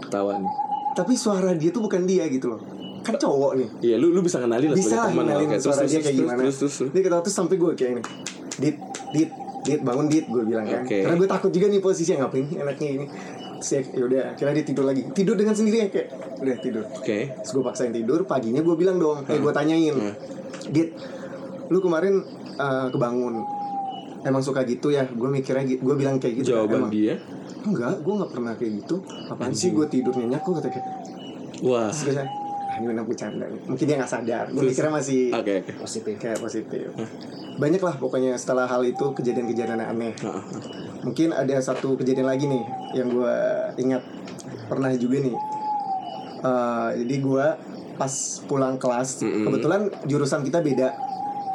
Ketawa 0.04 0.38
nih. 0.38 0.54
tapi 0.96 1.12
suara 1.12 1.52
dia 1.52 1.76
tuh 1.76 1.84
bukan 1.84 2.08
dia 2.08 2.24
gitu 2.32 2.56
loh. 2.56 2.62
Kan 3.04 3.20
cowok 3.20 3.60
nih. 3.60 3.70
Iya, 3.84 3.96
lu 4.00 4.16
lu 4.16 4.24
bisa 4.24 4.40
kenali 4.40 4.72
lah 4.72 4.76
bisa 4.80 5.12
terus 5.12 5.60
suara 5.60 5.80
terus 5.84 5.92
dia 5.92 6.00
terus 6.00 6.06
kayak 6.08 6.16
terus, 6.16 6.16
gimana. 6.16 6.40
terus 6.40 6.56
terus. 6.56 6.76
terus. 6.80 6.92
dia 6.96 7.02
ketawa 7.04 7.22
terus 7.24 7.36
sampai 7.36 7.56
gue 7.60 7.72
kayak 7.76 7.92
ini. 7.92 8.04
Dit 8.56 8.76
dit 9.12 9.30
dit 9.66 9.82
bangun 9.82 10.06
dit 10.06 10.24
gue 10.24 10.44
bilang 10.46 10.64
kan. 10.64 10.86
Oke. 10.86 11.02
karena 11.02 11.18
gue 11.18 11.28
takut 11.28 11.50
juga 11.50 11.66
nih 11.68 11.82
posisinya 11.82 12.18
ngapain 12.22 12.46
nih 12.46 12.58
enaknya 12.62 12.90
ini. 12.94 13.06
Terus 13.56 13.70
ya 13.72 13.82
yaudah 13.98 14.22
akhirnya 14.32 14.54
dia 14.56 14.66
tidur 14.68 14.86
lagi. 14.86 15.02
Tidur 15.12 15.36
dengan 15.36 15.54
sendirinya 15.54 15.88
kayak 15.90 16.08
udah 16.38 16.56
tidur. 16.62 16.84
Oke. 16.94 17.18
terus 17.34 17.52
gue 17.52 17.64
paksain 17.64 17.90
tidur 17.90 18.20
paginya 18.24 18.62
gue 18.62 18.76
bilang 18.76 18.98
dong 18.98 19.26
eh 19.26 19.36
gue 19.36 19.52
tanyain 19.52 19.96
Hmm. 19.96 20.14
dit 20.70 20.94
lu 21.66 21.80
kemarin 21.80 22.22
eh, 22.56 22.88
kebangun 22.90 23.42
emang 24.22 24.42
suka 24.42 24.62
gitu 24.64 24.90
ya? 24.90 25.06
Gue 25.08 25.28
mikirnya 25.28 25.66
gitu 25.66 25.82
gue 25.82 25.96
bilang 25.96 26.18
kayak 26.18 26.46
gitu 26.46 26.54
kan, 26.54 26.62
Jawaban 26.62 26.78
emang 26.80 26.94
dia, 26.94 27.14
enggak 27.62 27.94
gue 28.00 28.14
nggak 28.14 28.32
pernah 28.32 28.54
kayak 28.54 28.72
gitu. 28.80 28.96
Apaan 29.28 29.54
sih 29.54 29.74
gue 29.74 29.86
tidur 29.86 30.14
nyenyak 30.14 30.42
kok? 30.42 30.62
Kata 30.62 30.70
kayak 30.70 30.86
wah. 31.62 31.90
Ah, 32.76 32.84
ini 32.84 33.02
bercanda 33.02 33.48
nih. 33.48 33.62
mungkin 33.64 33.86
dia 33.88 33.96
nggak 33.96 34.12
sadar 34.12 34.46
gue 34.52 34.62
mikirnya 34.62 34.92
masih 34.92 35.22
Oke 35.32 35.54
oke. 35.64 35.72
positif 35.80 36.14
kayak 36.16 36.38
positif 36.38 36.92
banyak 37.56 37.80
lah 37.80 37.96
pokoknya 37.96 38.36
setelah 38.36 38.68
hal 38.68 38.84
itu 38.84 39.16
kejadian-kejadian 39.16 39.80
aneh 39.80 40.12
Heeh. 40.14 40.44
mungkin 41.02 41.32
ada 41.32 41.56
satu 41.58 41.96
kejadian 41.96 42.28
lagi 42.28 42.46
nih 42.46 42.64
yang 42.94 43.08
gue 43.10 43.36
ingat 43.78 44.04
pernah 44.68 44.92
juga 44.94 45.20
nih 45.22 45.38
Eh, 46.46 46.90
jadi 46.96 47.16
gue 47.18 47.46
pas 47.96 48.14
pulang 48.46 48.78
kelas 48.78 49.24
Mm-mm. 49.24 49.50
kebetulan 49.50 49.82
jurusan 50.06 50.44
kita 50.44 50.62
beda 50.62 50.94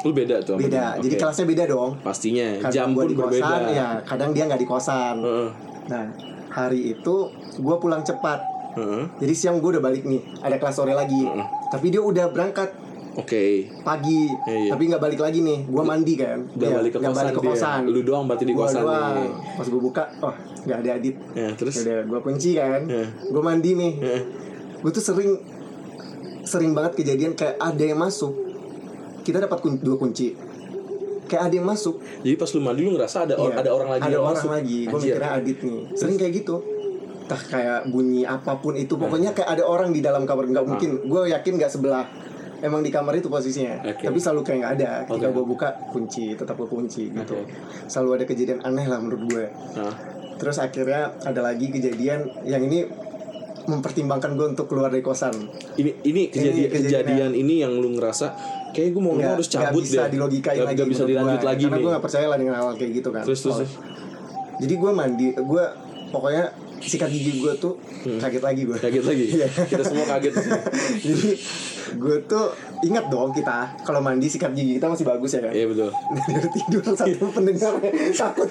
Lu 0.01 0.11
beda 0.11 0.41
tuh. 0.41 0.57
beda 0.57 0.97
dia. 0.97 0.99
jadi 0.99 1.15
kelasnya 1.15 1.45
beda 1.47 1.63
dong 1.69 1.91
pastinya 2.01 2.57
kadang 2.59 2.73
jam 2.73 2.87
gua 2.91 3.05
pun 3.05 3.07
di 3.07 3.15
kosan 3.15 3.39
berbeda. 3.39 3.71
ya 3.71 3.87
kadang 4.03 4.29
dia 4.33 4.43
nggak 4.49 4.59
di 4.59 4.67
kosan 4.67 5.15
Heeh. 5.21 5.49
nah 5.87 6.05
hari 6.49 6.91
itu 6.91 7.15
gue 7.55 7.75
pulang 7.77 8.03
cepat 8.03 8.41
Heeh. 8.73 9.03
jadi 9.17 9.33
siang 9.33 9.57
gue 9.57 9.69
udah 9.69 9.83
balik 9.83 10.03
nih 10.03 10.21
ada 10.37 10.55
kelas 10.55 10.73
sore 10.73 10.93
lagi 10.93 11.19
Heeh. 11.19 11.45
tapi 11.67 11.87
dia 11.87 11.99
udah 11.99 12.27
berangkat 12.27 12.71
Oke. 13.13 13.67
pagi 13.81 14.31
Iya, 14.41 14.55
iya. 14.57 14.71
tapi 14.71 14.87
nggak 14.87 15.01
balik 15.01 15.19
lagi 15.19 15.39
nih 15.39 15.59
gue 15.65 15.83
mandi 15.83 16.13
kan 16.15 16.47
Udah 16.49 16.63
Iya, 16.65 16.75
balik 16.77 16.91
ke 16.91 16.99
kosan 17.01 17.11
balik 17.13 17.33
ke 17.33 17.41
dia. 17.41 17.49
kosan 17.49 17.81
Lu 17.85 18.01
doang 18.01 18.23
berarti 18.23 18.45
di 18.45 18.53
Gua 18.53 18.63
kosan 18.65 18.81
doang. 18.81 19.13
nih. 19.17 19.29
pas 19.51 19.67
gue 19.67 19.81
buka 19.81 20.03
oh 20.21 20.33
nggak 20.61 20.77
ada 20.79 20.89
adit 20.93 21.15
Ya, 21.33 21.49
terus 21.51 21.75
udah 21.77 21.99
gue 22.01 22.19
kunci 22.21 22.51
kan 22.55 22.81
Iya. 22.85 23.05
gue 23.25 23.41
mandi 23.41 23.71
nih 23.73 23.93
Heeh. 23.97 24.21
gue 24.77 24.91
tuh 24.91 25.03
sering 25.03 25.31
sering 26.43 26.71
banget 26.71 26.93
kejadian 26.97 27.33
kayak 27.33 27.55
ada 27.55 27.83
yang 27.83 27.97
masuk 27.97 28.31
kita 29.21 29.37
dapat 29.39 29.59
kun- 29.59 29.77
dua 29.77 29.95
kunci 29.95 30.33
kayak 31.27 31.47
ada 31.47 31.53
yang 31.53 31.63
masuk 31.65 31.99
Jadi 32.19 32.35
pas 32.35 32.49
lu 32.49 32.59
mandi 32.59 32.81
lu 32.81 32.91
ngerasa 32.91 33.17
ada 33.23 33.35
or- 33.35 33.51
Iya, 33.51 33.59
ada 33.59 33.69
orang 33.71 33.89
lagi 33.89 34.01
ada 34.01 34.13
yang 34.13 34.23
orang 34.25 34.39
masuk. 34.39 34.51
lagi 34.51 34.79
gue 34.83 34.99
mikirnya 35.01 35.31
adit 35.33 35.57
nih 35.61 35.79
sering 35.93 36.15
kayak 36.15 36.33
gitu 36.37 36.55
entah 37.31 37.41
kayak 37.41 37.79
bunyi 37.87 38.21
apa 38.21 38.51
pun 38.55 38.75
itu 38.75 38.91
pokoknya 38.93 39.31
kayak 39.31 39.49
ada 39.49 39.63
orang 39.63 39.89
di 39.89 39.99
dalam 39.99 40.23
kamar 40.23 40.43
nggak 40.45 40.65
mungkin 40.65 40.99
gue 41.01 41.21
yakin 41.29 41.53
nggak 41.55 41.71
sebelah 41.71 42.03
emang 42.59 42.79
di 42.79 42.89
kamar 42.89 43.15
itu 43.15 43.25
posisinya 43.25 43.79
Oke. 43.81 44.03
tapi 44.03 44.17
selalu 44.17 44.41
kayak 44.43 44.57
nggak 44.59 44.73
ada 44.75 44.91
ketika 45.05 45.29
gue 45.29 45.45
buka 45.47 45.67
kunci 45.87 46.35
tetap 46.35 46.53
gue 46.53 46.67
kunci 46.67 47.07
gitu 47.09 47.33
Oke. 47.33 47.55
selalu 47.87 48.09
ada 48.13 48.25
kejadian 48.25 48.59
aneh 48.61 48.83
lah 48.85 48.99
menurut 48.99 49.23
gue 49.25 49.45
Nah, 49.73 49.95
terus 50.35 50.57
akhirnya 50.57 51.15
ada 51.21 51.39
lagi 51.39 51.69
kejadian 51.69 52.19
yang 52.43 52.59
ini 52.61 52.83
mempertimbangkan 53.61 54.33
gue 54.33 54.47
untuk 54.49 54.65
keluar 54.67 54.89
dari 54.89 54.99
kosan 54.99 55.31
ini 55.75 55.95
ini 56.03 56.27
kejadian 56.27 56.67
kejadian 56.67 57.05
kejadian 57.07 57.31
ini 57.33 57.61
yang 57.61 57.71
lu 57.71 57.93
ngerasa 57.93 58.27
kayak 58.71 58.89
gue 58.89 58.99
mau 58.99 59.13
ngomong 59.13 59.37
harus 59.37 59.47
cabut 59.47 59.79
bisa 59.79 60.05
deh. 60.05 60.17
dilogikain 60.17 60.57
Nggak- 60.57 60.67
lagi 60.67 60.77
nggak 60.77 60.89
bisa 60.89 61.03
dilanjut 61.05 61.37
gua. 61.37 61.47
lagi 61.47 61.63
karena 61.63 61.71
nih. 61.71 61.83
gue 61.83 61.91
gak 61.91 62.03
percaya 62.03 62.25
lah 62.25 62.37
dengan 62.37 62.55
hal 62.55 62.67
kayak 62.73 62.91
gitu 62.93 63.09
kan 63.09 63.23
Terus 63.23 63.39
terus. 63.39 63.53
Oh. 63.53 63.59
terus. 63.59 63.73
jadi 64.59 64.73
gue 64.75 64.91
mandi 64.91 65.27
gue 65.31 65.63
pokoknya 66.09 66.43
sikat 66.81 67.07
gigi 67.07 67.37
gue 67.37 67.53
tuh 67.55 67.77
kaget 68.17 68.41
lagi 68.41 68.61
gue 68.63 68.73
Hmm. 68.73 68.83
Kaget 68.83 69.03
lagi. 69.03 69.25
Iya. 69.31 69.47
Kita 69.47 69.83
semua 69.83 70.05
kaget. 70.07 70.33
jadi 71.05 71.29
gue 71.91 72.15
tuh 72.23 72.45
ingat 72.81 73.05
dong 73.07 73.29
kita 73.29 73.57
kalau 73.81 73.99
mandi 73.99 74.25
sikat 74.25 74.51
gigi 74.51 74.75
kita 74.75 74.87
masih 74.87 75.03
bagus 75.03 75.31
ya 75.31 75.41
kan 75.41 75.51
Iya 75.51 75.65
betul. 75.67 75.89
dari 76.25 76.49
tidur 76.51 76.83
satu 76.95 77.25
pendengar 77.29 77.73
takut 78.11 78.47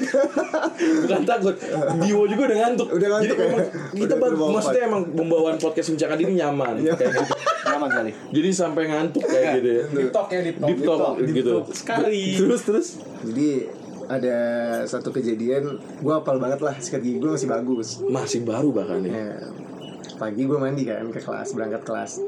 Bukan 1.01 1.23
takut, 1.25 1.55
Dio 2.03 2.23
juga 2.27 2.43
udah 2.47 2.59
ngantuk. 2.61 2.89
Udah 2.91 3.09
ngantuk 3.11 3.27
Jadi 3.31 3.41
ya? 3.41 3.49
emang 3.49 3.65
kita 3.91 4.05
Udah 4.07 4.17
berbawa 4.21 4.51
maksudnya 4.55 4.83
emang 4.85 5.03
pembawaan 5.11 5.57
podcast 5.57 5.89
Bincang 5.91 6.11
ini 6.17 6.35
nyaman 6.37 6.75
Iya. 6.79 6.93
kayak 6.95 7.13
gitu. 7.15 7.35
nyaman 7.67 7.91
kali 7.91 8.13
Jadi 8.31 8.49
sampai 8.51 8.83
ngantuk 8.87 9.25
kayak 9.25 9.47
gitu 9.57 9.69
ya. 9.71 9.83
Deep 9.91 10.11
talk 10.11 10.29
ya, 10.29 10.41
deep 10.43 10.57
talk. 10.57 10.69
Deep 10.69 10.81
talk 10.83 11.15
deep 11.19 11.35
gitu. 11.35 11.53
talk. 11.57 11.67
Sekali. 11.73 12.25
Terus 12.37 12.61
terus. 12.63 12.89
jadi 13.23 13.49
ada 14.11 14.37
satu 14.85 15.09
kejadian 15.09 15.71
gue 15.79 16.13
hafal 16.13 16.37
banget 16.37 16.59
lah 16.59 16.75
sikat 16.75 16.99
gigi 16.99 17.17
gue 17.17 17.31
masih 17.31 17.47
bagus. 17.47 17.89
Masih 18.03 18.43
baru 18.43 18.75
bahkan 18.75 18.99
ya. 19.01 19.13
Ya, 19.15 19.29
pagi 20.17 20.43
gue 20.43 20.59
mandi 20.59 20.83
kan 20.83 21.07
ke 21.09 21.19
kelas 21.19 21.55
berangkat 21.55 21.83
kelas. 21.83 22.19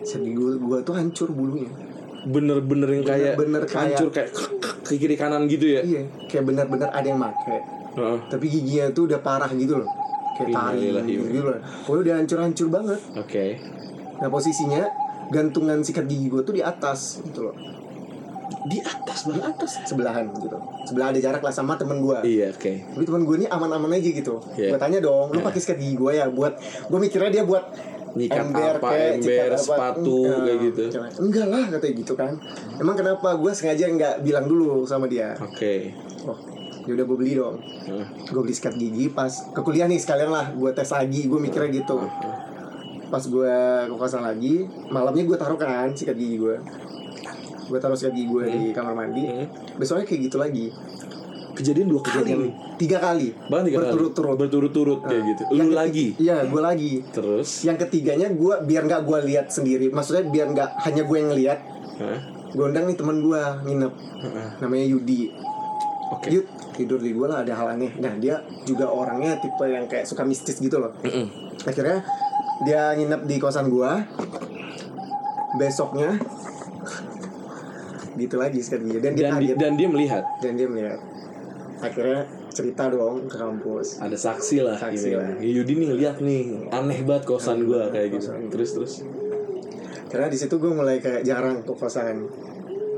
Sikat 0.00 0.22
gigi 0.22 0.32
gue, 0.32 0.52
gue 0.56 0.78
tuh 0.80 0.96
hancur 0.96 1.28
bulunya. 1.28 1.68
Bener-bener 2.22 2.88
yang 2.90 3.04
kayak 3.04 3.36
Bener-bener 3.36 3.62
kayak- 3.64 3.96
hancur 3.96 4.08
kayak 4.10 4.30
ke 4.80 4.94
kiri 4.96 5.14
kanan 5.14 5.44
gitu 5.44 5.68
ya. 5.70 5.80
iya 5.82 6.02
kayak 6.26 6.42
benar-benar 6.42 6.88
ada 6.90 7.04
yang 7.04 7.20
make. 7.20 7.36
Heeh. 7.90 8.18
tapi 8.26 8.46
giginya 8.46 8.88
tuh 8.90 9.04
udah 9.04 9.20
parah 9.20 9.50
gitu 9.50 9.76
loh. 9.76 9.88
Kayak 10.34 10.56
taring 10.56 10.78
Innalillahi 10.80 11.12
wa 11.12 11.26
gitu 11.28 11.42
loh. 11.44 11.58
Pokoknya 11.84 12.00
udah 12.00 12.14
hancur-hancur 12.16 12.66
banget. 12.70 13.00
Oke. 13.14 13.46
nah 14.16 14.28
posisinya 14.28 14.84
gantungan 15.32 15.80
sikat 15.80 16.04
gigi 16.04 16.28
gue 16.28 16.42
tuh 16.42 16.52
di 16.52 16.60
atas 16.60 17.24
gitu 17.24 17.48
loh 17.48 17.56
Di 18.62 18.78
atas 18.78 19.24
banget 19.24 19.52
atas. 19.52 19.70
sebelahan 19.84 20.24
gitu 20.34 20.58
sebelah 20.84 21.10
ada 21.10 21.18
jarak 21.18 21.40
lah 21.40 21.50
sama 21.50 21.74
temen 21.74 21.98
gue 21.98 22.18
Iya, 22.22 22.50
oke. 22.50 22.72
tapi 22.90 23.04
temen 23.04 23.22
gue 23.22 23.36
ini 23.36 23.46
aman-aman 23.46 23.90
aja 23.92 24.10
gitu 24.10 24.36
Iya. 24.52 24.74
gue 24.74 24.78
tanya 24.78 24.98
dong 24.98 25.30
lu 25.30 25.40
pakai 25.40 25.58
sikat 25.58 25.76
gigi 25.76 25.94
gue 25.94 26.12
ya 26.12 26.26
buat 26.28 26.58
gue 26.86 26.98
mikirnya 26.98 27.30
dia 27.30 27.44
buat 27.44 27.64
Nyikat 28.10 28.42
apa, 28.50 28.90
kayak, 28.90 29.22
ember, 29.22 29.48
apa. 29.48 29.62
sepatu, 29.62 30.18
Enggak. 30.26 30.42
kayak 30.42 30.58
gitu. 30.66 30.82
enggak 31.22 31.46
lah 31.46 31.64
katanya 31.70 31.94
gitu 31.96 32.12
kan 32.12 32.32
emang 32.76 32.96
kenapa 32.96 33.28
gue 33.32 33.52
sengaja 33.54 33.86
nggak 33.86 34.14
bilang 34.20 34.44
dulu 34.44 34.82
sama 34.82 35.06
dia 35.06 35.30
Oke. 35.38 35.94
oh 36.26 36.34
ya 36.82 36.98
udah 36.98 37.06
gue 37.06 37.16
beli 37.16 37.38
dong 37.38 37.62
Heeh. 37.62 38.06
gue 38.26 38.40
beli 38.40 38.50
sikat 38.50 38.74
gigi 38.74 39.06
pas 39.08 39.30
ke 39.30 39.60
kuliah 39.62 39.86
nih 39.86 39.94
sekalian 39.96 40.26
lah 40.26 40.50
gue 40.50 40.70
tes 40.72 40.90
lagi 40.90 41.22
gue 41.24 41.38
mikirnya 41.38 41.70
gitu 41.72 42.02
pas 43.06 43.22
gue 43.22 43.54
ke 43.86 43.94
kosan 43.94 44.22
lagi 44.22 44.54
malamnya 44.86 45.22
gue 45.22 45.36
taruh 45.36 45.54
kan 45.54 45.90
sikat 45.92 46.14
gigi 46.14 46.34
gue 46.36 46.56
gue 47.70 47.78
taruh 47.78 47.94
sikat 47.94 48.12
gigi 48.12 48.26
gue 48.26 48.44
di 48.44 48.62
kamar 48.70 48.92
mandi 48.92 49.22
Hmm. 49.22 49.46
besoknya 49.76 50.04
kayak 50.04 50.20
gitu 50.26 50.36
lagi 50.36 50.66
Kejadian 51.50 51.86
dua 51.86 52.00
kali. 52.00 52.14
kejadian 52.24 52.40
tiga 52.76 52.98
kali 52.98 53.28
Bahkan 53.36 53.64
tiga 53.64 53.76
kali. 53.76 53.84
berturut-turut 53.84 54.36
Berturut-turut 54.38 55.00
kayak 55.02 55.22
gitu. 55.28 55.42
Lu 55.52 55.68
lagi. 55.70 56.06
iya 56.16 56.42
gue 56.42 56.56
lagi 56.58 56.92
Terus. 57.10 57.62
yang 57.62 57.76
ketiganya 57.76 58.28
gue 58.28 58.54
biar 58.64 58.82
nggak 58.82 59.02
gue 59.02 59.18
lihat 59.26 59.46
sendiri 59.48 59.86
maksudnya 59.88 60.24
biar 60.24 60.46
nggak 60.48 60.70
hanya 60.80 61.02
gue 61.02 61.16
yang 61.16 61.28
ngeliat 61.28 61.58
Hah? 61.96 62.18
gue 62.48 62.64
undang 62.64 62.84
nih 62.84 62.96
teman 62.96 63.20
gue 63.20 63.40
nginep 63.62 63.92
Heeh. 63.92 64.48
namanya 64.58 64.84
Yudi 64.88 65.20
Oke. 66.10 66.26
Yud 66.28 66.46
tidur 66.72 66.98
di 66.98 67.12
gue 67.12 67.22
lah 67.24 67.44
ada 67.44 67.52
hal 67.52 67.68
aneh 67.70 67.92
nah 67.94 68.14
dia 68.14 68.34
juga 68.64 68.88
orangnya 68.88 69.36
tipe 69.36 69.62
yang 69.62 69.84
kayak 69.84 70.02
suka 70.04 70.24
mistis 70.24 70.56
gitu 70.56 70.76
loh 70.76 70.96
Mm-mm. 70.98 71.28
akhirnya 71.62 72.00
dia 72.62 72.94
nginep 72.94 73.20
di 73.22 73.36
kosan 73.36 73.68
gue 73.68 73.90
besoknya 75.52 76.16
gitu 78.12 78.36
lagi 78.36 78.58
sekali 78.58 78.96
dan 78.96 79.12
dia 79.12 79.28
Dan 79.28 79.32
di- 79.36 79.46
kaget 79.46 79.56
dan 79.56 79.72
dia 79.74 79.88
melihat 79.88 80.24
dan 80.38 80.52
dia 80.54 80.66
melihat 80.66 80.98
akhirnya 81.78 82.20
cerita 82.50 82.86
dong 82.86 83.24
ke 83.24 83.36
kampus 83.36 83.98
ada 83.98 84.12
saksi 84.12 84.56
lah 84.60 84.74
Saksi 84.74 85.06
gitu. 85.06 85.16
lah. 85.16 85.30
Ya, 85.38 85.50
Yudi 85.52 85.72
nih 85.76 85.88
lihat 85.96 86.16
nih 86.18 86.66
aneh 86.68 87.00
banget 87.00 87.24
kosan 87.24 87.62
gua 87.62 87.88
kayak 87.88 88.10
gitu. 88.12 88.26
Kosan. 88.26 88.40
Terus 88.48 88.70
terus. 88.72 88.94
karena 90.06 90.26
di 90.26 90.34
situ 90.34 90.50
gue 90.52 90.66
mulai 90.68 90.98
kayak 90.98 91.22
jarang 91.22 91.62
ke 91.62 91.70
kosan 91.70 92.26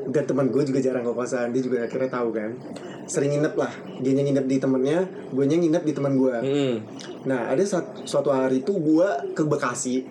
dan 0.09 0.25
teman 0.25 0.49
gue 0.49 0.65
juga 0.65 0.81
jarang 0.81 1.05
ke 1.05 1.13
kosan 1.13 1.53
dia 1.53 1.61
juga 1.61 1.85
akhirnya 1.85 2.09
tahu 2.11 2.33
kan 2.33 2.57
sering 3.05 3.37
nginep 3.37 3.53
lah 3.53 3.69
dia 4.01 4.13
nginep 4.15 4.47
di 4.47 4.57
temennya 4.57 5.01
gue 5.29 5.45
nginep 5.45 5.83
di 5.83 5.93
teman 5.93 6.17
gue 6.17 6.37
Mm. 6.41 6.75
nah 7.23 7.53
ada 7.53 7.61
suatu 8.03 8.33
hari 8.33 8.61
itu 8.61 8.73
gue 8.73 9.09
ke 9.31 9.45
Bekasi 9.45 10.09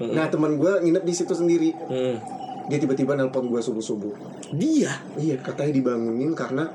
Mm. 0.00 0.10
nah 0.10 0.26
teman 0.26 0.56
gue 0.56 0.72
nginep 0.80 1.04
di 1.04 1.12
situ 1.12 1.30
sendiri 1.30 1.76
Mm. 1.84 2.16
Dia 2.64 2.78
tiba-tiba 2.78 3.12
nelpon 3.12 3.46
gue 3.46 3.58
subuh 3.58 3.80
subuh 3.80 4.14
Dia. 4.50 5.02
iya 5.14 5.36
katanya 5.36 5.72
dibangunin 5.72 6.32
karena 6.32 6.66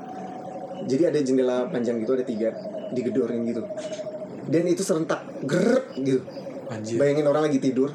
jadi 0.84 1.08
ada 1.08 1.18
jendela 1.18 1.66
panjang 1.66 1.98
gitu 1.98 2.12
ada 2.12 2.22
tiga 2.22 2.50
digedorin 2.90 3.44
gitu 3.44 3.62
dan 4.44 4.64
itu 4.64 4.80
serentak 4.80 5.20
gerep 5.42 5.92
gitu 5.98 6.20
Anjir. 6.66 6.96
bayangin 6.96 7.24
orang 7.24 7.46
lagi 7.46 7.58
tidur 7.58 7.88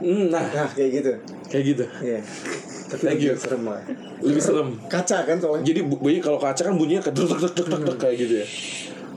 Mm, 0.00 0.32
nah, 0.32 0.40
nah 0.40 0.64
kayak 0.66 0.90
gitu 0.94 1.12
kayak 1.46 1.64
gitu. 1.66 1.84
iya 2.00 2.20
tapi 2.86 3.00
Thank 3.02 3.20
lebih 3.20 3.28
you. 3.28 3.36
serem 3.36 3.62
lah 3.62 3.80
Lebih 4.18 4.40
serem. 4.40 4.68
kaca 4.86 5.18
kan 5.22 5.36
soalnya 5.36 5.60
Jadi 5.62 5.80
bu- 5.82 6.00
bunyi 6.00 6.18
kalau 6.18 6.36
kaca 6.36 6.56
kan 6.58 6.72
bunyinya 6.72 7.00
ke 7.00 7.12
dek 7.12 7.28
dek 7.28 7.52
dek 7.54 7.96
kayak 7.98 8.16
gitu 8.18 8.34
ya. 8.34 8.46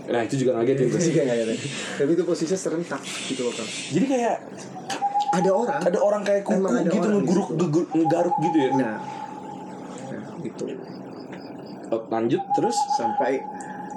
Nah, 0.04 0.22
itu 0.22 0.36
juga 0.38 0.52
ngagetin 0.54 0.86
tuh. 0.86 1.00
Iya, 1.00 1.22
nggak 1.24 1.38
ada. 1.42 1.54
tapi 1.96 2.12
itu 2.12 2.24
posisinya 2.24 2.60
serentak 2.60 3.00
gitu 3.24 3.42
loh 3.42 3.56
kan 3.56 3.64
Jadi 3.64 4.06
kayak 4.06 4.36
ada 5.34 5.50
orang 5.50 5.80
ada 5.82 6.00
orang 6.00 6.22
kayak 6.22 6.42
kuku 6.44 6.56
Emang 6.56 6.74
ada 6.76 6.88
gitu 6.88 7.08
ngeguruk 7.10 7.50
ngegaruk 7.92 8.36
gitu 8.44 8.58
ya. 8.60 8.70
nah 8.74 8.98
nah 10.08 10.24
gitu 10.40 10.66
Oh, 11.90 12.02
lanjut 12.08 12.42
terus. 12.52 12.74
sampai 12.92 13.38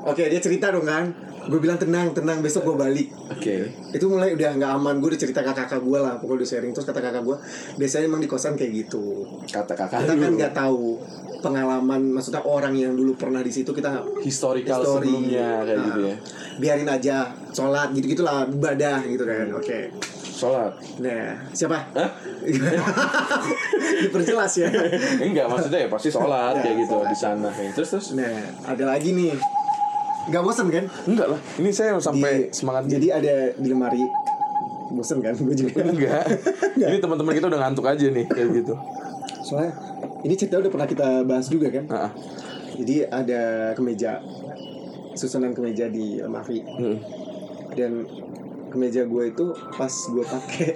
oke 0.02 0.20
dia 0.22 0.36
cerita 0.36 0.68
dong 0.68 0.84
kan 0.84 1.08
gue 1.42 1.56
bilang 1.56 1.76
tenang 1.76 2.10
tenang 2.10 2.40
besok 2.40 2.66
gue 2.66 2.76
balik 2.76 3.08
Oke. 3.30 3.72
itu 3.88 4.04
mulai 4.04 4.34
udah 4.34 4.52
nggak 4.52 4.72
aman 4.74 4.98
gue 4.98 5.08
udah 5.08 5.20
cerita 5.20 5.40
ke 5.40 5.52
kakak 5.54 5.78
gue 5.78 5.94
lah 5.96 6.18
pokoknya 6.18 6.36
udah 6.36 6.48
sharing 6.50 6.72
terus 6.72 6.84
kata 6.84 6.98
kakak 6.98 7.22
gue 7.22 7.36
biasanya 7.76 8.04
emang 8.04 8.18
di 8.18 8.26
kosan 8.26 8.52
kayak 8.52 8.84
gitu 8.84 9.24
Kata 9.46 9.72
kakak 9.72 10.02
kita 10.02 10.12
kan 10.14 10.32
nggak 10.34 10.52
tahu 10.52 10.98
pengalaman 11.38 12.10
maksudnya 12.10 12.42
orang 12.42 12.74
yang 12.74 12.92
dulu 12.92 13.14
pernah 13.14 13.40
di 13.40 13.48
situ 13.48 13.70
kita 13.70 14.02
historical 14.20 14.82
History. 14.82 15.06
sebelumnya 15.06 15.48
kayak 15.62 15.78
Nah, 15.78 15.86
gitu 15.86 16.00
ya. 16.02 16.16
biarin 16.58 16.88
aja 16.90 17.16
sholat 17.48 17.88
gitu 17.92 18.06
gitulah 18.10 18.44
ibadah 18.44 18.98
gitu 19.06 19.22
kan 19.22 19.46
oke 19.54 19.78
Sholat. 20.36 20.72
nah 20.98 21.32
siapa 21.50 21.80
Hah? 21.90 22.10
diperjelas 23.98 24.52
ya 24.54 24.68
Enggak, 25.18 25.46
maksudnya 25.48 25.80
ya 25.80 25.88
pasti 25.88 26.08
sholat 26.08 26.54
Ya, 26.54 26.62
kayak 26.62 26.76
gitu 26.78 26.94
sholat. 26.94 27.08
di 27.08 27.16
sana. 27.16 27.48
Kayak 27.50 27.72
Terus 27.72 27.88
terus. 27.90 28.06
nah 28.12 28.34
ada 28.66 28.84
lagi 28.86 29.10
nih 29.10 29.32
nggak 30.26 30.42
bosan 30.42 30.68
kan 30.68 30.84
Enggak 31.04 31.26
lah. 31.30 31.40
Ini 31.56 31.70
saya 31.70 31.96
sampai 31.96 32.32
Di- 32.42 32.52
semangat 32.52 32.82
jadi 32.86 33.06
ada 33.14 33.34
di 33.54 33.66
lemari 33.66 34.02
bosan 34.88 35.18
kan 35.18 35.34
gue 35.34 35.56
juga 35.56 35.82
Enggak. 35.82 36.24
Ini 36.84 36.98
teman-teman 36.98 37.32
kita 37.32 37.46
udah 37.48 37.60
ngantuk 37.60 37.84
aja 37.84 38.06
nih 38.06 38.26
kayak 38.26 38.48
gitu. 38.54 38.74
soalnya 39.40 39.78
ini 40.20 40.34
cerita 40.34 40.58
udah 40.58 40.68
pernah 40.68 40.84
kita 40.84 41.22
bahas 41.22 41.46
juga 41.46 41.70
kan 41.70 41.86
Heeh. 41.86 42.10
jadi 42.76 42.96
ada 43.06 43.42
kemeja 43.72 44.18
susunan 45.12 45.50
kemeja 45.50 45.86
di 45.86 46.18
lemari 46.18 46.66
Mm. 46.66 46.98
dan 47.72 47.92
kemeja 48.66 49.02
gue 49.04 49.22
itu 49.30 49.44
pas 49.72 49.90
gue 49.90 50.24
pakai 50.24 50.70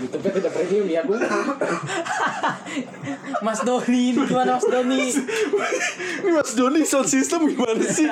Tapi 0.00 0.28
tidak 0.32 0.52
premium 0.56 0.88
ya 0.88 1.04
gue. 1.04 1.12
Mas 3.44 3.60
Doni, 3.60 4.16
ini 4.16 4.20
gimana 4.24 4.56
Mas 4.56 4.64
Doni? 4.64 5.12
Ini 6.24 6.30
Mas 6.32 6.52
Doni 6.56 6.80
sound 6.88 7.04
system 7.04 7.44
gimana 7.44 7.84
sih? 7.84 8.08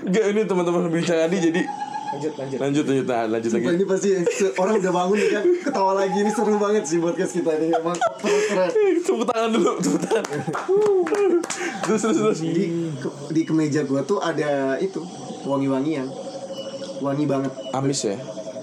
Enggak 0.00 0.24
ini 0.32 0.48
teman-teman 0.48 0.88
bincang 0.88 1.20
tadi 1.20 1.36
jadi 1.44 1.62
Lanjut, 2.14 2.30
lanjut. 2.38 2.58
lanjut 2.62 2.84
lanjut 2.86 3.06
nah, 3.10 3.26
lanjut 3.26 3.50
lagi. 3.52 3.66
Ini 3.74 3.86
pasti 3.90 4.08
orang 4.54 4.74
udah 4.78 4.92
bangun 4.94 5.16
nih 5.18 5.30
kan 5.34 5.44
ketawa 5.66 5.92
lagi 5.98 6.16
ini 6.22 6.30
seru 6.30 6.54
banget 6.56 6.84
sih 6.86 7.02
podcast 7.02 7.32
kita 7.34 7.50
ini 7.58 7.74
emang 7.74 7.98
keren 8.22 8.42
keren 8.46 8.70
Tepuk 9.02 9.26
tangan 9.26 9.50
dulu, 9.50 9.72
tepuk 9.82 9.98
tangan. 9.98 10.22
terus 11.82 12.00
terus 12.00 12.16
terus. 12.16 12.38
di 12.38 12.70
di 13.34 13.42
kemeja 13.42 13.82
gue 13.82 13.98
tuh 14.06 14.22
ada 14.22 14.78
itu 14.78 15.02
wangi-wangian 15.42 16.06
wangi 16.98 17.24
banget 17.24 17.52
Amis 17.70 18.00
ya. 18.04 18.16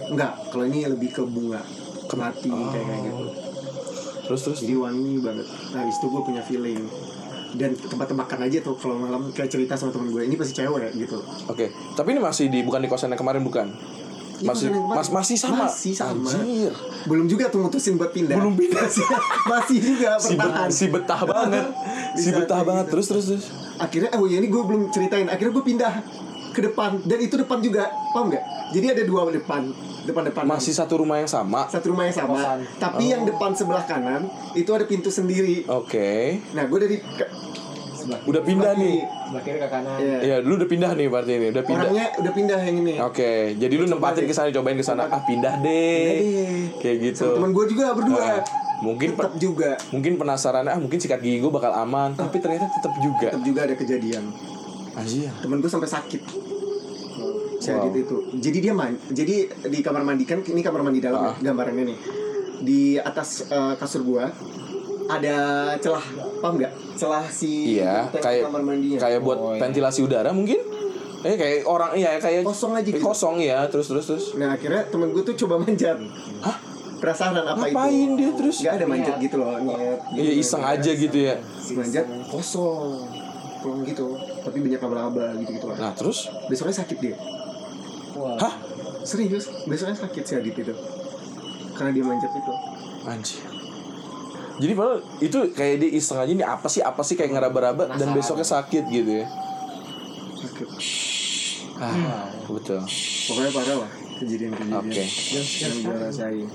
enggak 0.06 0.32
kalau 0.48 0.64
ini 0.64 0.86
lebih 0.86 1.10
ke 1.10 1.22
bunga 1.22 1.60
kemati 2.06 2.48
kayak 2.48 2.72
kayak 2.82 3.02
gitu 3.06 3.26
Terus 4.24 4.42
terus. 4.42 4.60
jadi 4.60 4.76
wangi 4.78 5.20
banget 5.20 5.48
nah 5.70 5.84
itu 5.84 6.06
gue 6.06 6.22
punya 6.22 6.42
feeling 6.42 6.80
dan 7.52 7.76
tempat 7.76 8.08
makan 8.10 8.40
aja 8.42 8.58
tuh 8.62 8.76
kalau 8.76 8.96
malam 8.98 9.28
kayak 9.30 9.50
cerita 9.50 9.76
sama 9.76 9.92
temen 9.92 10.08
gue 10.10 10.24
ini 10.24 10.36
pasti 10.36 10.56
cewek 10.56 10.96
gitu 10.96 11.20
Oke, 11.46 11.68
tapi 11.94 12.08
ini 12.10 12.20
masih 12.20 12.48
di 12.48 12.62
bukan 12.62 12.80
di 12.80 12.88
kosan 12.88 13.12
yang 13.12 13.20
kemarin 13.20 13.42
bukan? 13.42 13.68
Iya, 14.38 14.48
Masih 14.48 14.68
kemarin. 14.70 14.98
mas, 14.98 15.10
masih 15.12 15.38
sama. 15.38 15.68
Masih 15.68 15.94
sama. 15.94 16.26
Anjir. 16.26 16.74
belum 17.06 17.28
juga 17.28 17.46
tuh 17.46 17.62
mutusin 17.62 17.94
buat 17.94 18.10
pindah 18.10 18.34
Belum 18.34 18.56
pindah. 18.56 18.82
masih, 18.88 19.06
masih 19.46 19.78
juga 19.84 20.10
Si, 20.18 20.34
bertahan 20.34 20.70
si 20.72 20.86
betah 20.88 21.22
banget. 21.30 21.66
si 22.16 22.30
betah 22.32 22.62
banget. 22.64 22.86
Terus 22.88 23.06
terus 23.06 23.26
terus. 23.28 23.46
akhirnya 23.78 24.10
oh 24.16 24.26
ya 24.26 24.40
ini 24.40 24.48
gue 24.48 24.64
belum 24.64 24.90
ceritain 24.90 25.28
akhirnya 25.28 25.52
gue 25.52 25.66
pindah 25.68 25.94
ke 26.52 26.62
depan 26.62 27.00
dan 27.02 27.18
itu 27.18 27.36
depan 27.36 27.58
juga 27.58 27.84
paham 28.12 28.28
nggak 28.28 28.44
jadi 28.70 28.86
ada 28.92 29.04
dua 29.04 29.28
depan 29.28 29.72
depan 30.02 30.24
depan 30.26 30.44
Masih 30.44 30.74
satu 30.74 30.98
rumah 30.98 31.18
yang 31.18 31.28
sama. 31.28 31.68
satu 31.68 31.92
rumah 31.92 32.04
yang 32.04 32.16
sama 32.16 32.36
Kosan. 32.36 32.60
tapi 32.76 33.04
yang 33.08 33.22
depan 33.22 33.52
sebelah 33.52 33.84
kanan 33.84 34.26
itu 34.52 34.70
ada 34.70 34.84
pintu 34.84 35.08
sendiri 35.08 35.64
Oke. 35.66 36.42
nah 36.52 36.64
gue 36.64 36.80
dari 36.80 36.98
ke- 36.98 37.32
Sebelah, 37.94 38.18
Udah 38.26 38.42
pindah 38.42 38.74
sebelah 38.74 38.82
nih. 38.82 38.98
sebelah 39.22 39.44
kiri 39.46 39.60
ke 39.62 39.70
kanan. 39.70 39.98
Iya. 40.02 40.18
Iya, 40.20 40.36
dulu 40.42 40.54
udah 40.58 40.70
pindah 40.74 40.92
nih 40.92 41.06
berarti 41.06 41.32
ini, 41.32 41.48
udah 41.48 41.64
pindah. 41.64 41.86
orangnya 41.86 42.06
udah 42.18 42.32
pindah 42.34 42.60
yang 42.60 42.76
ini 42.82 42.94
Oke, 43.00 43.32
jadi 43.54 43.74
lu 43.76 43.86
nempatin 43.86 44.26
ke 44.26 44.34
sana, 44.34 44.50
cobain 44.50 44.74
ke 44.74 44.82
sana. 44.82 45.06
Ah, 45.06 45.22
pindah 45.22 45.54
deh. 45.56 46.02
Pindah 46.02 46.16
deh. 46.18 46.62
Kayak 46.82 46.98
gitu. 47.04 47.22
sama 47.24 47.38
teman 47.38 47.52
gue 47.54 47.66
juga 47.68 47.86
berdua 47.94 48.18
Nah, 48.18 48.42
mungkin 48.82 49.10
tetap 49.14 49.34
juga 49.38 49.78
mungkin 49.94 50.18
penasaran 50.18 50.66
ah 50.66 50.74
mungkin 50.76 50.98
sikat 50.98 51.22
gigi 51.22 51.38
gue 51.38 51.52
bakal 51.54 51.70
aman, 51.72 52.18
tapi 52.18 52.42
ternyata 52.42 52.66
tetap 52.72 52.90
juga. 52.98 53.30
tetap 53.30 53.44
juga 53.46 53.60
ada 53.62 53.76
kejadian 53.78 54.24
Anjir. 54.94 55.32
temen 55.38 55.58
gue 55.58 55.68
sampai 55.68 55.88
sakit 55.88 56.22
si 57.58 57.70
Wow. 57.70 57.94
Itu 57.94 58.18
jadi 58.36 58.58
dia 58.60 58.74
man 58.74 58.98
jadi 59.08 59.36
di 59.64 59.80
kamar 59.80 60.02
mandi 60.02 60.26
kan 60.26 60.42
ini 60.42 60.60
kamar 60.60 60.82
mandi 60.82 60.98
dalam 60.98 61.22
Ah. 61.22 61.34
ya, 61.36 61.46
gambarannya 61.48 61.86
nih 61.86 61.98
di 62.60 62.82
atas 62.96 63.46
eh, 63.48 63.74
kasur 63.76 64.02
gua 64.02 64.34
ada 65.08 65.38
celah 65.78 66.02
paham 66.40 66.58
nggak 66.58 66.74
celah 66.96 67.26
si 67.28 67.78
Iya, 67.78 68.10
kayak 68.12 68.48
kamar 68.48 68.62
mandinya 68.64 68.98
kayak 68.98 69.20
buat 69.20 69.38
Oh, 69.38 69.52
iya. 69.52 69.62
ventilasi 69.62 70.02
udara 70.02 70.32
mungkin. 70.32 70.58
Eh 71.22 71.38
kayak 71.38 71.62
orang 71.64 71.94
iya 71.94 72.18
kayak 72.18 72.42
Kosong 72.42 72.74
aja 72.74 72.82
gitu. 72.84 72.98
Kosong 73.00 73.38
ya, 73.38 73.62
terus 73.68 73.86
terus 73.86 74.06
terus. 74.08 74.26
nah 74.34 74.58
akhirnya 74.58 74.82
temen 74.88 75.12
gue 75.12 75.22
tuh 75.22 75.38
coba 75.38 75.62
manjat 75.62 76.02
Hah? 76.42 76.58
penasaran 76.98 77.42
apa 77.44 77.62
Ngapain 77.64 77.94
itu 78.10 78.14
dia 78.16 78.32
terus? 78.34 78.56
nggak 78.58 78.74
ada 78.74 78.86
manjat 78.88 79.16
gitu 79.20 79.36
loh 79.38 79.54
nyet 79.60 80.00
Iya 80.16 80.32
iseng 80.36 80.64
aja 80.64 80.92
gitu 80.92 81.18
ya. 81.20 81.38
manjat 81.72 82.06
kosong 82.26 83.06
Kosong 83.60 83.86
gitu 83.86 84.11
tapi 84.42 84.58
banyak 84.60 84.80
laba-laba 84.80 85.26
gitu 85.38 85.52
gitu 85.54 85.66
Nah 85.72 85.92
terus? 85.92 86.30
besoknya 86.46 86.76
sakit 86.78 86.98
dia 86.98 87.16
Wah. 88.14 88.38
Hah? 88.38 88.54
serius 89.02 89.50
besoknya 89.66 89.96
sakit 89.96 90.24
si 90.24 90.34
Adit 90.36 90.56
itu 90.56 90.74
karena 91.74 91.90
dia 91.92 92.04
manjat 92.04 92.30
itu 92.32 92.54
Anjir. 93.02 93.42
Jadi 94.54 94.74
padahal 94.76 95.02
itu 95.18 95.38
kayak 95.50 95.76
dia 95.80 95.90
iseng 95.92 96.20
aja 96.20 96.30
nih 96.30 96.46
apa 96.46 96.68
sih 96.68 96.80
apa 96.80 97.02
sih 97.02 97.18
kayak 97.18 97.34
ngeraba-raba 97.34 97.90
dan 97.92 98.14
besoknya 98.14 98.46
sakit 98.46 98.86
gitu 98.86 99.12
ya. 99.16 99.26
sakit 100.36 100.68
Ah, 101.76 102.30
betul. 102.46 102.78
pokoknya 103.26 103.50
parah 103.50 103.76
lah 103.80 103.92
kejadian-kejadian 104.16 104.86
Oke. 104.86 105.02
yang 105.58 105.76
gue 105.82 105.96
rasain 105.98 106.46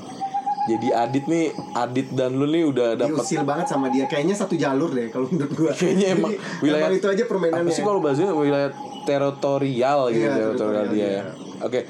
Jadi 0.66 0.90
Adit 0.90 1.24
nih, 1.24 1.46
Adit 1.72 2.10
dan 2.10 2.34
lu 2.34 2.44
nih 2.44 2.66
udah 2.66 2.98
dapat 2.98 3.22
diusil 3.22 3.46
banget 3.46 3.66
sama 3.66 3.86
dia. 3.86 4.04
Kayaknya 4.04 4.34
satu 4.34 4.58
jalur 4.58 4.90
deh 4.90 5.06
kalau 5.08 5.30
menurut 5.30 5.52
gue 5.54 5.70
Kayaknya 5.70 6.06
emang 6.12 6.32
wilayah- 6.58 6.90
itu 6.90 7.06
aja 7.06 7.24
permainannya. 7.24 7.62
Apa 7.62 7.70
sih 7.70 7.82
kalau 7.82 8.00
bahasanya 8.02 8.34
wilayah 8.34 8.70
teritorial 9.06 10.00
gitu 10.10 10.18
Iya, 10.18 10.30
teritorial 10.34 10.50
teritorial, 10.50 10.86
dia 10.90 10.98
iya. 10.98 11.22
ya. 11.22 11.24
Oke. 11.62 11.80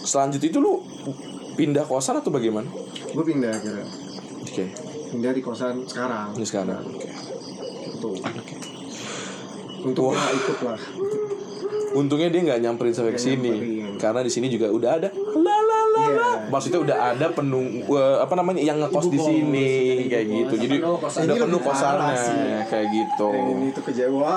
selanjutnya 0.00 0.48
itu 0.48 0.58
lu 0.58 0.80
pindah 1.54 1.84
kosan 1.84 2.18
atau 2.18 2.28
bagaimana? 2.28 2.66
Gue 3.06 3.22
pindah 3.22 3.52
kira 3.54 3.84
oke. 4.40 4.64
Pindah 5.10 5.30
di 5.30 5.40
kosan 5.40 5.84
sekarang. 5.84 6.34
Ini 6.34 6.42
sekarang 6.42 6.80
oke. 6.82 7.08
Tuh. 8.00 8.14
untuk 9.80 10.12
nggak 10.12 10.32
ikut 10.34 10.58
lah. 10.62 10.80
Untungnya 11.90 12.28
dia 12.28 12.40
nggak 12.42 12.60
nyamperin 12.60 12.92
sampai 12.92 13.12
ke 13.12 13.20
sini 13.20 13.52
karena 13.96 14.20
di 14.20 14.28
sini 14.28 14.46
juga 14.46 14.68
udah 14.68 14.90
ada 14.96 15.08
maksudnya 16.50 16.80
udah 16.82 16.96
ada 17.14 17.26
penung 17.30 17.66
eh, 17.86 18.16
apa 18.18 18.34
namanya 18.34 18.60
yang 18.60 18.82
ngekos 18.82 19.06
di 19.08 19.18
sini 19.18 19.70
kayak 20.10 20.26
gitu. 20.26 20.54
Jadi 20.58 20.76
penuh 20.82 20.98
kosan. 20.98 21.20
udah 21.24 21.36
penuh 21.46 21.60
kosannya 21.62 22.58
kayak 22.66 22.86
gitu. 22.90 23.28
Ini 23.30 23.66
tuh 23.72 23.82
kecewa 23.86 24.32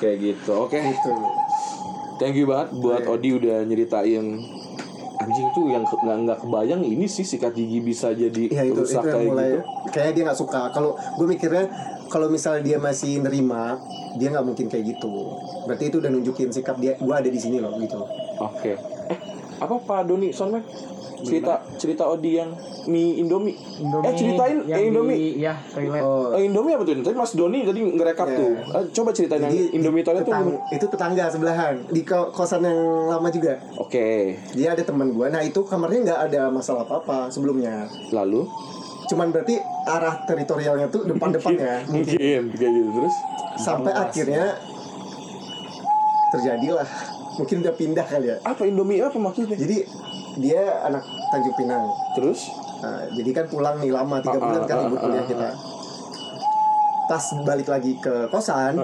kayak 0.00 0.16
gitu 0.18 0.52
oke. 0.56 0.76
Itu 0.80 1.12
thank 2.18 2.34
you 2.36 2.48
banget 2.48 2.68
buat 2.76 3.02
Iya. 3.04 3.12
Odi 3.12 3.28
udah 3.36 3.56
nyeritain. 3.64 4.26
Anjing 5.20 5.52
tuh 5.52 5.68
yang 5.68 5.84
nggak 5.84 6.16
nggak 6.24 6.38
kebayang 6.40 6.80
ini 6.80 7.04
sih 7.04 7.28
sikat 7.28 7.52
gigi 7.52 7.84
bisa 7.84 8.16
jadi 8.16 8.48
ya 8.48 8.64
itu 8.64 8.72
itu 8.72 8.88
rusak 8.88 9.04
yang 9.04 9.12
kayak 9.12 9.28
mulai 9.28 9.50
gitu. 9.52 9.60
kayaknya 9.92 10.12
dia 10.16 10.22
nggak 10.24 10.40
suka. 10.40 10.62
Kalau 10.72 10.96
gue 10.96 11.26
mikirnya 11.28 11.64
kalau 12.08 12.26
misalnya 12.32 12.64
dia 12.64 12.78
masih 12.80 13.20
nerima 13.20 13.76
dia 14.16 14.32
nggak 14.32 14.46
mungkin 14.48 14.66
kayak 14.72 14.96
gitu. 14.96 15.36
Berarti 15.68 15.92
itu 15.92 16.00
udah 16.00 16.08
nunjukin 16.08 16.48
sikap 16.48 16.80
dia 16.80 16.96
gue 16.96 17.14
ada 17.14 17.28
di 17.28 17.36
sini 17.36 17.60
loh 17.60 17.76
gitu. 17.76 18.00
Oke. 18.40 18.80
Eh 19.12 19.39
apa 19.60 19.74
Pak 19.78 20.00
Doni 20.04 20.28
Sonman 20.30 20.64
cerita 21.20 21.60
cerita 21.76 22.08
Odi 22.08 22.32
yang 22.34 22.48
mie 22.88 23.20
Indomie, 23.20 23.52
eh 24.00 24.12
ceritain 24.16 24.64
yang 24.64 24.80
eh, 24.80 24.88
Indomie. 24.88 25.36
di, 25.36 25.44
ya 25.44 25.52
toilet. 25.68 26.00
Oh. 26.00 26.32
Eh, 26.32 26.48
Indomie 26.48 26.72
apa 26.72 26.82
tuh? 26.82 26.96
Tadi 26.96 27.12
Mas 27.12 27.36
Doni 27.36 27.60
tadi 27.60 27.76
ngerekap 27.84 28.24
Iya. 28.24 28.38
tuh. 28.40 28.52
Eh, 28.56 28.84
coba 28.90 29.10
ceritain 29.12 29.36
yang 29.38 29.52
Jadi 29.52 29.76
Indomie 29.76 30.00
toilet 30.00 30.24
tuh. 30.24 30.32
itu 30.72 30.86
tetangga 30.88 31.28
sebelahan 31.28 31.76
di 31.86 32.00
ko- 32.00 32.32
kosan 32.32 32.64
yang 32.64 32.80
lama 33.06 33.28
juga. 33.28 33.60
Oke. 33.76 34.32
dia 34.50 34.72
ada 34.72 34.80
teman 34.80 35.12
gue 35.12 35.26
nah 35.28 35.44
itu 35.44 35.60
kamarnya 35.60 36.00
nggak 36.06 36.20
ada 36.26 36.42
masalah 36.48 36.88
apa 36.88 36.94
apa 36.98 37.18
sebelumnya. 37.28 37.84
Lalu? 38.08 38.48
Cuman 39.06 39.28
berarti 39.28 39.60
arah 39.84 40.24
teritorialnya 40.24 40.88
tuh 40.88 41.04
depan-depannya. 41.04 41.84
Mungkin 41.92 42.16
mungkin 42.48 42.56
kayak 42.56 42.72
gitu. 42.72 42.90
Terus. 42.96 43.16
sampai 43.58 43.92
akhirnya 43.92 44.56
terjadilah 46.30 46.88
mungkin 47.40 47.56
udah 47.60 47.72
pindah 47.72 48.04
kali 48.04 48.26
ya 48.28 48.36
Apa 48.42 48.62
Indomie 48.62 49.00
apa 49.00 49.16
maksudnya? 49.16 49.56
jadi 49.56 49.88
dia 50.36 50.60
anak 50.84 51.02
Tanjung 51.32 51.56
Pinang 51.56 51.84
Terus 52.12 52.40
Nah, 52.80 53.04
jadi 53.12 53.30
kan 53.30 53.44
pulang 53.44 53.76
nih 53.76 53.92
lama 53.92 54.16
tiga 54.18 54.36
Ah, 54.36 54.42
bulan 54.42 54.62
kan 54.64 54.72
ah, 54.74 54.82
libur 54.82 54.96
ah, 54.96 55.02
kuliah 55.02 55.20
ah, 55.20 55.26
kita 55.26 55.48
pas 57.06 57.24
balik 57.42 57.68
lagi 57.68 57.92
ke 57.98 58.30
kosan 58.30 58.78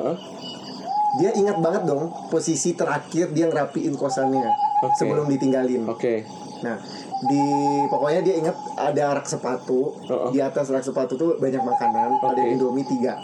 dia 1.17 1.33
ingat 1.33 1.57
banget 1.57 1.87
dong 1.87 2.13
posisi 2.29 2.75
terakhir 2.75 3.33
dia 3.33 3.47
ngerapiin 3.47 3.95
kosannya 3.95 4.45
Oke. 4.83 4.93
sebelum 4.99 5.25
ditinggalin 5.27 5.89
Oke. 5.89 6.29
nah 6.61 6.77
di 7.23 7.41
pokoknya 7.89 8.21
dia 8.21 8.35
ingat 8.37 8.53
ada 8.77 9.17
rak 9.17 9.25
sepatu 9.25 9.97
Heeh. 10.03 10.29
di 10.29 10.39
atas 10.43 10.69
rak 10.69 10.85
sepatu 10.85 11.17
tuh 11.17 11.41
banyak 11.41 11.63
makanan 11.63 12.21
ada 12.21 12.37
Oke. 12.37 12.53
indomie 12.53 12.85
tiga 12.85 13.17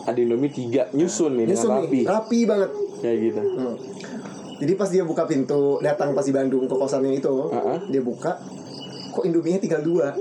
Ada 0.00 0.16
Indomie 0.16 0.48
tiga 0.48 0.88
nyusun 0.90 1.36
nih 1.36 1.44
Nyusun 1.44 1.70
rapi. 1.76 1.92
nih, 1.92 2.04
rapi 2.08 2.38
banget 2.48 2.70
Kayak 3.00 3.16
gitu. 3.22 3.40
Hmm. 3.42 3.76
Jadi 4.60 4.72
pas 4.76 4.92
dia 4.92 5.02
buka 5.08 5.24
pintu 5.24 5.80
datang 5.80 6.12
pas 6.12 6.20
di 6.20 6.36
Bandung 6.36 6.68
ke 6.68 6.74
kosannya 6.76 7.16
itu, 7.16 7.48
Heeh. 7.48 7.78
dia 7.88 8.02
buka, 8.04 8.36
kok 9.10 9.24
Indominya 9.24 9.56
tinggal 9.56 9.80
dua. 9.80 10.12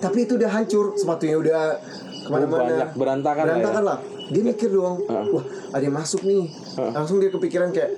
Tapi 0.00 0.24
itu 0.24 0.40
udah 0.40 0.48
hancur, 0.48 0.96
sepatunya 0.96 1.36
udah 1.36 1.76
ke 2.24 2.28
mana-mana. 2.32 2.56
Oh, 2.56 2.66
banyak 2.72 2.90
berantakan 2.96 3.44
lah 3.44 3.46
ya. 3.46 3.52
Berantakan 3.52 3.82
lah. 3.84 3.98
Dia 4.32 4.42
mikir 4.42 4.68
dong, 4.72 5.04
Heeh. 5.04 5.24
wah 5.28 5.44
ada 5.76 5.84
yang 5.84 5.92
masuk 5.92 6.24
nih. 6.24 6.48
Heeh. 6.48 6.92
Langsung 6.96 7.20
dia 7.20 7.28
kepikiran 7.28 7.68
kayak, 7.68 7.92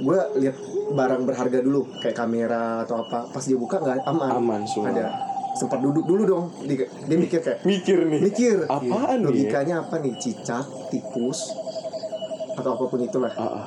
gue 0.00 0.18
lihat 0.40 0.56
barang 0.96 1.22
berharga 1.28 1.58
dulu, 1.60 1.84
kayak 2.00 2.16
kamera 2.16 2.88
atau 2.88 3.04
apa. 3.04 3.28
Pas 3.28 3.44
dia 3.44 3.60
buka 3.60 3.84
nggak 3.84 4.08
aman. 4.08 4.30
Aman 4.32 4.60
semua. 4.64 4.88
Ada. 4.96 5.12
Sempat 5.60 5.84
duduk 5.84 6.08
dulu 6.08 6.22
dong. 6.24 6.44
Dia, 6.64 6.88
dia 6.88 7.16
mikir 7.20 7.44
kayak, 7.44 7.68
Mikir 7.68 7.98
nih. 8.08 8.20
mikir. 8.24 8.56
Apaan 8.64 9.20
nih? 9.20 9.28
Logikanya 9.28 9.84
apa 9.84 10.00
nih? 10.00 10.16
Cicak, 10.16 10.64
tikus, 10.88 11.52
atau 12.56 12.80
apa 12.80 12.84
pun 12.88 13.00
itulah. 13.04 13.32
Ah, 13.36 13.44
ah. 13.44 13.66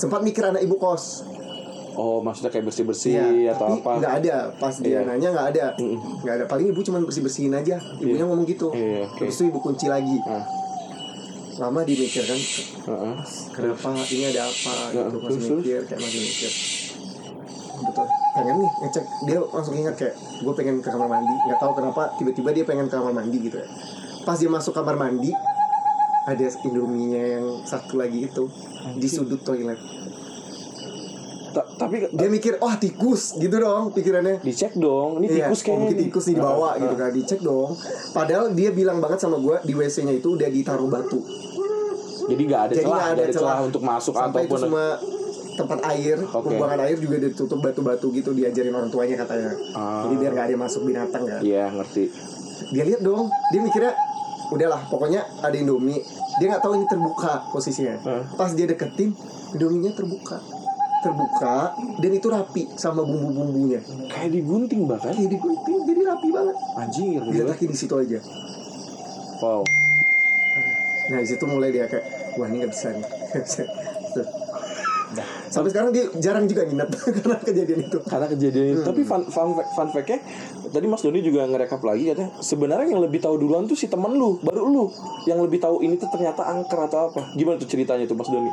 Sempat 0.00 0.24
mikir 0.24 0.40
anak 0.40 0.64
ibu 0.64 0.80
kos. 0.80 1.28
Oh, 1.92 2.24
maksudnya 2.24 2.48
kayak 2.48 2.64
bersih-bersih 2.64 3.12
Iya, 3.12 3.52
atau 3.52 3.76
tapi 3.76 3.84
apa? 3.84 3.90
nggak 4.00 4.14
ada. 4.24 4.36
Pas 4.56 4.72
dia 4.80 4.88
Iya. 4.88 5.00
nanya 5.04 5.28
nggak 5.36 5.46
ada. 5.52 5.66
Nggak 6.24 6.34
ada. 6.40 6.44
Paling 6.48 6.72
ibu 6.72 6.80
cuma 6.80 7.04
bersih 7.04 7.20
bersihin 7.20 7.52
aja. 7.52 7.76
Ibunya 8.00 8.24
ngomong 8.24 8.48
gitu. 8.48 8.72
Iya, 8.72 9.04
oke. 9.04 9.20
terus 9.20 9.36
itu 9.36 9.52
ibu 9.52 9.60
kunci 9.60 9.92
lagi. 9.92 10.16
Ah, 10.24 10.40
lama 11.60 11.84
dimikir 11.84 12.24
kan 12.24 12.40
ah, 12.88 13.12
ah. 13.12 13.16
kenapa? 13.52 13.92
Ini 14.08 14.32
ada 14.32 14.48
apa? 14.48 14.72
Nah, 14.72 15.04
gitu 15.04 15.18
masih 15.20 15.50
mikir 15.60 15.80
kayak 15.84 16.00
masih 16.00 16.20
mikir. 16.24 16.50
Betul. 17.80 18.06
Pengen 18.32 18.54
nih 18.56 18.70
ngecek. 18.80 19.04
Dia 19.28 19.38
langsung 19.44 19.74
ingat 19.76 19.94
kayak 20.00 20.14
gue 20.16 20.52
pengen 20.56 20.74
ke 20.80 20.88
kamar 20.88 21.08
mandi. 21.10 21.34
Nggak 21.44 21.58
tahu 21.60 21.72
kenapa 21.76 22.02
tiba-tiba 22.16 22.50
dia 22.56 22.64
pengen 22.64 22.88
ke 22.88 22.96
kamar 22.96 23.12
mandi 23.12 23.36
gitu 23.36 23.60
ya. 23.60 23.68
Pas 24.24 24.40
dia 24.40 24.48
masuk 24.48 24.72
kamar 24.72 24.96
mandi 24.96 25.36
ada 26.22 26.44
indominya 26.62 27.22
yang 27.32 27.46
satu 27.62 27.96
lagi 27.96 28.24
itu 28.24 28.44
di 28.94 29.06
sudut 29.06 29.40
toilet 29.40 29.78
Ta- 31.50 31.66
tapi 31.76 32.06
dia 32.06 32.28
mikir 32.28 32.56
wah 32.56 32.76
tikus 32.76 33.34
gitu 33.34 33.50
dong 33.52 33.90
pikirannya 33.90 34.38
dicek 34.38 34.78
dong. 34.78 35.18
Ini 35.18 35.26
Iya, 35.26 35.34
tikus 35.42 35.58
oh, 35.58 35.64
kayaknya. 35.64 35.80
mungkin 35.82 35.96
tikus 35.98 36.24
nih 36.24 36.36
dibawa 36.36 36.68
Ah, 36.68 36.72
gitu 36.78 36.94
ah. 36.94 36.98
kan 37.00 37.10
dicek 37.10 37.40
dong 37.40 37.70
padahal 38.12 38.44
dia 38.52 38.70
bilang 38.70 38.98
banget 38.98 39.18
sama 39.18 39.36
gue 39.36 39.56
di 39.60 39.72
wc 39.72 39.96
nya 40.00 40.14
itu 40.14 40.28
udah 40.30 40.46
ditaruh 40.48 40.86
batu 40.86 41.18
Jadi 42.22 42.42
nggak 42.44 42.62
ada 42.62 42.72
jadi 42.72 42.80
celah, 42.80 42.94
nggak 42.94 43.10
nggak 43.10 43.26
ada 43.26 43.34
celah 43.34 43.58
untuk 43.60 43.82
masuk 43.82 44.14
sampai 44.14 44.40
itu 44.40 44.46
ataupun 44.46 44.58
semua 44.62 44.86
tempat 45.52 45.78
air 45.90 46.16
Oke. 46.22 46.46
pembuangan 46.46 46.80
air 46.80 46.96
juga 46.96 47.16
ditutup 47.18 47.58
batu-batu 47.58 48.06
gitu 48.12 48.30
diajarin 48.30 48.70
orang 48.70 48.86
tuanya 48.88 49.18
katanya 49.18 49.50
Ah. 49.74 50.06
jadi 50.06 50.14
biar 50.16 50.30
nggak 50.30 50.46
ada 50.46 50.52
yang 50.54 50.62
masuk 50.62 50.82
binatang 50.86 51.22
kan 51.24 51.40
Iya, 51.42 51.64
ngerti. 51.72 52.04
dia 52.70 52.84
lihat 52.86 53.02
dong 53.02 53.26
dia 53.50 53.60
mikirnya 53.60 53.92
udahlah 54.50 54.82
pokoknya 54.90 55.24
ada 55.40 55.56
indomie. 55.56 56.02
Dia 56.38 56.46
nggak 56.54 56.62
tahu 56.62 56.72
ini 56.78 56.86
terbuka 56.90 57.48
posisinya. 57.54 57.94
Hah? 58.02 58.22
pas 58.34 58.50
dia 58.52 58.66
deketin 58.66 59.14
indominya 59.54 59.90
terbuka. 59.94 60.38
Terbuka 61.00 61.72
dan 61.96 62.10
itu 62.12 62.28
rapi 62.28 62.62
sama 62.76 63.00
bumbu-bumbunya. 63.00 63.80
Kayak 64.12 64.36
digunting 64.36 64.84
bahkan. 64.84 65.16
kayak 65.16 65.32
digunting 65.32 65.76
jadi 65.88 66.00
rapi 66.12 66.28
banget. 66.28 66.56
Anjing 66.76 67.08
ya 67.16 67.20
diletakkan 67.24 67.68
di 67.72 67.78
situ 67.78 67.94
aja. 67.96 68.18
Wow. 69.40 69.64
Nah 71.08 71.18
di 71.24 71.28
situ 71.28 71.44
mulai 71.48 71.72
dia 71.72 71.88
kayak 71.88 72.36
wah 72.36 72.46
ini 72.52 72.62
nggak 72.62 72.72
bisa 72.74 72.88
nih. 72.92 73.06
Sampai 75.50 75.68
sekarang 75.68 75.90
dia 75.90 76.06
jarang 76.16 76.46
juga 76.46 76.62
nginep 76.62 76.88
karena 77.18 77.36
kejadian 77.36 77.80
itu. 77.84 77.98
Karena 78.00 78.26
kejadian 78.26 78.66
itu. 78.70 78.82
Tapi 78.82 79.02
fun, 79.02 79.22
fun, 79.26 79.48
fact- 79.52 79.72
fun 79.74 79.88
fact-nya 79.90 80.18
Tadi 80.70 80.86
Mas 80.86 81.02
Doni 81.02 81.20
juga 81.20 81.42
ngerekap 81.44 81.82
lagi 81.82 82.06
katanya 82.06 82.30
Sebenarnya 82.38 82.86
yang 82.88 83.02
lebih 83.02 83.18
tahu 83.18 83.34
duluan 83.36 83.66
tuh 83.66 83.74
si 83.74 83.86
temen 83.86 84.14
lu 84.14 84.38
Baru 84.40 84.64
lu 84.64 84.84
Yang 85.26 85.50
lebih 85.50 85.58
tahu 85.58 85.82
ini 85.82 85.94
tuh 85.94 86.06
ternyata 86.08 86.46
angker 86.46 86.78
atau 86.80 87.10
apa 87.10 87.34
Gimana 87.34 87.58
tuh 87.58 87.66
ceritanya 87.66 88.06
tuh 88.06 88.14
Mas 88.14 88.26
Doni 88.26 88.52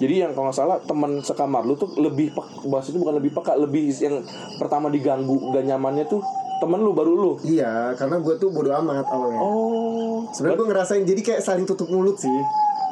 jadi 0.00 0.14
yang 0.18 0.32
kalau 0.32 0.48
nggak 0.48 0.56
salah 0.56 0.80
teman 0.80 1.20
sekamar 1.20 1.60
lu 1.60 1.76
tuh 1.76 1.92
lebih 2.00 2.32
pek, 2.32 2.64
bahasanya 2.64 2.98
bukan 2.98 3.14
lebih 3.20 3.36
peka 3.36 3.52
lebih 3.52 3.92
yang 3.92 4.24
pertama 4.56 4.88
diganggu 4.88 5.52
gak 5.52 5.60
nyamannya 5.60 6.08
tuh 6.08 6.24
temen 6.56 6.80
lu 6.80 6.96
baru 6.96 7.12
lu 7.12 7.32
Iya, 7.44 7.92
karena 7.94 8.16
gue 8.16 8.32
tuh 8.36 8.48
bodo 8.48 8.72
amat 8.74 9.04
awalnya. 9.06 9.36
oh 9.38 10.24
Sebenarnya 10.32 10.56
gue 10.56 10.68
ngerasain 10.68 11.04
jadi 11.04 11.20
kayak 11.20 11.40
saling 11.40 11.64
tutup 11.64 11.88
mulut 11.88 12.16
sih. 12.16 12.32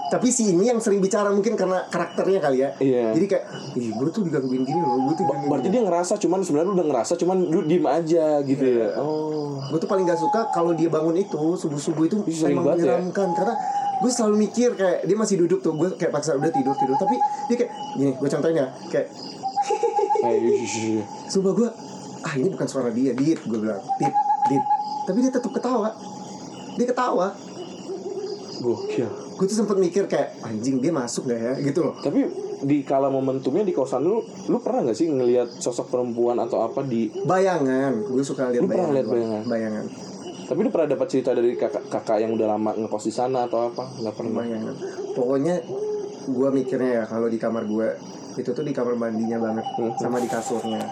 Tapi 0.09 0.33
si 0.33 0.57
ini 0.57 0.73
yang 0.73 0.81
sering 0.81 1.05
bicara 1.05 1.29
mungkin 1.29 1.53
karena 1.53 1.85
karakternya 1.93 2.41
kali 2.41 2.65
ya. 2.65 2.71
Iya. 2.81 3.13
Jadi 3.13 3.27
kayak, 3.29 3.45
ih 3.77 3.93
gue 3.93 4.09
tuh 4.09 4.25
digangguin 4.25 4.65
gini 4.65 4.81
loh, 4.81 4.97
gue 5.05 5.15
tuh 5.21 5.25
digangguin 5.29 5.51
berarti 5.53 5.69
dia 5.69 5.83
ngerasa 5.85 6.15
cuman 6.17 6.39
sebenarnya 6.41 6.69
lu 6.73 6.75
udah 6.81 6.87
ngerasa 6.89 7.13
cuman 7.21 7.37
lu 7.45 7.61
diem 7.69 7.85
aja 7.85 8.27
gitu 8.41 8.65
ya. 8.65 8.89
Oh. 8.97 9.61
Gue 9.69 9.79
tuh 9.85 9.89
paling 9.89 10.09
gak 10.09 10.17
suka 10.17 10.49
kalau 10.57 10.73
dia 10.73 10.89
bangun 10.89 11.13
itu 11.13 11.37
subuh 11.61 11.77
subuh 11.77 12.09
itu 12.09 12.25
sering 12.33 12.57
emang 12.57 12.73
ya. 12.73 12.75
menyeramkan. 12.81 13.29
Karena 13.37 13.55
gue 14.01 14.11
selalu 14.11 14.37
mikir 14.49 14.69
kayak 14.81 15.05
dia 15.05 15.17
masih 15.21 15.37
duduk 15.45 15.61
tuh 15.61 15.77
gue 15.77 15.89
kayak 16.01 16.09
paksa 16.09 16.41
udah 16.41 16.49
tidur 16.49 16.73
tidur. 16.81 16.97
Tapi 16.97 17.17
dia 17.53 17.57
kayak 17.61 17.73
gini 18.01 18.13
gue 18.17 18.29
contohin 18.33 18.57
ya. 18.57 18.67
Kayak 18.89 19.07
Eh, 20.19 20.35
iya, 20.35 20.51
iya. 20.67 21.05
sumpah 21.31 21.55
gue 21.55 21.69
ah 22.27 22.35
ini 22.35 22.51
bukan 22.51 22.67
suara 22.67 22.91
dia 22.91 23.13
dit 23.13 23.39
gue 23.39 23.59
bilang. 23.61 23.79
Dit 24.01 24.15
dit. 24.49 24.65
Tapi 25.05 25.19
dia 25.21 25.33
tetap 25.37 25.53
ketawa. 25.53 25.93
Dia 26.75 26.87
ketawa. 26.89 27.37
Gokil 28.59 29.28
gue 29.39 29.47
tuh 29.47 29.55
sempet 29.57 29.79
mikir 29.79 30.05
kayak 30.05 30.43
anjing 30.43 30.83
dia 30.83 30.91
masuk 30.91 31.31
gak 31.31 31.39
ya? 31.39 31.53
Gitu 31.63 31.79
loh. 31.79 31.95
Tapi 31.95 32.27
di 32.59 32.83
kala 32.83 33.07
momentumnya 33.07 33.63
di 33.63 33.71
kosan 33.71 34.03
lu 34.03 34.19
lu 34.51 34.59
pernah 34.59 34.83
nggak 34.83 34.99
sih 34.99 35.07
ngelihat 35.07 35.47
sosok 35.57 35.89
perempuan 35.89 36.35
atau 36.37 36.59
apa 36.61 36.83
di 36.83 37.07
bayangan. 37.23 38.03
Gue 38.05 38.27
suka 38.27 38.51
lihat 38.51 38.63
Lu 38.63 38.67
pernah 38.67 38.91
bayangan, 38.91 38.95
lihat 38.95 39.07
doang. 39.07 39.15
bayangan? 39.15 39.43
bayangan. 39.47 39.87
Tapi 40.49 40.59
lu 40.59 40.71
pernah 40.71 40.89
dapat 40.91 41.07
cerita 41.07 41.31
dari 41.31 41.55
kakak 41.55 41.87
kakak 41.87 42.19
yang 42.19 42.35
udah 42.35 42.47
lama 42.51 42.71
ngekos 42.75 43.05
di 43.05 43.15
sana 43.15 43.47
atau 43.47 43.71
apa? 43.71 43.85
Nggak 43.95 44.15
pernah. 44.17 44.43
Bayangan. 44.43 44.75
Pokoknya 45.15 45.55
gue 46.27 46.49
mikirnya 46.53 46.91
ya 46.93 47.05
kalau 47.07 47.31
di 47.31 47.39
kamar 47.39 47.63
gue 47.65 47.89
itu 48.35 48.51
tuh 48.51 48.63
di 48.63 48.71
kamar 48.71 48.95
mandinya 48.95 49.39
banget 49.41 49.67
Hmm. 49.75 49.95
sama 49.95 50.19
di 50.19 50.27
kasurnya. 50.27 50.83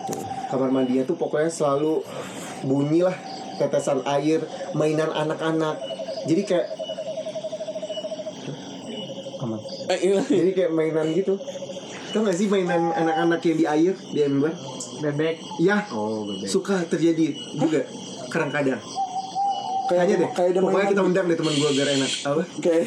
Kamar 0.46 0.70
mandinya 0.70 1.02
tuh 1.02 1.14
pokoknya 1.14 1.50
selalu 1.50 1.98
bunyi 2.62 3.02
lah 3.02 3.14
tetesan 3.56 4.06
air 4.06 4.46
mainan 4.72 5.10
anak-anak. 5.10 5.78
Jadi 6.26 6.42
kayak 6.42 6.66
eh, 8.44 8.58
iya. 8.86 9.75
Jadi 9.88 10.50
kayak 10.52 10.72
mainan 10.74 11.14
gitu. 11.14 11.38
Tau 12.10 12.24
gak 12.24 12.36
sih 12.38 12.46
mainan 12.48 12.90
anak-anak 12.94 13.40
yang 13.44 13.56
di 13.58 13.66
air 13.66 13.94
di 14.14 14.20
ember 14.24 14.52
Bebek. 14.96 15.36
ya 15.60 15.84
Oh, 15.92 16.24
bebek. 16.24 16.48
suka 16.48 16.80
terjadi 16.88 17.36
juga 17.54 17.84
kadang-kadang. 18.32 18.80
Kayaknya 19.86 20.14
deh. 20.18 20.30
kayak 20.34 20.50
pokoknya 20.58 20.88
kita 20.90 21.02
undang 21.04 21.24
deh 21.30 21.36
teman 21.38 21.54
gue 21.54 21.70
biar 21.76 21.88
enak. 21.94 22.10
Apa? 22.26 22.42
Kayak 22.58 22.84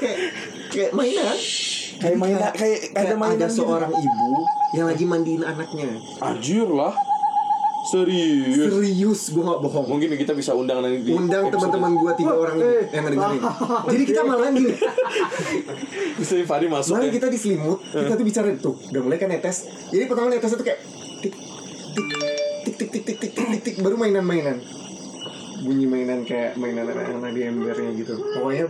kayak 0.00 0.18
kayak 0.72 0.90
mainan. 0.96 1.36
Kayak 2.00 2.16
mainan 2.16 2.40
kayak 2.56 2.78
kayak 2.96 3.04
ada 3.06 3.14
mainan 3.14 3.36
ada 3.36 3.46
gitu. 3.46 3.56
seorang 3.62 3.92
ibu 3.92 4.30
yang 4.74 4.86
lagi 4.88 5.04
mandiin 5.04 5.42
anaknya. 5.44 5.90
Anjir 6.24 6.66
lah 6.66 6.94
serius 7.90 8.54
serius 8.54 9.20
gue 9.34 9.42
gak 9.42 9.60
bohong 9.60 9.86
mungkin 9.90 10.08
kita 10.14 10.32
bisa 10.32 10.54
undang 10.54 10.78
nanti 10.80 11.10
undang 11.10 11.50
teman-teman 11.50 11.90
gue 11.98 12.12
tiga 12.14 12.34
orang 12.34 12.56
ini 12.56 12.72
yang 12.94 13.04
ngedengerin 13.06 13.42
jadi 13.90 14.04
kita 14.06 14.20
malah 14.22 14.48
gini 14.54 14.72
bisa 16.16 16.34
Fari 16.46 16.66
masuk 16.70 16.92
malah 16.94 17.06
ya 17.06 17.12
kita 17.12 17.26
di 17.26 17.38
selimut 17.38 17.78
kita 17.82 18.14
tuh 18.14 18.26
bicara 18.26 18.48
tuh 18.56 18.74
udah 18.78 19.00
mulai 19.02 19.18
kan 19.18 19.28
netes 19.28 19.56
jadi 19.90 20.06
pertama 20.06 20.30
netesnya 20.30 20.58
tuh 20.58 20.66
kayak 20.66 20.80
tik 21.20 21.34
tik 21.92 22.76
tik 22.78 22.90
tik 22.94 23.04
tik 23.04 23.16
tik 23.18 23.32
tik 23.34 23.60
tik 23.62 23.74
baru 23.82 23.98
mainan-mainan 23.98 24.62
bunyi 25.60 25.84
mainan 25.84 26.24
kayak 26.24 26.56
mainan 26.56 26.88
anak-anak 26.88 27.36
di 27.36 27.44
embernya 27.44 27.92
gitu 27.92 28.16
pokoknya 28.16 28.64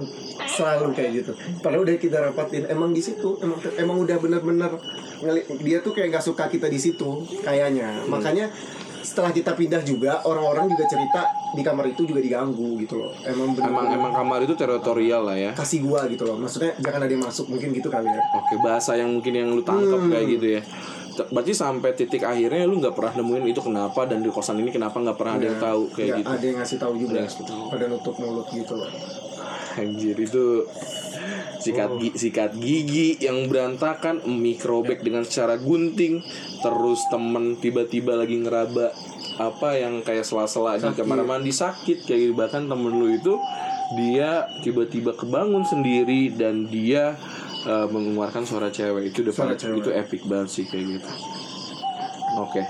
selalu 0.50 0.90
kayak 0.90 1.10
gitu 1.22 1.32
padahal 1.62 1.86
udah 1.86 1.94
kita 1.94 2.18
rapatin 2.18 2.66
emang 2.66 2.90
di 2.90 2.98
situ 2.98 3.38
emang 3.38 3.62
emang 3.78 3.96
udah 4.02 4.16
bener-bener 4.18 4.74
ngeli- 5.22 5.46
dia 5.62 5.78
tuh 5.86 5.94
kayak 5.94 6.10
nggak 6.10 6.24
suka 6.26 6.50
kita 6.50 6.66
di 6.66 6.82
situ 6.82 7.22
kayaknya 7.46 8.02
makanya 8.10 8.50
setelah 9.00 9.30
kita 9.30 9.52
pindah 9.52 9.80
juga 9.80 10.20
orang-orang 10.22 10.68
juga 10.68 10.84
cerita 10.86 11.20
di 11.50 11.60
kamar 11.60 11.88
itu 11.88 12.04
juga 12.04 12.20
diganggu 12.20 12.78
gitu 12.78 12.94
loh. 12.96 13.12
Emang 13.22 13.52
bener 13.52 13.68
emang 13.68 13.86
emang 13.90 14.12
kamar 14.14 14.38
itu 14.42 14.54
teritorial 14.54 15.22
lah 15.24 15.36
ya. 15.36 15.50
Kasih 15.52 15.80
gua 15.80 16.06
gitu 16.06 16.22
loh. 16.22 16.36
Maksudnya 16.36 16.76
jangan 16.78 17.00
ada 17.02 17.10
yang 17.10 17.22
masuk 17.22 17.46
mungkin 17.46 17.68
gitu 17.70 17.88
kali 17.88 18.06
ya. 18.06 18.22
Oke 18.32 18.54
bahasa 18.60 18.94
yang 18.94 19.10
mungkin 19.10 19.32
yang 19.32 19.48
lu 19.50 19.60
tangkap 19.60 19.98
Hmm. 19.98 20.10
kayak 20.10 20.26
gitu 20.30 20.46
ya. 20.56 20.62
Berarti 21.20 21.52
sampai 21.52 21.90
titik 21.92 22.22
akhirnya 22.22 22.64
lu 22.64 22.78
nggak 22.78 22.94
pernah 22.94 23.12
nemuin 23.14 23.44
itu 23.46 23.60
kenapa 23.60 24.06
dan 24.06 24.22
di 24.22 24.30
kosan 24.30 24.56
ini 24.56 24.70
kenapa 24.70 24.96
nggak 24.96 25.16
pernah 25.16 25.34
ada 25.36 25.46
yang 25.46 25.58
tahu 25.58 25.82
kayak 25.90 26.06
Nggak 26.06 26.18
gitu. 26.18 26.30
ada 26.30 26.44
yang 26.46 26.56
ngasih 26.62 26.78
tahu 26.78 26.92
juga. 26.96 27.18
Pada 27.68 27.84
nutup 27.86 28.14
mulut 28.16 28.46
gitu 28.48 28.74
loh. 28.74 28.90
Anjir 29.70 30.16
itu 30.16 30.44
sikat 31.58 31.90
gi- 31.96 32.14
sikat 32.14 32.52
gigi 32.54 33.18
yang 33.18 33.46
berantakan, 33.46 34.20
mikrobek 34.24 35.00
dengan 35.00 35.22
cara 35.22 35.54
gunting, 35.54 36.20
terus 36.58 37.00
temen 37.06 37.56
tiba-tiba 37.56 38.14
lagi 38.14 38.36
ngeraba 38.36 38.90
apa 39.36 39.72
yang 39.74 40.00
kayak 40.00 40.22
sela-sela 40.22 40.76
di 40.76 40.90
kamar 40.90 41.22
mandi 41.22 41.48
sakit 41.48 42.04
kayak 42.04 42.20
gitu. 42.22 42.34
bahkan 42.34 42.64
temen 42.64 42.92
lu 42.92 43.08
itu 43.08 43.40
dia 43.92 44.44
tiba-tiba 44.60 45.12
kebangun 45.12 45.62
sendiri 45.62 46.30
dan 46.30 46.64
dia 46.64 47.16
eh, 47.62 47.86
mengeluarkan 47.86 48.44
suara 48.44 48.68
cewek 48.68 49.10
itu 49.10 49.20
udah 49.22 49.34
Suara 49.34 49.54
cewek. 49.54 49.80
itu 49.80 49.90
epic 49.90 50.22
banget 50.24 50.48
sih 50.50 50.64
kayak 50.64 50.96
gitu. 50.96 51.10
Oke. 52.36 52.62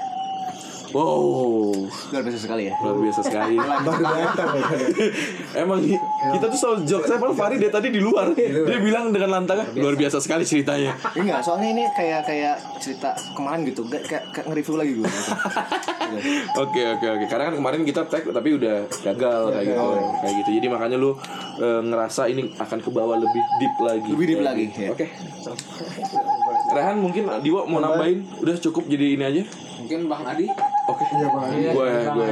Wow, 0.91 1.71
Luar 2.11 2.23
biasa 2.23 2.39
sekali 2.41 2.67
ya. 2.67 2.75
luar 2.77 2.99
biasa 2.99 3.21
sekali. 3.23 3.55
loh 3.55 3.79
Emang 5.63 5.79
hi- 5.81 6.03
kita 6.31 6.47
tuh 6.47 6.59
selalu 6.59 6.79
joke 6.83 7.07
saya 7.07 7.17
malah 7.17 7.33
Fari 7.33 7.57
dari 7.57 7.71
tadi 7.71 7.89
di 7.89 7.99
luar. 7.99 8.35
Dia 8.35 8.79
bilang 8.79 9.11
dengan 9.11 9.31
lantangnya 9.33 9.71
luar 9.73 9.95
biasa 9.95 10.19
sekali 10.19 10.43
ceritanya. 10.43 10.99
Enggak, 11.15 11.41
soalnya 11.41 11.69
ini 11.71 11.85
kayak 11.91 12.27
kayak 12.27 12.55
cerita 12.77 13.15
kemarin 13.33 13.63
gitu, 13.65 13.87
Gak- 13.87 14.03
kayak, 14.03 14.25
kayak 14.31 14.47
nge-review 14.47 14.75
lagi 14.77 14.93
gue. 14.97 15.07
Oke 16.59 16.83
oke 16.91 17.07
oke. 17.07 17.25
Karena 17.25 17.45
kan 17.47 17.55
kemarin 17.55 17.81
kita 17.87 18.03
tag 18.05 18.27
tapi 18.27 18.51
udah 18.53 18.83
gagal 19.01 19.41
kayak 19.49 19.65
gitu. 19.65 19.85
Kayak 20.19 20.35
gitu. 20.37 20.51
Jadi 20.59 20.67
makanya 20.67 20.97
lu 20.99 21.15
eh, 21.57 21.81
ngerasa 21.81 22.27
ini 22.27 22.51
akan 22.57 22.79
ke 22.81 22.91
bawah 22.91 23.15
lebih 23.15 23.43
deep 23.57 23.75
lagi. 23.79 24.11
Lebih 24.11 24.27
deep 24.27 24.43
lagi, 24.43 24.63
gitu. 24.67 24.79
ya. 24.81 24.91
Oke. 24.91 25.07
Rehan 26.71 26.99
mungkin 26.99 27.31
Diwa 27.41 27.63
mau 27.65 27.79
nambahin 27.79 28.27
udah 28.39 28.55
cukup 28.59 28.87
jadi 28.87 29.15
ini 29.15 29.23
aja. 29.25 29.43
Mungkin 29.81 30.07
Bang 30.07 30.27
Adi. 30.27 30.51
Oke. 30.91 31.05
Iya, 31.11 31.27
Bang 31.33 31.45
Adi. 31.49 31.63
Gue 31.73 31.91
gue. 31.91 32.29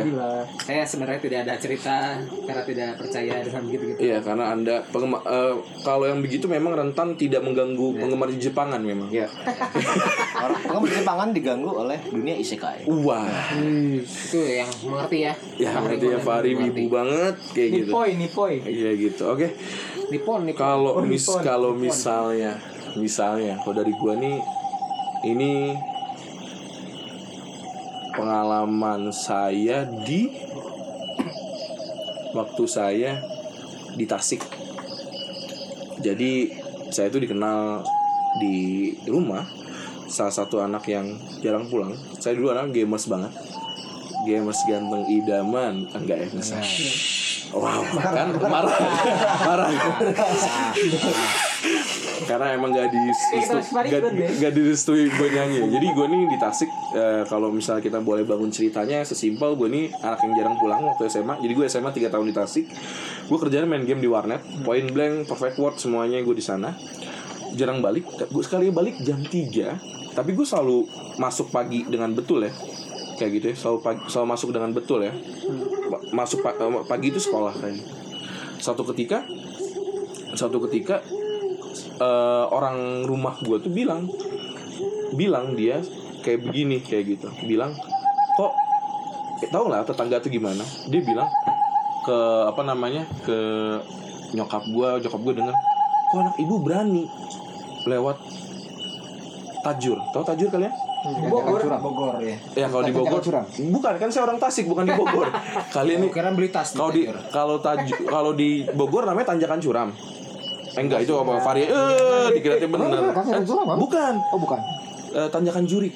Saya 0.61 0.83
sebenarnya 0.85 1.21
tidak 1.25 1.39
ada 1.49 1.55
cerita 1.57 1.97
karena 2.45 2.63
tidak 2.63 2.91
percaya 3.01 3.35
dengan 3.41 3.63
begitu-gitu. 3.65 3.99
Iya 3.99 4.19
karena 4.21 4.45
anda 4.53 4.77
penggemar 4.93 5.21
eh, 5.25 5.55
kalau 5.81 6.05
yang 6.05 6.21
begitu 6.21 6.45
memang 6.47 6.77
rentan 6.77 7.17
tidak 7.17 7.41
mengganggu 7.43 7.97
penggemar 7.97 8.29
Jepangan 8.39 8.79
memang. 8.85 9.09
Iya. 9.09 9.27
Orang 10.45 10.61
orang 10.71 10.83
berjepangan 10.87 11.29
diganggu 11.35 11.71
oleh 11.73 11.99
dunia 12.07 12.37
isekai. 12.39 12.87
Wah. 12.87 13.27
Itu 14.05 14.39
yang 14.45 14.71
mengerti 14.87 15.19
ya. 15.27 15.33
Ya 15.59 15.73
berarti 15.81 16.07
ya 16.07 16.19
Fari 16.21 16.53
wibu 16.55 16.85
banget 16.93 17.35
kayak 17.57 17.69
gitu. 17.83 17.91
Nipoi, 17.91 18.11
Nipoi. 18.15 18.55
Iya 18.63 18.91
gitu. 18.95 19.23
Oke. 19.35 19.51
Nippon, 20.09 20.47
Nippon. 20.47 20.61
Kalau 20.61 20.91
Oh, 20.99 21.05
mis 21.05 21.27
kalau 21.45 21.77
misalnya 21.77 22.57
misalnya 22.97 23.61
kalau 23.63 23.85
dari 23.85 23.93
gua 23.95 24.17
nih 24.17 24.41
ini 25.29 25.77
pengalaman 28.19 29.15
saya 29.15 29.87
di 29.87 30.27
waktu 32.35 32.65
saya 32.67 33.23
di 33.95 34.05
Tasik. 34.05 34.43
Jadi 36.03 36.51
saya 36.91 37.11
itu 37.11 37.23
dikenal 37.23 37.87
di 38.43 38.95
rumah 39.07 39.47
salah 40.11 40.35
satu 40.35 40.59
anak 40.59 40.83
yang 40.91 41.15
jarang 41.39 41.71
pulang. 41.71 41.95
Saya 42.19 42.35
dulu 42.35 42.51
anak 42.51 42.75
gamers 42.75 43.07
banget. 43.07 43.31
Gamers 44.27 44.61
ganteng 44.67 45.07
idaman 45.07 45.87
enggak 45.95 46.27
ya 46.27 46.29
enggak. 46.29 46.67
Wow, 47.49 47.81
kan 47.97 48.29
marah, 48.45 48.77
marah. 49.49 49.71
Karena 52.29 52.53
emang 52.53 52.77
gak 52.77 52.93
di 52.93 53.01
gak, 53.89 54.03
gak 54.37 54.53
direstui 54.53 55.09
gue 55.09 55.29
nyanyi. 55.33 55.65
Jadi 55.73 55.87
gue 55.97 56.07
nih 56.13 56.23
di 56.29 56.37
Tasik 56.37 56.69
eh, 56.93 57.25
kalau 57.25 57.49
misalnya 57.49 57.81
kita 57.81 58.05
boleh 58.05 58.29
bangun 58.29 58.53
ceritanya 58.53 59.01
sesimpel 59.01 59.57
gue 59.57 59.69
nih 59.73 59.85
anak 60.05 60.21
yang 60.29 60.33
jarang 60.37 60.57
pulang 60.61 60.81
waktu 60.85 61.09
SMA. 61.09 61.41
Jadi 61.41 61.53
gue 61.57 61.65
SMA 61.67 61.91
3 61.91 62.13
tahun 62.13 62.27
di 62.29 62.35
Tasik. 62.37 62.65
Gue 63.33 63.39
kerjanya 63.41 63.65
main 63.65 63.89
game 63.89 64.05
di 64.05 64.09
warnet, 64.13 64.45
point 64.61 64.93
blank, 64.93 65.25
perfect 65.25 65.57
word 65.57 65.81
semuanya 65.81 66.21
gue 66.21 66.37
di 66.37 66.45
sana. 66.45 66.77
Jarang 67.57 67.81
balik. 67.81 68.05
Gue 68.29 68.45
sekali 68.45 68.69
balik 68.69 69.01
jam 69.01 69.25
3 69.25 69.99
tapi 70.19 70.35
gue 70.35 70.43
selalu 70.43 70.83
masuk 71.23 71.55
pagi 71.55 71.87
dengan 71.87 72.11
betul 72.11 72.43
ya 72.43 72.51
kayak 73.23 73.31
gitu 73.39 73.47
ya 73.51 73.57
selalu 73.59 73.79
pagi, 73.87 74.01
selalu 74.11 74.27
masuk 74.35 74.49
dengan 74.51 74.71
betul 74.75 74.99
ya 75.07 75.15
Ma- 75.87 76.27
masuk 76.27 76.43
eh, 76.43 76.83
pagi 76.91 77.15
itu 77.15 77.23
sekolah 77.23 77.55
kayak 77.55 77.79
gitu. 77.79 77.91
satu 78.59 78.83
ketika 78.91 79.23
satu 80.35 80.59
ketika 80.67 81.07
eh, 81.87 82.45
orang 82.51 83.07
rumah 83.07 83.39
gue 83.43 83.57
tuh 83.63 83.73
bilang 83.73 84.11
bilang 85.15 85.55
dia 85.55 85.81
kayak 86.23 86.45
begini 86.45 86.83
kayak 86.83 87.19
gitu. 87.19 87.29
Bilang 87.47 87.75
kok 88.37 88.53
eh, 89.45 89.51
tau 89.51 89.67
lah 89.71 89.87
tetangga 89.87 90.19
tuh 90.19 90.31
gimana? 90.33 90.63
Dia 90.91 91.01
bilang 91.03 91.29
ke 92.05 92.19
apa 92.49 92.63
namanya 92.65 93.05
ke 93.23 93.39
nyokap 94.35 94.63
gue 94.69 94.89
nyokap 95.05 95.21
gue 95.25 95.35
denger 95.41 95.57
kok 96.09 96.19
anak 96.25 96.37
ibu 96.41 96.55
berani 96.61 97.05
lewat 97.89 98.17
tajur? 99.65 99.99
Tau 100.13 100.25
tajur 100.25 100.49
kalian 100.53 100.73
Bogor, 101.31 101.63
Bogor 101.79 102.19
ya. 102.19 102.35
ya 102.59 102.67
kalau 102.67 102.83
di 102.83 102.91
Bogor. 102.91 103.23
Bukan 103.47 103.93
kan 104.03 104.11
saya 104.11 104.27
orang 104.27 104.43
Tasik 104.43 104.67
bukan 104.67 104.83
di 104.83 104.95
Bogor. 104.99 105.31
Kalian 105.71 106.03
nih 106.03 106.11
Kira 106.11 106.35
beli 106.35 106.51
tas 106.51 106.75
kalau 106.75 106.91
di 106.91 107.07
kalau 107.31 107.57
taju 107.63 107.95
kalau 108.11 108.33
di 108.35 108.67
Bogor 108.75 109.07
namanya 109.07 109.31
tanjakan 109.35 109.63
curam 109.63 109.89
eh, 110.79 110.81
enggak 110.81 111.01
itu 111.03 111.13
apa 111.13 111.33
vari 111.41 111.63
eh 111.65 112.29
dikira 112.33 112.55
bener 112.63 112.89
Tanjakan 113.11 113.43
Curam, 113.43 113.67
apa? 113.67 113.75
bukan 113.77 114.15
Oh, 114.31 114.39
bukan. 114.39 114.61
Eh, 115.09 115.29
tanjakan 115.29 115.65
jurik 115.65 115.95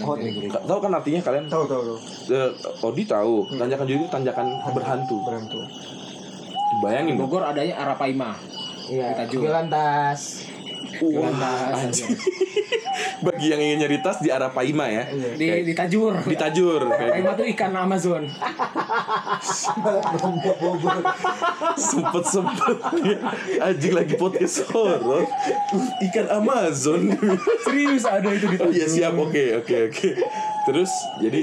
Oh, 0.00 0.16
Ka- 0.48 0.64
tahu 0.64 0.78
kan 0.80 0.90
artinya 0.90 1.20
kalian 1.20 1.44
tahu 1.46 1.64
tahu 1.64 1.82
tahu 1.84 1.98
Eh, 2.32 2.50
Odi 2.80 3.04
tahu 3.04 3.46
tanjakan 3.52 3.84
jurik 3.84 4.00
itu 4.00 4.10
tanjakan 4.10 4.46
berhantu 4.72 5.16
berantu 5.22 5.60
bayangin 6.76 7.14
Bogor 7.14 7.44
adanya 7.44 7.78
Arapaima. 7.78 8.34
Iya, 8.84 9.14
Kita 9.14 9.24
juga. 9.30 9.42
jualan 9.46 9.66
tas. 9.70 10.22
Wah, 11.00 11.30
tas. 11.30 11.78
anjing. 11.78 12.10
Bagi 13.22 13.46
yang 13.52 13.60
ingin 13.62 13.86
nyari 13.86 13.98
tas 14.02 14.18
di 14.18 14.32
Arapaima 14.32 14.90
ya. 14.90 15.04
Di 15.12 15.62
di 15.62 15.74
Tajur. 15.76 16.24
di 16.26 16.36
Tajur 16.36 16.80
kayak 16.90 17.12
Arapaima 17.14 17.32
tuh 17.38 17.46
ikan 17.54 17.72
Amazon. 17.76 18.22
sempet 21.74 22.24
sempet 22.26 22.76
anjing 23.60 23.94
lagi 23.94 24.14
podcast 24.18 24.66
horor. 24.72 25.28
Ikan 26.10 26.26
Amazon. 26.32 27.14
Serius 27.62 28.04
ada 28.08 28.28
itu 28.32 28.46
di 28.50 28.56
oh 28.58 28.70
iya 28.72 28.86
siap. 28.88 29.14
Oke 29.14 29.60
oke 29.62 29.92
oke. 29.92 30.08
Terus 30.66 30.90
jadi 31.20 31.42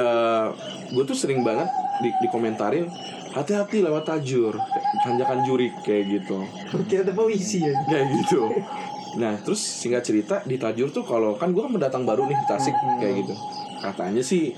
eh 0.00 0.46
gue 0.90 1.04
tuh 1.06 1.16
sering 1.16 1.46
banget 1.46 1.70
di, 2.02 2.10
dikomentarin 2.26 2.90
hati-hati 3.30 3.80
lewat 3.86 4.10
tajur. 4.10 4.58
Tanjakan 5.00 5.46
jurik 5.48 5.72
kayak 5.86 6.20
gitu. 6.20 6.44
Kira 6.90 7.06
ada 7.06 7.14
puisi 7.14 7.62
ya. 7.64 7.72
kayak 7.88 8.06
gitu 8.20 8.50
nah 9.18 9.34
terus 9.42 9.58
singkat 9.58 10.06
cerita 10.06 10.36
di 10.46 10.54
tajur 10.54 10.94
tuh 10.94 11.02
kalau 11.02 11.34
kan 11.34 11.50
gue 11.50 11.62
kan 11.62 11.72
pendatang 11.74 12.06
baru 12.06 12.30
nih 12.30 12.38
di 12.38 12.46
Tasik 12.46 12.74
kayak 13.00 13.14
gitu. 13.26 13.34
Katanya 13.80 14.20
sih 14.20 14.52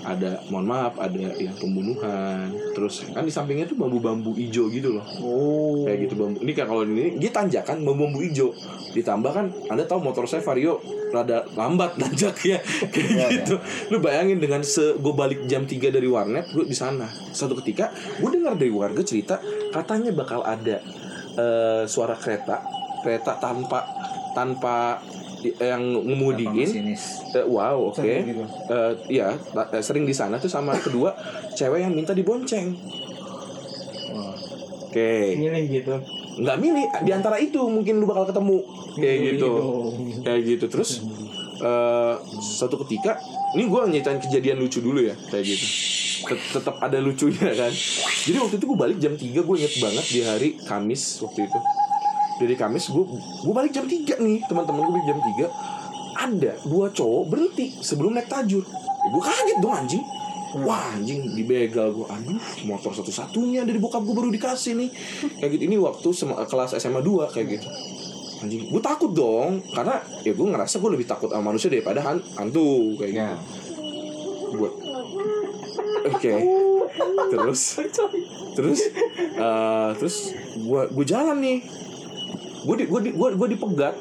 ada 0.00 0.40
mohon 0.48 0.64
maaf 0.64 0.96
ada 0.96 1.36
yang 1.36 1.52
pembunuhan. 1.58 2.48
Terus 2.72 3.04
kan 3.12 3.26
di 3.26 3.32
sampingnya 3.32 3.68
tuh 3.68 3.76
bambu-bambu 3.76 4.32
hijau 4.32 4.72
gitu 4.72 4.96
loh. 4.96 5.04
Oh. 5.20 5.84
Kayak 5.84 6.08
gitu 6.08 6.14
bambu. 6.16 6.38
Ini 6.40 6.52
kan 6.56 6.64
kalau 6.70 6.82
ini 6.88 7.20
dia 7.20 7.30
tanjakan 7.34 7.84
bambu 7.84 8.08
bambu 8.08 8.20
hijau 8.24 8.54
ditambah 8.90 9.30
kan 9.30 9.46
anda 9.70 9.86
tahu 9.86 10.02
motor 10.02 10.26
saya 10.26 10.42
vario 10.42 10.82
rada 11.14 11.46
lambat 11.54 11.94
nanjak 12.00 12.36
ya 12.42 12.58
kayak 12.88 13.44
gitu. 13.44 13.60
Lu 13.92 14.00
bayangin 14.00 14.40
dengan 14.40 14.64
se 14.64 14.96
gue 14.96 15.14
balik 15.14 15.44
jam 15.46 15.68
3 15.68 15.92
dari 15.92 16.08
warnet 16.08 16.48
gue 16.50 16.64
di 16.64 16.76
sana. 16.76 17.06
Suatu 17.34 17.58
ketika 17.60 17.92
gue 17.92 18.30
dengar 18.32 18.56
dari 18.56 18.72
warga 18.72 19.04
cerita 19.04 19.38
katanya 19.70 20.10
bakal 20.14 20.40
ada 20.42 20.80
eh, 21.36 21.84
suara 21.84 22.16
kereta 22.16 22.79
kereta 23.00 23.36
tanpa 23.36 23.82
tanpa 24.30 25.00
di- 25.38 25.56
yang 25.56 25.80
ngemudiin 25.98 26.52
Masinis. 26.54 27.24
Eh, 27.32 27.42
wow, 27.42 27.90
oke. 27.90 28.04
Gitu. 28.04 28.44
Eh, 28.68 28.92
Iya, 29.10 29.34
ta- 29.50 29.70
eh, 29.70 29.80
sering 29.80 30.04
di 30.04 30.12
sana 30.12 30.36
tuh 30.36 30.46
sama 30.46 30.76
kedua 30.76 31.16
cewek 31.52 31.80
yang 31.80 31.90
minta 31.90 32.12
dibonceng. 32.12 32.76
Oke, 34.82 35.38
Milih 35.38 35.64
gitu. 35.70 35.94
nggak 36.36 36.56
milih 36.58 36.84
di 37.00 37.12
antara 37.12 37.38
itu 37.38 37.62
mungkin 37.62 37.96
lu 37.96 38.06
bakal 38.06 38.26
ketemu 38.26 38.58
kayak 38.96 39.18
gitu, 39.28 39.50
kayak 40.20 40.40
gitu. 40.44 40.64
Terus 40.66 40.90
eh 41.56 42.14
suatu 42.40 42.74
ketika, 42.80 43.20
ini 43.52 43.64
gue 43.64 43.80
nyeritain 43.86 44.18
kejadian 44.18 44.58
lucu 44.58 44.80
dulu 44.80 44.98
ya, 45.00 45.14
kayak 45.28 45.44
gitu. 45.46 45.66
Tet- 46.22 46.46
Tetap 46.52 46.76
ada 46.80 46.98
lucunya 46.98 47.54
kan. 47.54 47.70
Jadi 48.20 48.36
waktu 48.36 48.56
itu 48.56 48.66
gue 48.66 48.78
balik 48.78 48.98
jam 48.98 49.14
3 49.14 49.40
gue 49.40 49.56
inget 49.56 49.74
banget 49.78 50.04
di 50.06 50.20
hari 50.20 50.48
Kamis 50.58 51.22
waktu 51.22 51.46
itu. 51.46 51.58
Dari 52.40 52.56
Kamis 52.56 52.88
gue 52.88 53.04
gue 53.44 53.52
balik 53.52 53.76
jam 53.76 53.84
3 53.84 54.16
nih. 54.16 54.48
Teman-teman 54.48 54.80
gue 54.80 54.92
balik 54.96 55.06
jam 55.06 55.20
3 55.20 55.80
ada 56.20 56.52
dua 56.68 56.92
cowok 56.92 57.22
berhenti 57.28 57.72
sebelum 57.80 58.12
naik 58.12 58.28
tajur. 58.28 58.64
gue 59.00 59.22
kaget 59.22 59.58
dong 59.60 59.72
anjing. 59.72 60.04
Wah 60.60 60.92
anjing 60.92 61.32
dibegal 61.32 61.94
gue 61.94 62.04
Aduh 62.04 62.36
motor 62.66 62.90
satu-satunya 62.92 63.64
dari 63.64 63.80
bokap 63.80 64.04
gue 64.04 64.12
baru 64.12 64.28
dikasih 64.28 64.76
nih. 64.76 64.90
Kayak 65.40 65.50
gitu 65.56 65.62
Ini 65.68 65.76
waktu 65.80 66.08
kelas 66.44 66.76
SMA 66.76 67.00
2 67.00 67.32
kayak 67.32 67.46
gitu. 67.56 67.68
Anjing 68.40 68.68
Gue 68.68 68.80
takut 68.80 69.12
dong. 69.12 69.60
Karena 69.72 70.00
ya 70.20 70.32
gue 70.32 70.46
ngerasa 70.48 70.80
gue 70.80 70.90
lebih 70.92 71.08
takut 71.08 71.28
sama 71.28 71.52
manusia 71.52 71.68
daripada 71.68 72.00
han- 72.04 72.24
hantu 72.36 72.96
Kayak 72.96 73.12
gitu. 73.16 73.36
Gue 74.56 74.70
Oke. 76.10 76.32
Terus 77.30 77.60
Terus 78.56 78.80
eh, 79.38 79.90
Terus 79.96 80.16
gue 80.58 80.82
gue 80.90 81.04
jalan 81.06 81.38
nih 81.40 81.58
Gue 82.60 82.74
di, 82.76 82.84
gue 82.84 83.00
di, 83.00 83.10
gue, 83.12 83.28
gue 83.32 83.48
dipegat. 83.50 83.94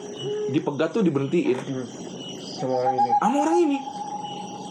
Dipegat 0.49 0.89
tuh 0.91 1.01
diberhentiin. 1.01 1.57
Sama 2.60 2.76
orang 2.76 2.93
ini. 2.93 3.12
sama 3.16 3.38
orang 3.39 3.57
ini. 3.57 3.78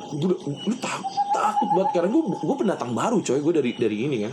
Gue 0.08 0.34
lu 0.64 0.74
tak, 0.76 1.00
takut 1.30 1.68
banget. 1.72 1.88
Karena 1.92 2.08
gue 2.08 2.22
gue 2.36 2.56
pendatang 2.58 2.90
baru 2.92 3.18
coy. 3.18 3.38
Gue 3.38 3.54
dari 3.54 3.70
dari 3.72 3.96
ini 4.04 4.16
kan. 4.24 4.32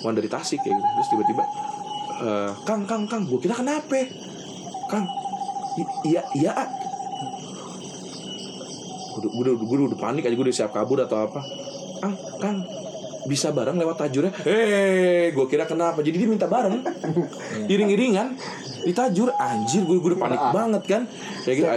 Bukan 0.00 0.14
dari 0.14 0.28
Tasik 0.28 0.60
kayak 0.60 0.74
gitu 0.74 0.88
terus 0.96 1.08
tiba-tiba 1.10 1.42
eh, 2.16 2.50
Kang 2.64 2.82
Kang 2.84 3.04
Kang 3.04 3.22
gue 3.24 3.36
kira 3.36 3.52
kenapa? 3.52 4.00
Kang 4.88 5.04
"I- 5.76 5.94
iya 6.08 6.22
iya 6.32 6.52
ah." 6.52 6.68
gue 9.16 9.42
udah 9.42 9.54
gue 9.56 9.76
udah, 9.82 9.98
panik 9.98 10.24
aja. 10.24 10.32
Gue 10.32 10.46
udah 10.48 10.56
siap 10.56 10.72
kabur 10.72 11.00
atau 11.00 11.28
apa. 11.28 11.40
Kang 12.00 12.14
Kang 12.40 12.56
bisa 13.26 13.50
bareng 13.50 13.76
lewat 13.76 13.98
tajurnya? 13.98 14.32
Eh 14.46 15.34
gue 15.34 15.46
kira 15.50 15.66
kenapa? 15.66 16.00
Jadi 16.00 16.16
dia 16.16 16.28
minta 16.28 16.46
bareng. 16.46 16.80
Iring-iringan 17.72 18.36
di 18.86 18.94
tajur 18.94 19.34
anjir 19.34 19.82
gue 19.82 19.98
gue 19.98 20.10
udah 20.14 20.20
panik 20.22 20.40
banget 20.54 20.82
kan? 20.86 21.02
Kayak 21.42 21.56
gitu 21.58 21.68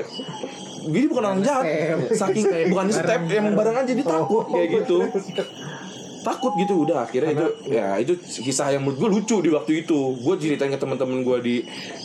Gini 0.80 1.05
bukan 1.12 1.24
orang 1.26 1.41
jahat 1.41 1.66
Saking 2.14 2.72
bukan 2.72 2.88
step 2.88 3.28
yang 3.28 3.51
bareng. 3.51 3.76
aja 3.76 3.91
dia 3.91 4.05
takut. 4.05 4.45
Kayak 4.47 4.68
gitu. 4.80 4.97
Takut 6.20 6.51
gitu 6.55 6.84
udah 6.84 7.03
akhirnya 7.03 7.32
itu 7.32 7.47
Ya 7.66 7.95
itu 7.95 8.14
kisah 8.16 8.72
yang 8.72 8.84
menurut 8.84 8.99
gue 8.99 9.10
lucu 9.10 9.38
di 9.39 9.49
waktu 9.49 9.72
itu. 9.84 10.16
Gue 10.20 10.36
ceritain 10.38 10.70
ke 10.70 10.78
teman-teman 10.78 11.24
gue 11.24 11.38
di 11.41 11.55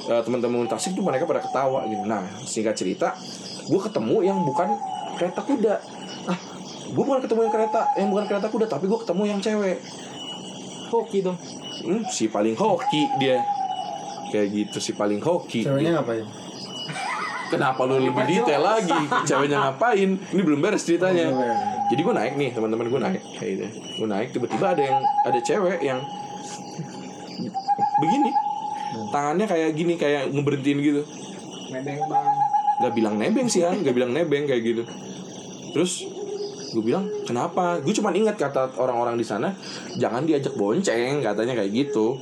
eh, 0.07 0.21
Teman-teman 0.23 0.67
Tasik 0.67 0.95
tuh 0.95 1.05
mereka 1.05 1.23
pada 1.23 1.39
ketawa 1.39 1.85
gitu. 1.85 2.03
Nah 2.03 2.25
singkat 2.43 2.75
cerita 2.75 3.15
Gue 3.67 3.79
ketemu 3.79 4.17
yang 4.25 4.39
bukan 4.43 4.75
kereta 5.15 5.41
kuda. 5.43 5.75
Ah 6.27 6.39
Gue 6.91 7.03
bukan 7.05 7.21
ketemu 7.23 7.41
yang 7.45 7.55
kereta 7.55 7.81
Yang 7.95 8.09
bukan 8.11 8.25
kereta 8.27 8.47
kuda 8.49 8.67
Tapi 8.67 8.85
gue 8.87 8.99
ketemu 8.99 9.23
yang 9.29 9.39
cewek. 9.39 9.79
Hoki 10.91 11.19
dong. 11.23 11.39
hmm, 11.83 12.03
Si 12.07 12.27
paling 12.27 12.55
hoki 12.55 13.03
dia 13.19 13.39
Kayak 14.35 14.51
gitu 14.51 14.83
si 14.83 14.99
paling 14.99 15.23
hoki 15.23 15.63
Ceweknya 15.63 16.03
ngapain? 16.03 16.27
Kenapa 17.55 17.87
lu 17.87 18.03
lebih 18.03 18.27
detail 18.27 18.67
lagi? 18.67 18.99
Ceweknya 19.23 19.71
ngapain? 19.71 20.19
Ini 20.19 20.43
belum 20.43 20.59
beres 20.59 20.83
ceritanya. 20.83 21.31
Jadi 21.87 22.01
gue 22.03 22.15
naik 22.17 22.35
nih, 22.35 22.51
teman-teman 22.51 22.91
gue 22.91 22.99
naik 22.99 23.23
kayak 23.39 23.51
gitu. 23.55 23.67
Gue 24.03 24.09
naik 24.11 24.35
tiba-tiba 24.35 24.75
ada 24.75 24.83
yang 24.83 24.99
ada 25.23 25.39
cewek 25.39 25.79
yang 25.87 26.03
begini. 28.03 28.35
Tangannya 29.15 29.47
kayak 29.47 29.71
gini 29.79 29.95
kayak 29.95 30.35
ngeberhentiin 30.35 30.79
gitu. 30.83 31.03
Nebeng 31.71 32.03
bang. 32.11 32.27
Gak 32.83 32.93
bilang 32.99 33.15
nebeng 33.15 33.47
sih 33.47 33.63
kan, 33.63 33.79
gak 33.87 33.95
bilang 33.95 34.11
nebeng 34.11 34.51
kayak 34.51 34.63
gitu. 34.67 34.83
Terus 35.71 36.11
gue 36.75 36.83
bilang 36.83 37.07
kenapa? 37.23 37.79
Gue 37.87 37.95
cuma 37.95 38.11
ingat 38.11 38.35
kata 38.35 38.75
orang-orang 38.83 39.15
di 39.15 39.23
sana 39.23 39.55
jangan 39.95 40.27
diajak 40.27 40.59
bonceng 40.59 41.23
katanya 41.23 41.55
kayak 41.55 41.71
gitu. 41.71 42.19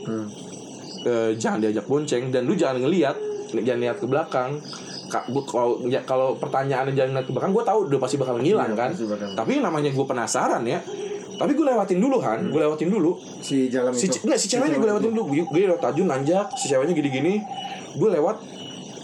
Eh, 1.02 1.30
jangan 1.34 1.58
diajak 1.58 1.82
bonceng 1.90 2.30
dan 2.30 2.46
lu 2.46 2.54
jangan 2.54 2.78
ngelihat 2.78 3.16
jangan 3.52 3.80
lihat 3.82 3.96
ke 3.98 4.06
belakang. 4.06 4.50
Kalau 5.10 5.82
ya, 5.90 6.00
kalau 6.08 6.38
pertanyaannya 6.38 6.94
jangan 6.96 7.10
lihat 7.20 7.26
ke 7.26 7.32
belakang 7.34 7.52
gue 7.52 7.64
tahu 7.66 7.78
udah 7.90 7.98
pasti 8.00 8.16
bakal 8.16 8.38
ngilang 8.40 8.72
Iya, 8.72 8.80
kan. 8.80 8.90
bakal. 8.94 9.28
tapi 9.36 9.52
namanya 9.60 9.90
gue 9.90 10.06
penasaran 10.06 10.62
ya. 10.62 10.78
Tapi 11.32 11.58
gue 11.58 11.66
lewatin 11.66 11.98
dulu 11.98 12.16
kan 12.22 12.38
gue 12.48 12.60
lewatin 12.62 12.88
dulu. 12.88 13.18
Si 13.42 13.66
jalan 13.66 13.90
si 13.92 14.06
itu. 14.06 14.22
enggak 14.24 14.38
si 14.38 14.46
ceweknya 14.46 14.78
gue 14.78 14.88
lewatin 14.88 15.10
dulu. 15.10 15.22
Gue, 15.34 15.42
gue 15.42 15.60
lewat 15.68 15.82
tajun 15.82 16.06
nanjak 16.06 16.46
si 16.54 16.70
ceweknya 16.70 16.94
gini-gini. 16.94 17.42
Gue 17.98 18.08
lewat 18.14 18.36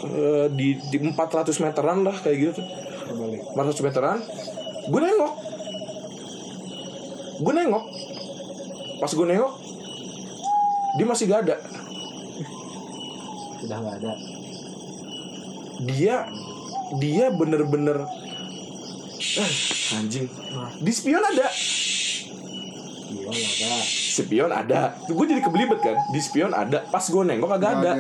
eh, 0.07 0.47
di, 0.55 0.79
di 0.79 0.97
400 1.03 1.51
meteran 1.61 2.07
lah 2.07 2.15
kayak 2.15 2.37
gitu 2.39 2.51
tuh. 2.63 2.67
400 3.59 3.85
meteran. 3.85 4.19
Gue 4.87 5.01
nengok. 5.03 5.35
Gue 7.43 7.53
nengok. 7.53 7.85
Pas 9.03 9.11
gue 9.11 9.27
nengok 9.27 9.69
dia 10.99 11.07
masih 11.07 11.31
gak 11.31 11.41
ada 11.47 11.57
Udah 13.69 13.85
nggak 13.85 13.97
ada. 14.01 14.13
dia 15.85 16.25
dia 16.97 17.29
bener-bener 17.29 18.01
ah, 19.37 19.53
anjing. 20.01 20.25
Di 20.81 20.89
spion 20.89 21.21
ada. 21.21 21.53
Iya 23.13 23.29
nggak 23.29 23.53
ada. 23.61 23.77
spion 23.93 24.49
ada. 24.49 24.81
Gue 25.05 25.27
jadi 25.29 25.45
kebelibet 25.45 25.85
kan? 25.85 26.01
Di 26.17 26.21
spion 26.25 26.57
ada 26.57 26.81
pas 26.89 27.05
gue 27.05 27.23
nengok 27.29 27.53
kagak 27.61 27.73
ada. 27.85 27.93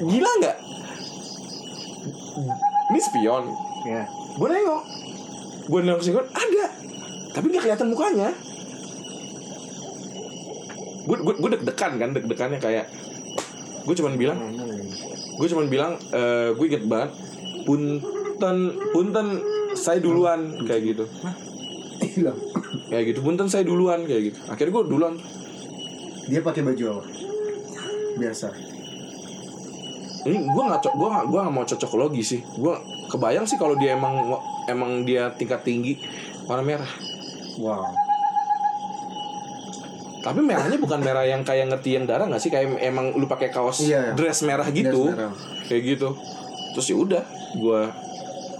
gila 0.00 0.30
nggak? 0.40 0.56
Ini 2.88 3.00
spion. 3.04 3.44
Ya. 3.84 4.08
gue 4.08 4.48
nengok. 4.48 4.82
Gue 5.68 5.80
nengok 5.84 6.02
spion 6.08 6.24
ada. 6.32 6.66
Tapi 7.36 7.44
nggak 7.52 7.62
kelihatan 7.68 7.92
mukanya. 7.92 8.32
Gue 11.04 11.16
gue 11.20 11.34
gue 11.36 11.50
deg-degan 11.52 11.92
kan 12.00 12.16
deg-degannya 12.16 12.56
kayak 12.56 12.88
gue 13.82 13.94
cuman 13.94 14.14
bilang 14.14 14.38
gue 15.36 15.46
cuman 15.48 15.66
bilang 15.66 15.92
eh, 16.10 16.54
gue 16.54 16.66
inget 16.66 16.84
banget 16.86 17.10
punten 17.62 18.56
punten 18.90 19.26
saya 19.74 19.98
duluan 19.98 20.62
kayak 20.62 20.82
gitu 20.94 21.04
kayak 22.90 23.04
gitu 23.10 23.20
punten 23.22 23.48
saya 23.48 23.64
duluan 23.64 24.04
kayak 24.04 24.32
gitu 24.32 24.38
akhirnya 24.46 24.72
gue 24.72 24.84
duluan 24.86 25.14
Dia 26.22 26.38
pakai 26.38 26.62
baju 26.62 26.84
apa? 26.86 27.02
Biasa. 28.14 28.46
ini 30.22 30.38
gue 30.38 30.62
nggak 30.62 30.80
gue 30.86 31.08
nggak 31.10 31.26
gue 31.26 31.40
nggak 31.42 31.54
mau 31.54 31.66
cocok 31.66 31.92
logi 31.98 32.22
sih 32.22 32.38
gue 32.38 32.74
kebayang 33.10 33.42
sih 33.42 33.58
kalau 33.58 33.74
dia 33.74 33.98
emang 33.98 34.38
emang 34.70 35.02
dia 35.02 35.34
tingkat 35.34 35.66
tinggi 35.66 35.98
warna 36.46 36.62
merah 36.62 36.92
Wow. 37.60 37.84
Tapi 40.22 40.38
merahnya 40.38 40.78
bukan 40.78 40.98
merah 40.98 41.22
yang 41.22 41.42
kayak 41.42 41.66
ngerti 41.68 41.94
yang 41.94 42.04
darah 42.04 42.24
nggak 42.24 42.38
sih? 42.38 42.48
Kayak 42.48 42.78
emang 42.80 43.10
lu 43.12 43.26
pakai 43.26 43.50
kaos 43.50 43.82
Iya. 43.82 44.14
dress 44.14 44.40
merah 44.40 44.64
gitu 44.66 45.10
Dress 45.10 45.18
merah. 45.18 45.32
kayak 45.66 45.82
gitu. 45.88 46.08
Terus 46.72 46.86
ya 46.86 46.96
udah 46.96 47.22
gue 47.52 47.80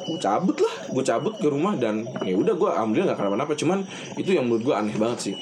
gue 0.02 0.18
cabut 0.18 0.56
lah. 0.56 0.74
Gue 0.88 1.02
cabut 1.02 1.34
ke 1.34 1.46
rumah 1.46 1.74
dan 1.74 2.02
ya 2.20 2.34
udah 2.34 2.52
gue 2.52 2.68
alhamdulillah 2.68 3.06
nggak 3.08 3.20
kenapa-napa. 3.20 3.52
Cuman 3.54 3.78
itu 4.14 4.30
yang 4.30 4.44
menurut 4.44 4.62
gue 4.64 4.74
aneh 4.74 4.96
banget 4.96 5.18
sih. 5.22 5.34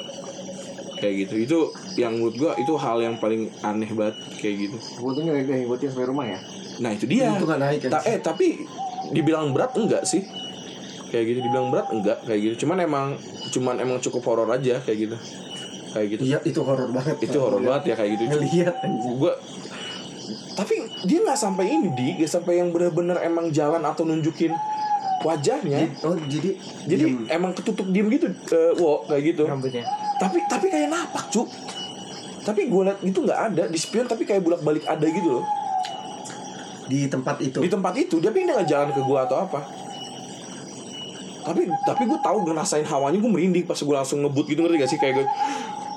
Kayak 0.96 1.14
gitu. 1.24 1.34
Itu 1.40 1.58
yang 1.96 2.12
menurut 2.14 2.36
gue 2.36 2.52
itu 2.58 2.72
hal 2.76 3.00
yang 3.00 3.16
paling 3.16 3.48
aneh 3.60 3.88
banget 3.88 4.14
kayak 4.36 4.68
gitu. 4.68 4.76
Untungnya 5.00 5.32
udah 5.34 5.56
ngikutin 5.56 5.88
sampai 5.88 6.06
rumah 6.06 6.26
ya. 6.26 6.38
nah 6.78 6.90
itu 6.90 7.04
dia. 7.04 7.32
Itu 7.32 7.44
nggak 7.44 7.60
naik 7.60 7.78
kan? 7.82 7.90
Ta- 7.92 8.04
eh 8.04 8.16
tapi 8.18 8.60
dibilang 9.10 9.52
berat 9.52 9.72
enggak 9.74 10.04
sih? 10.04 10.20
Kayak 11.08 11.24
gitu 11.26 11.38
dibilang 11.42 11.68
berat 11.68 11.88
enggak 11.88 12.20
kayak 12.22 12.40
gitu. 12.42 12.64
Cuman 12.64 12.76
emang 12.78 13.06
cuman 13.50 13.74
emang 13.78 13.98
cukup 13.98 14.22
horor 14.22 14.46
aja 14.46 14.78
kayak 14.78 15.08
gitu 15.08 15.16
kayak 15.92 16.06
gitu. 16.16 16.22
Iya, 16.26 16.38
itu 16.46 16.60
horor 16.62 16.90
banget. 16.90 17.16
itu 17.22 17.36
horor 17.38 17.60
banget 17.60 17.82
ya 17.92 17.94
kayak 17.98 18.10
gitu. 18.16 18.22
Ngelihat 18.32 18.76
gue 19.18 19.32
tapi 20.54 20.74
dia 21.08 21.18
nggak 21.24 21.38
sampai 21.38 21.64
ini 21.72 21.88
di. 21.96 22.08
Nggak 22.20 22.30
sampai 22.30 22.60
yang 22.60 22.68
bener-bener 22.70 23.16
emang 23.24 23.48
jalan 23.50 23.80
atau 23.80 24.04
nunjukin 24.04 24.52
wajahnya. 25.24 25.88
Oh, 26.04 26.16
jadi 26.16 26.56
jadi 26.84 27.04
diem. 27.08 27.28
emang 27.28 27.52
ketutup 27.52 27.88
diem 27.88 28.08
gitu 28.12 28.28
eh, 28.28 28.72
wo 28.76 29.04
kayak 29.08 29.22
gitu. 29.34 29.44
Rambutnya. 29.48 29.84
tapi 30.20 30.44
tapi 30.48 30.66
kayak 30.68 30.88
napak 30.92 31.32
cu. 31.32 31.48
Tapi 32.40 32.72
gue 32.72 32.82
liat 32.88 33.00
itu 33.04 33.18
nggak 33.20 33.40
ada 33.52 33.62
di 33.68 33.78
spion 33.78 34.08
tapi 34.08 34.24
kayak 34.24 34.44
bolak 34.44 34.60
balik 34.64 34.84
ada 34.88 35.04
gitu 35.04 35.40
loh. 35.40 35.44
Di 36.88 37.06
tempat 37.06 37.36
itu. 37.40 37.58
Di 37.60 37.70
tempat 37.70 37.94
itu 37.96 38.16
dia 38.20 38.32
pindah 38.32 38.60
nggak 38.60 38.68
jalan 38.68 38.88
ke 38.92 39.00
gua 39.04 39.24
atau 39.24 39.44
apa. 39.44 39.60
Tapi 41.40 41.72
tapi 41.88 42.02
gue 42.04 42.18
tahu 42.20 42.36
ngerasain 42.52 42.84
hawanya 42.84 43.16
gue 43.16 43.30
merinding 43.32 43.64
pas 43.64 43.80
gue 43.80 43.96
langsung 43.96 44.20
ngebut 44.20 44.44
gitu 44.44 44.60
ngerti 44.60 44.76
gak 44.76 44.90
sih? 44.92 45.00
Kayak 45.00 45.24
gue 45.24 45.26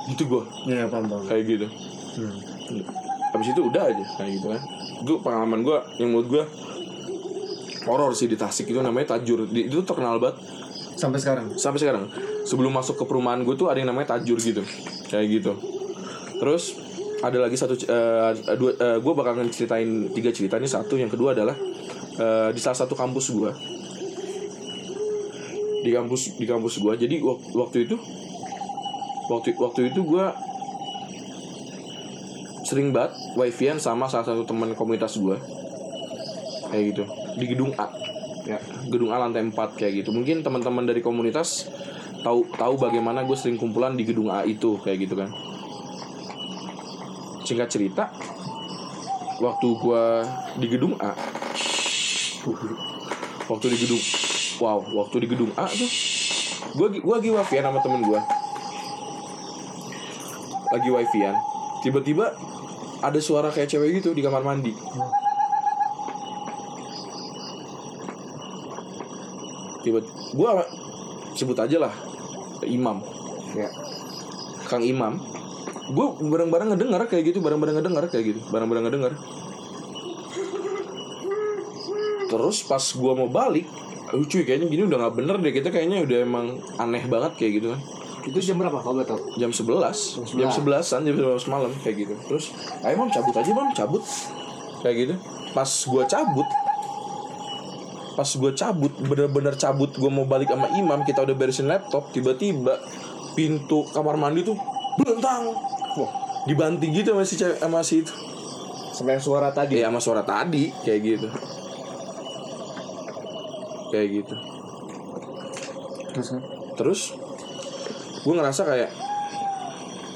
gitu 0.06 0.24
gue 0.28 0.44
ya 0.68 0.84
paham 0.86 1.08
paham 1.08 1.24
kayak 1.26 1.44
gitu. 1.48 1.68
Hmm. 2.14 2.36
habis 3.34 3.48
itu 3.50 3.62
udah 3.62 3.84
aja 3.88 4.06
kayak 4.16 4.32
gitu 4.38 4.48
kan. 4.52 4.62
Gue 5.02 5.18
pengalaman 5.20 5.60
gue 5.62 5.78
yang 5.98 6.12
menurut 6.12 6.28
gue 6.30 6.44
horor 7.84 8.14
sih 8.14 8.28
di 8.28 8.38
Tasik 8.38 8.68
itu 8.68 8.78
namanya 8.78 9.18
Tajur. 9.18 9.48
Di- 9.48 9.66
itu 9.66 9.82
terkenal 9.82 10.22
banget. 10.22 10.38
Sampai 10.94 11.18
sekarang? 11.18 11.50
Sampai 11.56 11.82
sekarang. 11.82 12.06
Sebelum 12.44 12.70
masuk 12.70 12.96
ke 12.96 13.04
perumahan 13.04 13.42
gue 13.42 13.56
tuh 13.56 13.68
ada 13.68 13.80
yang 13.80 13.90
namanya 13.90 14.16
Tajur 14.16 14.38
gitu. 14.38 14.62
Kayak 15.08 15.26
gitu. 15.34 15.52
Terus 16.38 16.78
ada 17.20 17.40
lagi 17.40 17.56
satu 17.56 17.74
eh, 17.74 18.32
dua 18.54 18.72
gue 19.00 19.14
bakal 19.16 19.34
ceritain 19.50 20.12
tiga 20.12 20.30
cerita 20.30 20.56
ini. 20.56 20.70
Satu 20.70 20.94
yang 20.96 21.10
kedua 21.10 21.34
adalah 21.34 21.58
eh, 22.16 22.50
di 22.52 22.60
salah 22.62 22.78
satu 22.78 22.94
kampus 22.94 23.34
gue 23.34 23.52
di 25.84 25.92
kampus 25.92 26.40
di 26.40 26.48
kampus 26.48 26.80
gue 26.80 26.94
jadi 26.96 27.20
wak- 27.20 27.52
waktu 27.52 27.84
itu 27.84 28.00
waktu 29.32 29.56
waktu 29.56 29.92
itu 29.92 30.04
gue 30.04 30.26
sering 32.64 32.96
banget 32.96 33.14
wifi-an 33.36 33.78
sama 33.78 34.08
salah 34.08 34.24
satu 34.24 34.48
teman 34.48 34.72
komunitas 34.74 35.20
gue 35.20 35.38
kayak 36.72 36.84
gitu. 36.96 37.04
Di 37.38 37.46
gedung 37.50 37.72
A. 37.78 37.88
Ya 38.44 38.60
gedung 38.90 39.14
A 39.14 39.22
lantai 39.22 39.46
4 39.46 39.54
kayak 39.80 40.04
gitu. 40.04 40.10
Mungkin 40.16 40.42
teman-teman 40.42 40.88
dari 40.88 41.04
komunitas 41.04 41.70
tahu 42.24 42.48
tahu 42.56 42.80
bagaimana 42.80 43.28
gue 43.28 43.36
sering 43.36 43.60
kumpulan 43.60 43.94
di 44.00 44.08
gedung 44.08 44.32
A 44.32 44.48
itu 44.48 44.80
kayak 44.82 45.08
gitu 45.08 45.16
kan. 45.20 45.30
Singkat 47.44 47.70
cerita 47.70 48.10
waktu 49.44 49.68
gue 49.76 50.04
di 50.64 50.68
gedung 50.72 50.96
A 51.04 51.12
waktu 53.52 53.66
di 53.76 53.78
gedung 53.84 54.02
wow 54.64 54.80
waktu 54.80 55.16
di 55.24 55.28
gedung 55.28 55.52
A 55.60 55.68
tuh 55.68 55.90
gue 56.74 56.88
gue 57.04 57.14
lagi 57.14 57.30
wifi-an 57.32 57.68
sama 57.68 57.80
temen 57.84 58.02
gue 58.08 58.20
lagi 60.74 60.90
wifi-an. 60.90 61.38
Tiba-tiba 61.86 62.34
ada 63.06 63.20
suara 63.22 63.54
kayak 63.54 63.70
cewek 63.70 64.02
gitu 64.02 64.18
di 64.18 64.26
kamar 64.26 64.42
mandi. 64.42 64.74
Tiba 69.86 70.00
gue 70.34 70.50
sebut 71.38 71.58
aja 71.62 71.78
lah 71.78 71.94
imam. 72.66 72.98
Ya. 73.54 73.70
Kang 74.66 74.82
imam. 74.82 75.22
Gue 75.94 76.08
bareng-bareng 76.18 76.74
ngedengar 76.74 77.06
kayak 77.06 77.30
gitu 77.30 77.40
bareng-bareng 77.44 77.78
ngedengar 77.78 78.10
kayak 78.10 78.34
gitu 78.34 78.40
bareng-bareng 78.50 78.90
ngedengar 78.90 79.14
terus 82.34 82.66
pas 82.66 82.82
gue 82.82 83.14
mau 83.14 83.30
balik 83.30 83.70
"Aduh, 84.10 84.26
cuy 84.26 84.42
kayaknya 84.42 84.66
gini 84.66 84.90
udah 84.90 84.98
nggak 85.06 85.16
bener 85.22 85.36
deh 85.38 85.54
kita 85.54 85.70
kayaknya 85.70 86.02
udah 86.02 86.18
emang 86.26 86.46
aneh 86.82 87.06
banget 87.06 87.32
kayak 87.38 87.52
gitu 87.62 87.68
kan 87.78 87.82
Itu 88.24 88.40
jam 88.40 88.56
berapa 88.56 88.80
kalau 88.80 89.04
boleh 89.04 89.08
tahu? 89.08 89.20
jam 89.36 89.52
11 89.52 90.40
jam 90.40 90.50
11an 90.52 91.00
jam 91.04 91.16
11 91.16 91.52
malam 91.52 91.72
kayak 91.84 91.96
gitu. 92.08 92.14
Terus 92.32 92.56
ayo 92.88 92.96
mam 92.96 93.12
cabut 93.12 93.36
aja 93.36 93.52
mam 93.52 93.72
cabut. 93.76 94.04
Kayak 94.80 94.96
gitu. 94.96 95.14
Pas 95.52 95.70
gua 95.88 96.04
cabut 96.08 96.48
pas 98.14 98.30
gua 98.38 98.54
cabut 98.54 98.94
bener-bener 99.10 99.58
cabut 99.58 99.90
gua 99.98 100.12
mau 100.14 100.30
balik 100.30 100.54
sama 100.54 100.70
imam 100.78 101.02
kita 101.02 101.26
udah 101.26 101.34
beresin 101.34 101.66
laptop 101.66 102.14
tiba-tiba 102.14 102.78
pintu 103.34 103.90
kamar 103.90 104.16
mandi 104.16 104.46
tuh 104.46 104.58
belentang. 105.02 105.50
Wah. 105.98 106.12
Dibanting 106.46 106.94
gitu 106.94 107.16
sama 107.16 107.24
si 107.26 107.36
cewek 107.40 107.58
sama 107.58 107.80
si 107.82 108.06
itu. 108.06 108.14
Sampai 108.94 109.18
yang 109.18 109.24
suara 109.26 109.50
tadi. 109.50 109.82
Iya 109.82 109.90
sama 109.90 110.00
suara 110.00 110.22
tadi 110.22 110.70
kayak 110.86 111.00
gitu. 111.02 111.28
Kayak 113.90 114.08
gitu. 114.22 114.36
Terus? 116.14 116.30
Terus 116.78 117.02
gue 118.24 118.34
ngerasa 118.34 118.62
kayak 118.64 118.90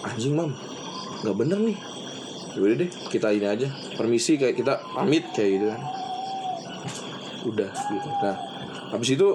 anjing 0.08 0.34
mam 0.34 0.56
nggak 1.24 1.36
bener 1.36 1.60
nih. 1.60 1.78
Yaudah 2.58 2.76
deh 2.80 2.90
kita 3.12 3.28
ini 3.36 3.48
aja. 3.48 3.68
Permisi 4.00 4.40
kayak 4.40 4.56
kita 4.58 4.80
pamit 4.96 5.28
kayak 5.36 5.50
gitu 5.60 5.66
kan. 5.70 5.82
Udah 7.46 7.70
gitu. 7.70 8.10
Nah 8.24 8.36
habis 8.96 9.10
itu 9.14 9.28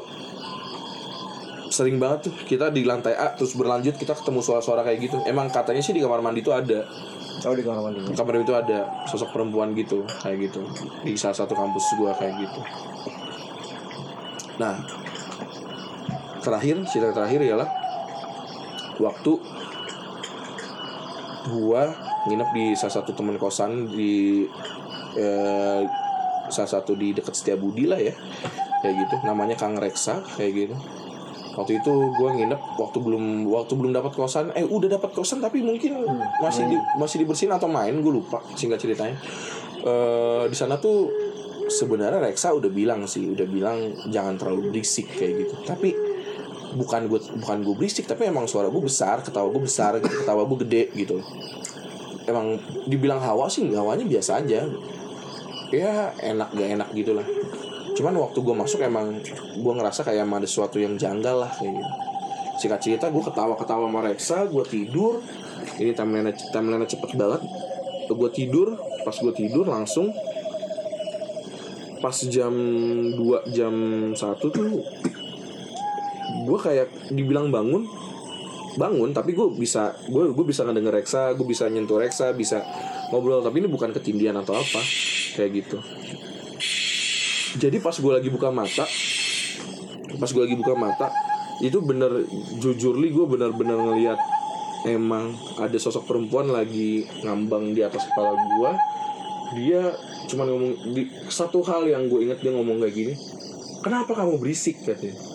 sering 1.73 1.97
banget 1.97 2.29
tuh 2.29 2.35
kita 2.45 2.69
di 2.69 2.85
lantai 2.85 3.17
A 3.17 3.33
terus 3.33 3.57
berlanjut 3.57 3.97
kita 3.97 4.13
ketemu 4.17 4.41
suara-suara 4.41 4.85
kayak 4.85 4.99
gitu. 5.09 5.17
Emang 5.29 5.53
katanya 5.53 5.81
sih 5.85 5.93
di 5.93 6.01
kamar 6.01 6.25
mandi 6.25 6.41
itu 6.41 6.53
ada. 6.53 6.85
Oh 7.43 7.57
di 7.57 7.65
kamar 7.65 7.81
mandi. 7.91 8.13
kamar 8.15 8.41
itu 8.41 8.55
ada 8.55 9.05
sosok 9.09 9.33
perempuan 9.35 9.77
gitu 9.77 10.05
kayak 10.21 10.49
gitu. 10.49 10.65
Di 11.05 11.17
salah 11.17 11.37
satu 11.37 11.53
kampus 11.57 11.97
gua 12.01 12.13
kayak 12.17 12.41
gitu. 12.41 12.61
Nah 14.61 14.81
terakhir 16.43 16.77
cerita 16.91 17.15
terakhir 17.15 17.41
ialah 17.43 17.82
waktu 19.01 19.33
gua 21.53 21.91
nginep 22.29 22.49
di 22.55 22.65
salah 22.79 23.03
satu 23.03 23.11
teman 23.17 23.35
kosan 23.41 23.91
di 23.91 24.47
eh, 25.19 25.83
salah 26.53 26.71
satu 26.71 26.95
di 26.95 27.17
dekat 27.17 27.35
Setiabudi 27.35 27.89
lah 27.89 27.99
ya. 27.99 28.15
Kayak 28.83 28.95
gitu. 29.07 29.15
Namanya 29.27 29.55
Kang 29.55 29.79
Reksa 29.79 30.23
kayak 30.37 30.53
gitu. 30.55 30.77
Waktu 31.53 31.85
itu 31.85 31.93
gua 32.17 32.33
nginep 32.33 32.61
waktu 32.81 32.99
belum 33.01 33.25
waktu 33.51 33.73
belum 33.75 33.93
dapat 33.93 34.13
kosan. 34.15 34.51
Eh 34.57 34.65
udah 34.65 34.89
dapat 34.99 35.11
kosan 35.13 35.41
tapi 35.41 35.61
mungkin 35.65 36.03
masih 36.41 36.69
di, 36.69 36.77
masih 36.97 37.23
dibersihin 37.23 37.53
atau 37.53 37.69
main 37.69 37.93
gue 37.93 38.13
lupa 38.13 38.41
singkat 38.57 38.81
ceritanya. 38.81 39.17
Eh 39.83 40.45
di 40.49 40.57
sana 40.57 40.79
tuh 40.79 41.11
sebenarnya 41.73 42.21
Reksa 42.21 42.53
udah 42.53 42.69
bilang 42.69 43.09
sih 43.09 43.25
udah 43.33 43.47
bilang 43.49 43.97
jangan 44.11 44.37
terlalu 44.37 44.71
berisik 44.71 45.09
kayak 45.13 45.47
gitu. 45.47 45.55
Tapi 45.65 46.12
bukan 46.73 47.09
gue 47.09 47.21
bukan 47.41 47.59
gue 47.65 47.75
berisik 47.77 48.09
tapi 48.09 48.29
emang 48.29 48.49
suara 48.49 48.73
gue 48.73 48.83
besar 48.83 49.21
ketawa 49.21 49.49
gue 49.53 49.63
besar 49.63 50.01
gitu, 50.01 50.25
ketawa 50.25 50.43
gue 50.49 50.59
gede 50.67 50.85
gitu. 50.97 51.21
Emang 52.25 52.57
dibilang 52.87 53.19
hawa 53.19 53.51
sih 53.51 53.67
hawanya 53.75 54.07
biasa 54.07 54.43
aja. 54.45 54.67
Ya 55.73 56.13
enak 56.21 56.53
gak 56.53 56.69
enak 56.81 56.89
gitu 56.93 57.17
lah. 57.17 57.27
Cuman 57.93 58.17
waktu 58.21 58.39
gue 58.41 58.55
masuk 58.57 58.81
emang 58.85 59.21
gue 59.57 59.73
ngerasa 59.73 60.05
kayak 60.05 60.25
emang 60.25 60.45
ada 60.45 60.49
sesuatu 60.49 60.77
yang 60.81 60.97
janggal 60.97 61.49
lah 61.49 61.51
kayak 61.57 61.77
gitu. 61.77 61.93
Singkat 62.61 62.81
cerita 62.81 63.07
gue 63.09 63.23
ketawa 63.25 63.57
ketawa 63.57 63.89
sama 63.89 64.01
Reksa 64.05 64.47
gue 64.49 64.65
tidur. 64.69 65.25
Ini 65.81 65.97
timeline 65.97 66.33
timeline 66.53 66.85
cepet 66.89 67.17
banget. 67.17 67.43
Gue 68.13 68.31
tidur 68.31 68.77
pas 69.03 69.17
gue 69.17 69.33
tidur 69.33 69.65
langsung 69.65 70.13
pas 72.03 72.19
jam 72.27 72.51
2 73.15 73.55
jam 73.55 73.75
1 74.11 74.19
tuh 74.43 74.83
gue 76.43 76.59
kayak 76.59 76.89
dibilang 77.15 77.49
bangun 77.49 77.87
bangun 78.77 79.13
tapi 79.13 79.37
gue 79.37 79.53
bisa 79.53 79.93
gue 80.09 80.33
gue 80.33 80.45
bisa 80.49 80.65
ngedenger 80.65 80.95
Reksa 81.03 81.37
gue 81.37 81.47
bisa 81.47 81.69
nyentuh 81.69 82.01
Reksa 82.01 82.33
bisa 82.33 82.65
ngobrol 83.13 83.45
tapi 83.45 83.61
ini 83.61 83.69
bukan 83.69 83.93
ketindian 83.93 84.37
atau 84.41 84.57
apa 84.57 84.81
kayak 85.37 85.51
gitu. 85.65 85.79
Jadi 87.53 87.85
pas 87.85 87.93
gue 87.93 88.13
lagi 88.13 88.33
buka 88.33 88.49
mata 88.49 88.89
pas 90.17 90.29
gue 90.29 90.43
lagi 90.43 90.57
buka 90.57 90.77
mata 90.77 91.09
itu 91.61 91.79
bener 91.85 92.25
jujur 92.59 92.97
li 92.97 93.13
gue 93.13 93.25
bener-bener 93.29 93.77
ngelihat 93.77 94.19
emang 94.89 95.37
ada 95.63 95.79
sosok 95.79 96.11
perempuan 96.11 96.51
lagi 96.51 97.07
ngambang 97.23 97.71
di 97.73 97.81
atas 97.87 98.09
kepala 98.11 98.35
gue 98.35 98.71
dia 99.53 99.83
cuman 100.33 100.47
ngomong 100.49 100.73
di 100.97 101.03
satu 101.29 101.61
hal 101.63 101.87
yang 101.87 102.09
gue 102.09 102.25
inget 102.25 102.41
dia 102.41 102.53
ngomong 102.57 102.81
kayak 102.83 102.95
gini 102.97 103.15
kenapa 103.85 104.17
kamu 104.17 104.41
berisik? 104.41 104.81
katanya 104.83 105.32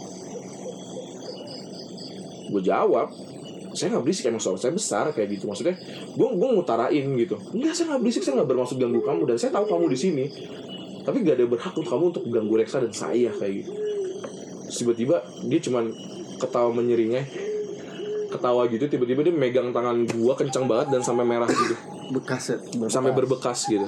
gue 2.47 2.61
jawab 2.63 3.11
saya 3.77 3.93
nggak 3.93 4.03
berisik 4.09 4.25
emang 4.33 4.41
suara 4.41 4.57
saya 4.57 4.73
besar 4.73 5.05
kayak 5.13 5.37
gitu. 5.37 5.45
Maksudnya 5.45 5.77
gue 6.17 6.27
gue 6.33 6.49
ngutarain 6.57 7.07
gitu. 7.19 7.35
Enggak 7.53 7.73
saya 7.77 7.93
nggak 7.93 8.01
berisik 8.01 8.23
saya 8.25 8.33
nggak 8.41 8.49
bermaksud 8.49 8.77
ganggu 8.81 9.01
kamu 9.05 9.21
dan 9.29 9.37
saya 9.37 9.51
tahu 9.53 9.65
kamu 9.69 9.85
di 9.93 9.97
sini. 9.99 10.25
Tapi 11.07 11.23
gak 11.23 11.39
ada 11.39 11.47
berhak 11.47 11.71
untuk 11.71 11.87
kamu 11.87 12.03
untuk 12.11 12.23
ganggu 12.27 12.55
Reksa 12.59 12.83
dan 12.83 12.91
saya 12.91 13.31
kayak 13.31 13.63
gitu. 13.63 13.71
Tiba-tiba 14.67 15.23
dia 15.47 15.59
cuman 15.63 15.87
ketawa 16.35 16.69
menyeringai 16.75 17.23
ketawa 18.27 18.67
gitu 18.67 18.91
tiba-tiba 18.91 19.23
dia 19.23 19.31
megang 19.31 19.71
tangan 19.71 20.03
gua 20.19 20.35
kencang 20.35 20.67
banget 20.67 20.91
dan 20.91 20.99
sampai 20.99 21.23
merah 21.23 21.47
gitu. 21.47 21.75
Bekas 22.11 22.51
ya 22.51 22.57
sampai 22.91 23.15
berbekas 23.15 23.71
gitu 23.71 23.87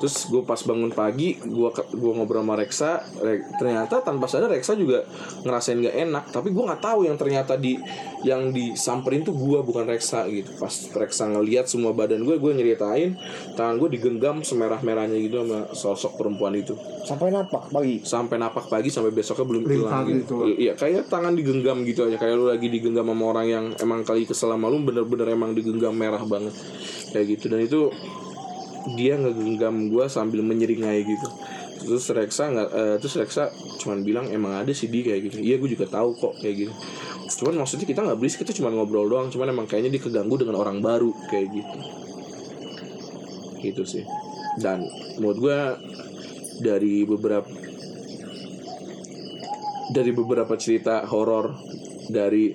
terus 0.00 0.26
gue 0.26 0.40
pas 0.42 0.56
bangun 0.56 0.88
pagi 0.88 1.36
gue 1.36 1.70
gua 1.94 2.12
ngobrol 2.16 2.40
sama 2.40 2.56
Reksa 2.56 3.04
Re- 3.20 3.44
ternyata 3.60 4.00
tanpa 4.00 4.24
sadar 4.26 4.48
Reksa 4.48 4.72
juga 4.74 5.04
ngerasain 5.44 5.76
gak 5.76 5.96
enak 6.08 6.24
tapi 6.32 6.50
gue 6.50 6.64
nggak 6.64 6.80
tahu 6.80 7.04
yang 7.04 7.20
ternyata 7.20 7.60
di 7.60 7.76
yang 8.24 8.48
disamperin 8.50 9.20
tuh 9.20 9.36
gue 9.36 9.60
bukan 9.60 9.84
Reksa 9.84 10.24
gitu 10.32 10.56
pas 10.56 10.72
Reksa 10.72 11.28
ngeliat 11.28 11.68
semua 11.68 11.92
badan 11.92 12.24
gue 12.24 12.40
gue 12.40 12.52
nyeritain 12.56 13.14
tangan 13.54 13.76
gue 13.76 14.00
digenggam 14.00 14.40
semerah 14.40 14.80
merahnya 14.80 15.20
gitu 15.20 15.44
sama 15.44 15.68
sosok 15.76 16.16
perempuan 16.16 16.56
itu 16.56 16.72
Sampai 17.00 17.32
napak 17.32 17.72
pagi. 17.72 17.96
sampai 18.04 18.36
napak 18.38 18.70
pagi 18.70 18.86
sampai 18.92 19.10
besoknya 19.10 19.42
belum 19.48 19.64
hilang 19.66 20.06
gitu. 20.06 20.46
Iya, 20.46 20.76
kayak 20.76 21.08
tangan 21.10 21.34
digenggam 21.34 21.82
gitu 21.82 22.06
aja. 22.06 22.20
Kayak 22.20 22.38
lu 22.38 22.46
lagi 22.46 22.68
digenggam 22.70 23.08
sama 23.08 23.24
orang 23.34 23.46
yang 23.50 23.64
emang 23.82 24.04
kali 24.04 24.28
kesel 24.28 24.52
sama 24.52 24.70
lu 24.70 24.78
bener-bener 24.84 25.32
emang 25.34 25.50
digenggam 25.56 25.90
merah 25.90 26.22
banget. 26.22 26.54
Kayak 27.10 27.26
gitu 27.34 27.44
dan 27.50 27.60
itu 27.66 27.80
dia 28.96 29.14
ngegenggam 29.18 29.90
gue 29.90 30.04
sambil 30.06 30.40
menyeringai 30.42 31.04
gitu. 31.04 31.28
Terus 31.80 32.04
Reksa 32.12 32.52
nggak 32.52 32.68
eh, 32.70 32.96
terus 33.00 33.14
Reksa 33.16 33.48
cuman 33.80 34.04
bilang 34.04 34.26
emang 34.28 34.52
ada 34.64 34.72
sih 34.72 34.88
di 34.88 35.04
kayak 35.04 35.30
gitu. 35.30 35.36
Iya 35.40 35.56
gue 35.58 35.70
juga 35.72 35.86
tahu 35.88 36.16
kok 36.16 36.38
kayak 36.38 36.68
gitu. 36.68 36.72
Cuman 37.42 37.64
maksudnya 37.64 37.86
kita 37.88 38.04
nggak 38.04 38.18
berisik 38.20 38.44
kita 38.44 38.52
cuma 38.56 38.70
ngobrol 38.70 39.08
doang. 39.08 39.28
Cuman 39.32 39.50
emang 39.50 39.66
kayaknya 39.66 39.96
dia 39.98 40.02
keganggu 40.02 40.36
dengan 40.40 40.60
orang 40.60 40.78
baru 40.84 41.10
kayak 41.32 41.48
gitu. 41.50 41.76
Gitu 43.60 43.82
sih. 43.84 44.04
Dan 44.60 44.84
menurut 45.16 45.38
gue 45.40 45.58
dari 46.60 47.08
beberapa 47.08 47.48
dari 49.90 50.10
beberapa 50.14 50.54
cerita 50.54 51.02
horor 51.08 51.50
dari 52.10 52.54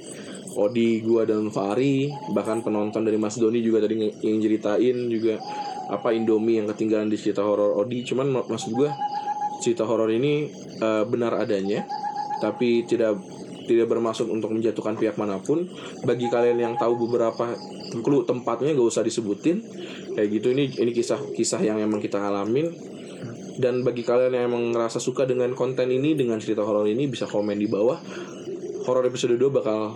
Odi, 0.55 1.03
gua 1.03 1.27
dan 1.27 1.51
Fari, 1.51 2.07
bahkan 2.31 2.63
penonton 2.63 3.03
dari 3.03 3.19
Mas 3.19 3.35
Doni 3.35 3.59
juga 3.59 3.83
tadi 3.83 4.07
yang 4.23 4.39
ceritain 4.39 5.11
juga 5.11 5.35
apa 5.89 6.13
Indomie 6.13 6.61
yang 6.61 6.67
ketinggalan 6.71 7.09
di 7.09 7.17
cerita 7.19 7.45
horor 7.45 7.77
Odi. 7.77 8.01
Cuman 8.05 8.31
mak- 8.31 8.49
maksud 8.49 8.73
gua 8.73 8.93
cerita 9.61 9.87
horor 9.87 10.09
ini 10.11 10.49
eh, 10.81 11.03
benar 11.07 11.37
adanya, 11.39 11.85
tapi 12.41 12.83
tidak 12.85 13.17
tidak 13.65 13.89
bermaksud 13.89 14.29
untuk 14.29 14.53
menjatuhkan 14.53 14.93
pihak 14.97 15.17
mana 15.17 15.41
pun. 15.41 15.65
Bagi 16.05 16.29
kalian 16.29 16.61
yang 16.61 16.73
tahu 16.77 17.09
beberapa 17.09 17.57
clue 18.05 18.25
tempatnya 18.27 18.77
gak 18.77 18.89
usah 18.93 19.01
disebutin. 19.01 19.65
Kayak 20.13 20.27
gitu 20.41 20.47
ini 20.53 20.69
ini 20.79 20.91
kisah-kisah 20.93 21.61
yang 21.65 21.81
emang 21.81 21.99
kita 21.99 22.21
alamin 22.21 22.71
dan 23.55 23.87
bagi 23.87 24.03
kalian 24.03 24.35
yang 24.35 24.51
emang 24.51 24.75
ngerasa 24.75 24.99
suka 24.99 25.23
dengan 25.23 25.55
konten 25.55 25.87
ini 25.87 26.11
dengan 26.15 26.39
cerita 26.43 26.63
horor 26.63 26.87
ini 26.91 27.07
bisa 27.07 27.23
komen 27.23 27.55
di 27.55 27.67
bawah 27.71 27.95
horor 28.85 29.03
episode 29.07 29.39
2 29.39 29.47
bakal 29.49 29.95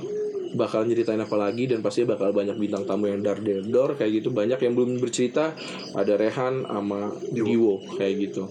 bakal 0.58 0.86
nyeritain 0.86 1.22
apa 1.22 1.36
lagi 1.38 1.70
dan 1.70 1.86
pasti 1.86 2.06
bakal 2.06 2.34
banyak 2.34 2.58
bintang 2.58 2.86
tamu 2.88 3.06
yang 3.10 3.22
dar 3.22 3.38
dor 3.44 3.94
kayak 3.94 4.24
gitu 4.24 4.34
banyak 4.34 4.58
yang 4.58 4.74
belum 4.74 4.98
bercerita 4.98 5.54
ada 5.94 6.14
Rehan 6.18 6.66
sama 6.66 7.14
Diwo 7.30 7.82
kayak 7.98 8.14
gitu 8.30 8.50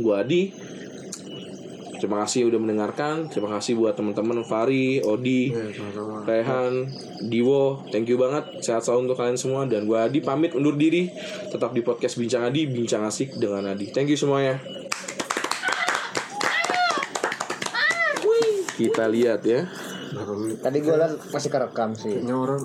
gua 0.00 0.24
Adi 0.24 0.52
terima 1.96 2.24
kasih 2.24 2.48
udah 2.48 2.60
mendengarkan 2.60 3.28
terima 3.28 3.56
kasih 3.56 3.76
buat 3.76 3.96
teman-teman 3.96 4.44
Fari 4.44 5.00
Odi 5.04 5.52
Ya, 5.52 5.68
sama-sama. 5.72 6.16
Rehan, 6.26 6.90
Diwo, 7.30 7.86
thank 7.94 8.10
you 8.10 8.18
banget. 8.18 8.58
Sehat 8.58 8.82
selalu 8.82 9.08
untuk 9.08 9.16
kalian 9.22 9.38
semua 9.38 9.62
dan 9.64 9.86
gua 9.86 10.10
Adi 10.10 10.18
pamit 10.18 10.58
undur 10.58 10.74
diri. 10.74 11.06
Tetap 11.54 11.70
di 11.70 11.86
podcast 11.86 12.18
Bincang 12.18 12.50
Adi, 12.50 12.66
Bincang 12.66 13.06
Asik 13.06 13.38
dengan 13.38 13.70
Adi. 13.70 13.94
Thank 13.94 14.10
you 14.10 14.18
semuanya. 14.18 14.58
Kita 18.76 19.08
lihat 19.08 19.40
ya. 19.46 19.64
Tadi 20.62 20.78
gue 20.80 20.94
liat 20.96 21.12
masih 21.30 21.50
kerekam 21.52 21.90
sih. 21.92 22.16
Kayaknya 22.16 22.34
orang 22.36 22.62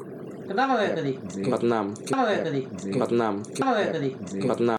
Kenapa 0.51 0.83
ya 0.83 0.91
tadi? 0.91 1.13
46. 1.15 2.11
Kenapa 2.11 2.27
ya 2.27 2.39
tadi? 2.43 2.61
46. 2.67 3.55
Kenapa 3.55 3.77
ya 3.79 3.87
tadi? 3.87 4.09
46. 4.35 4.67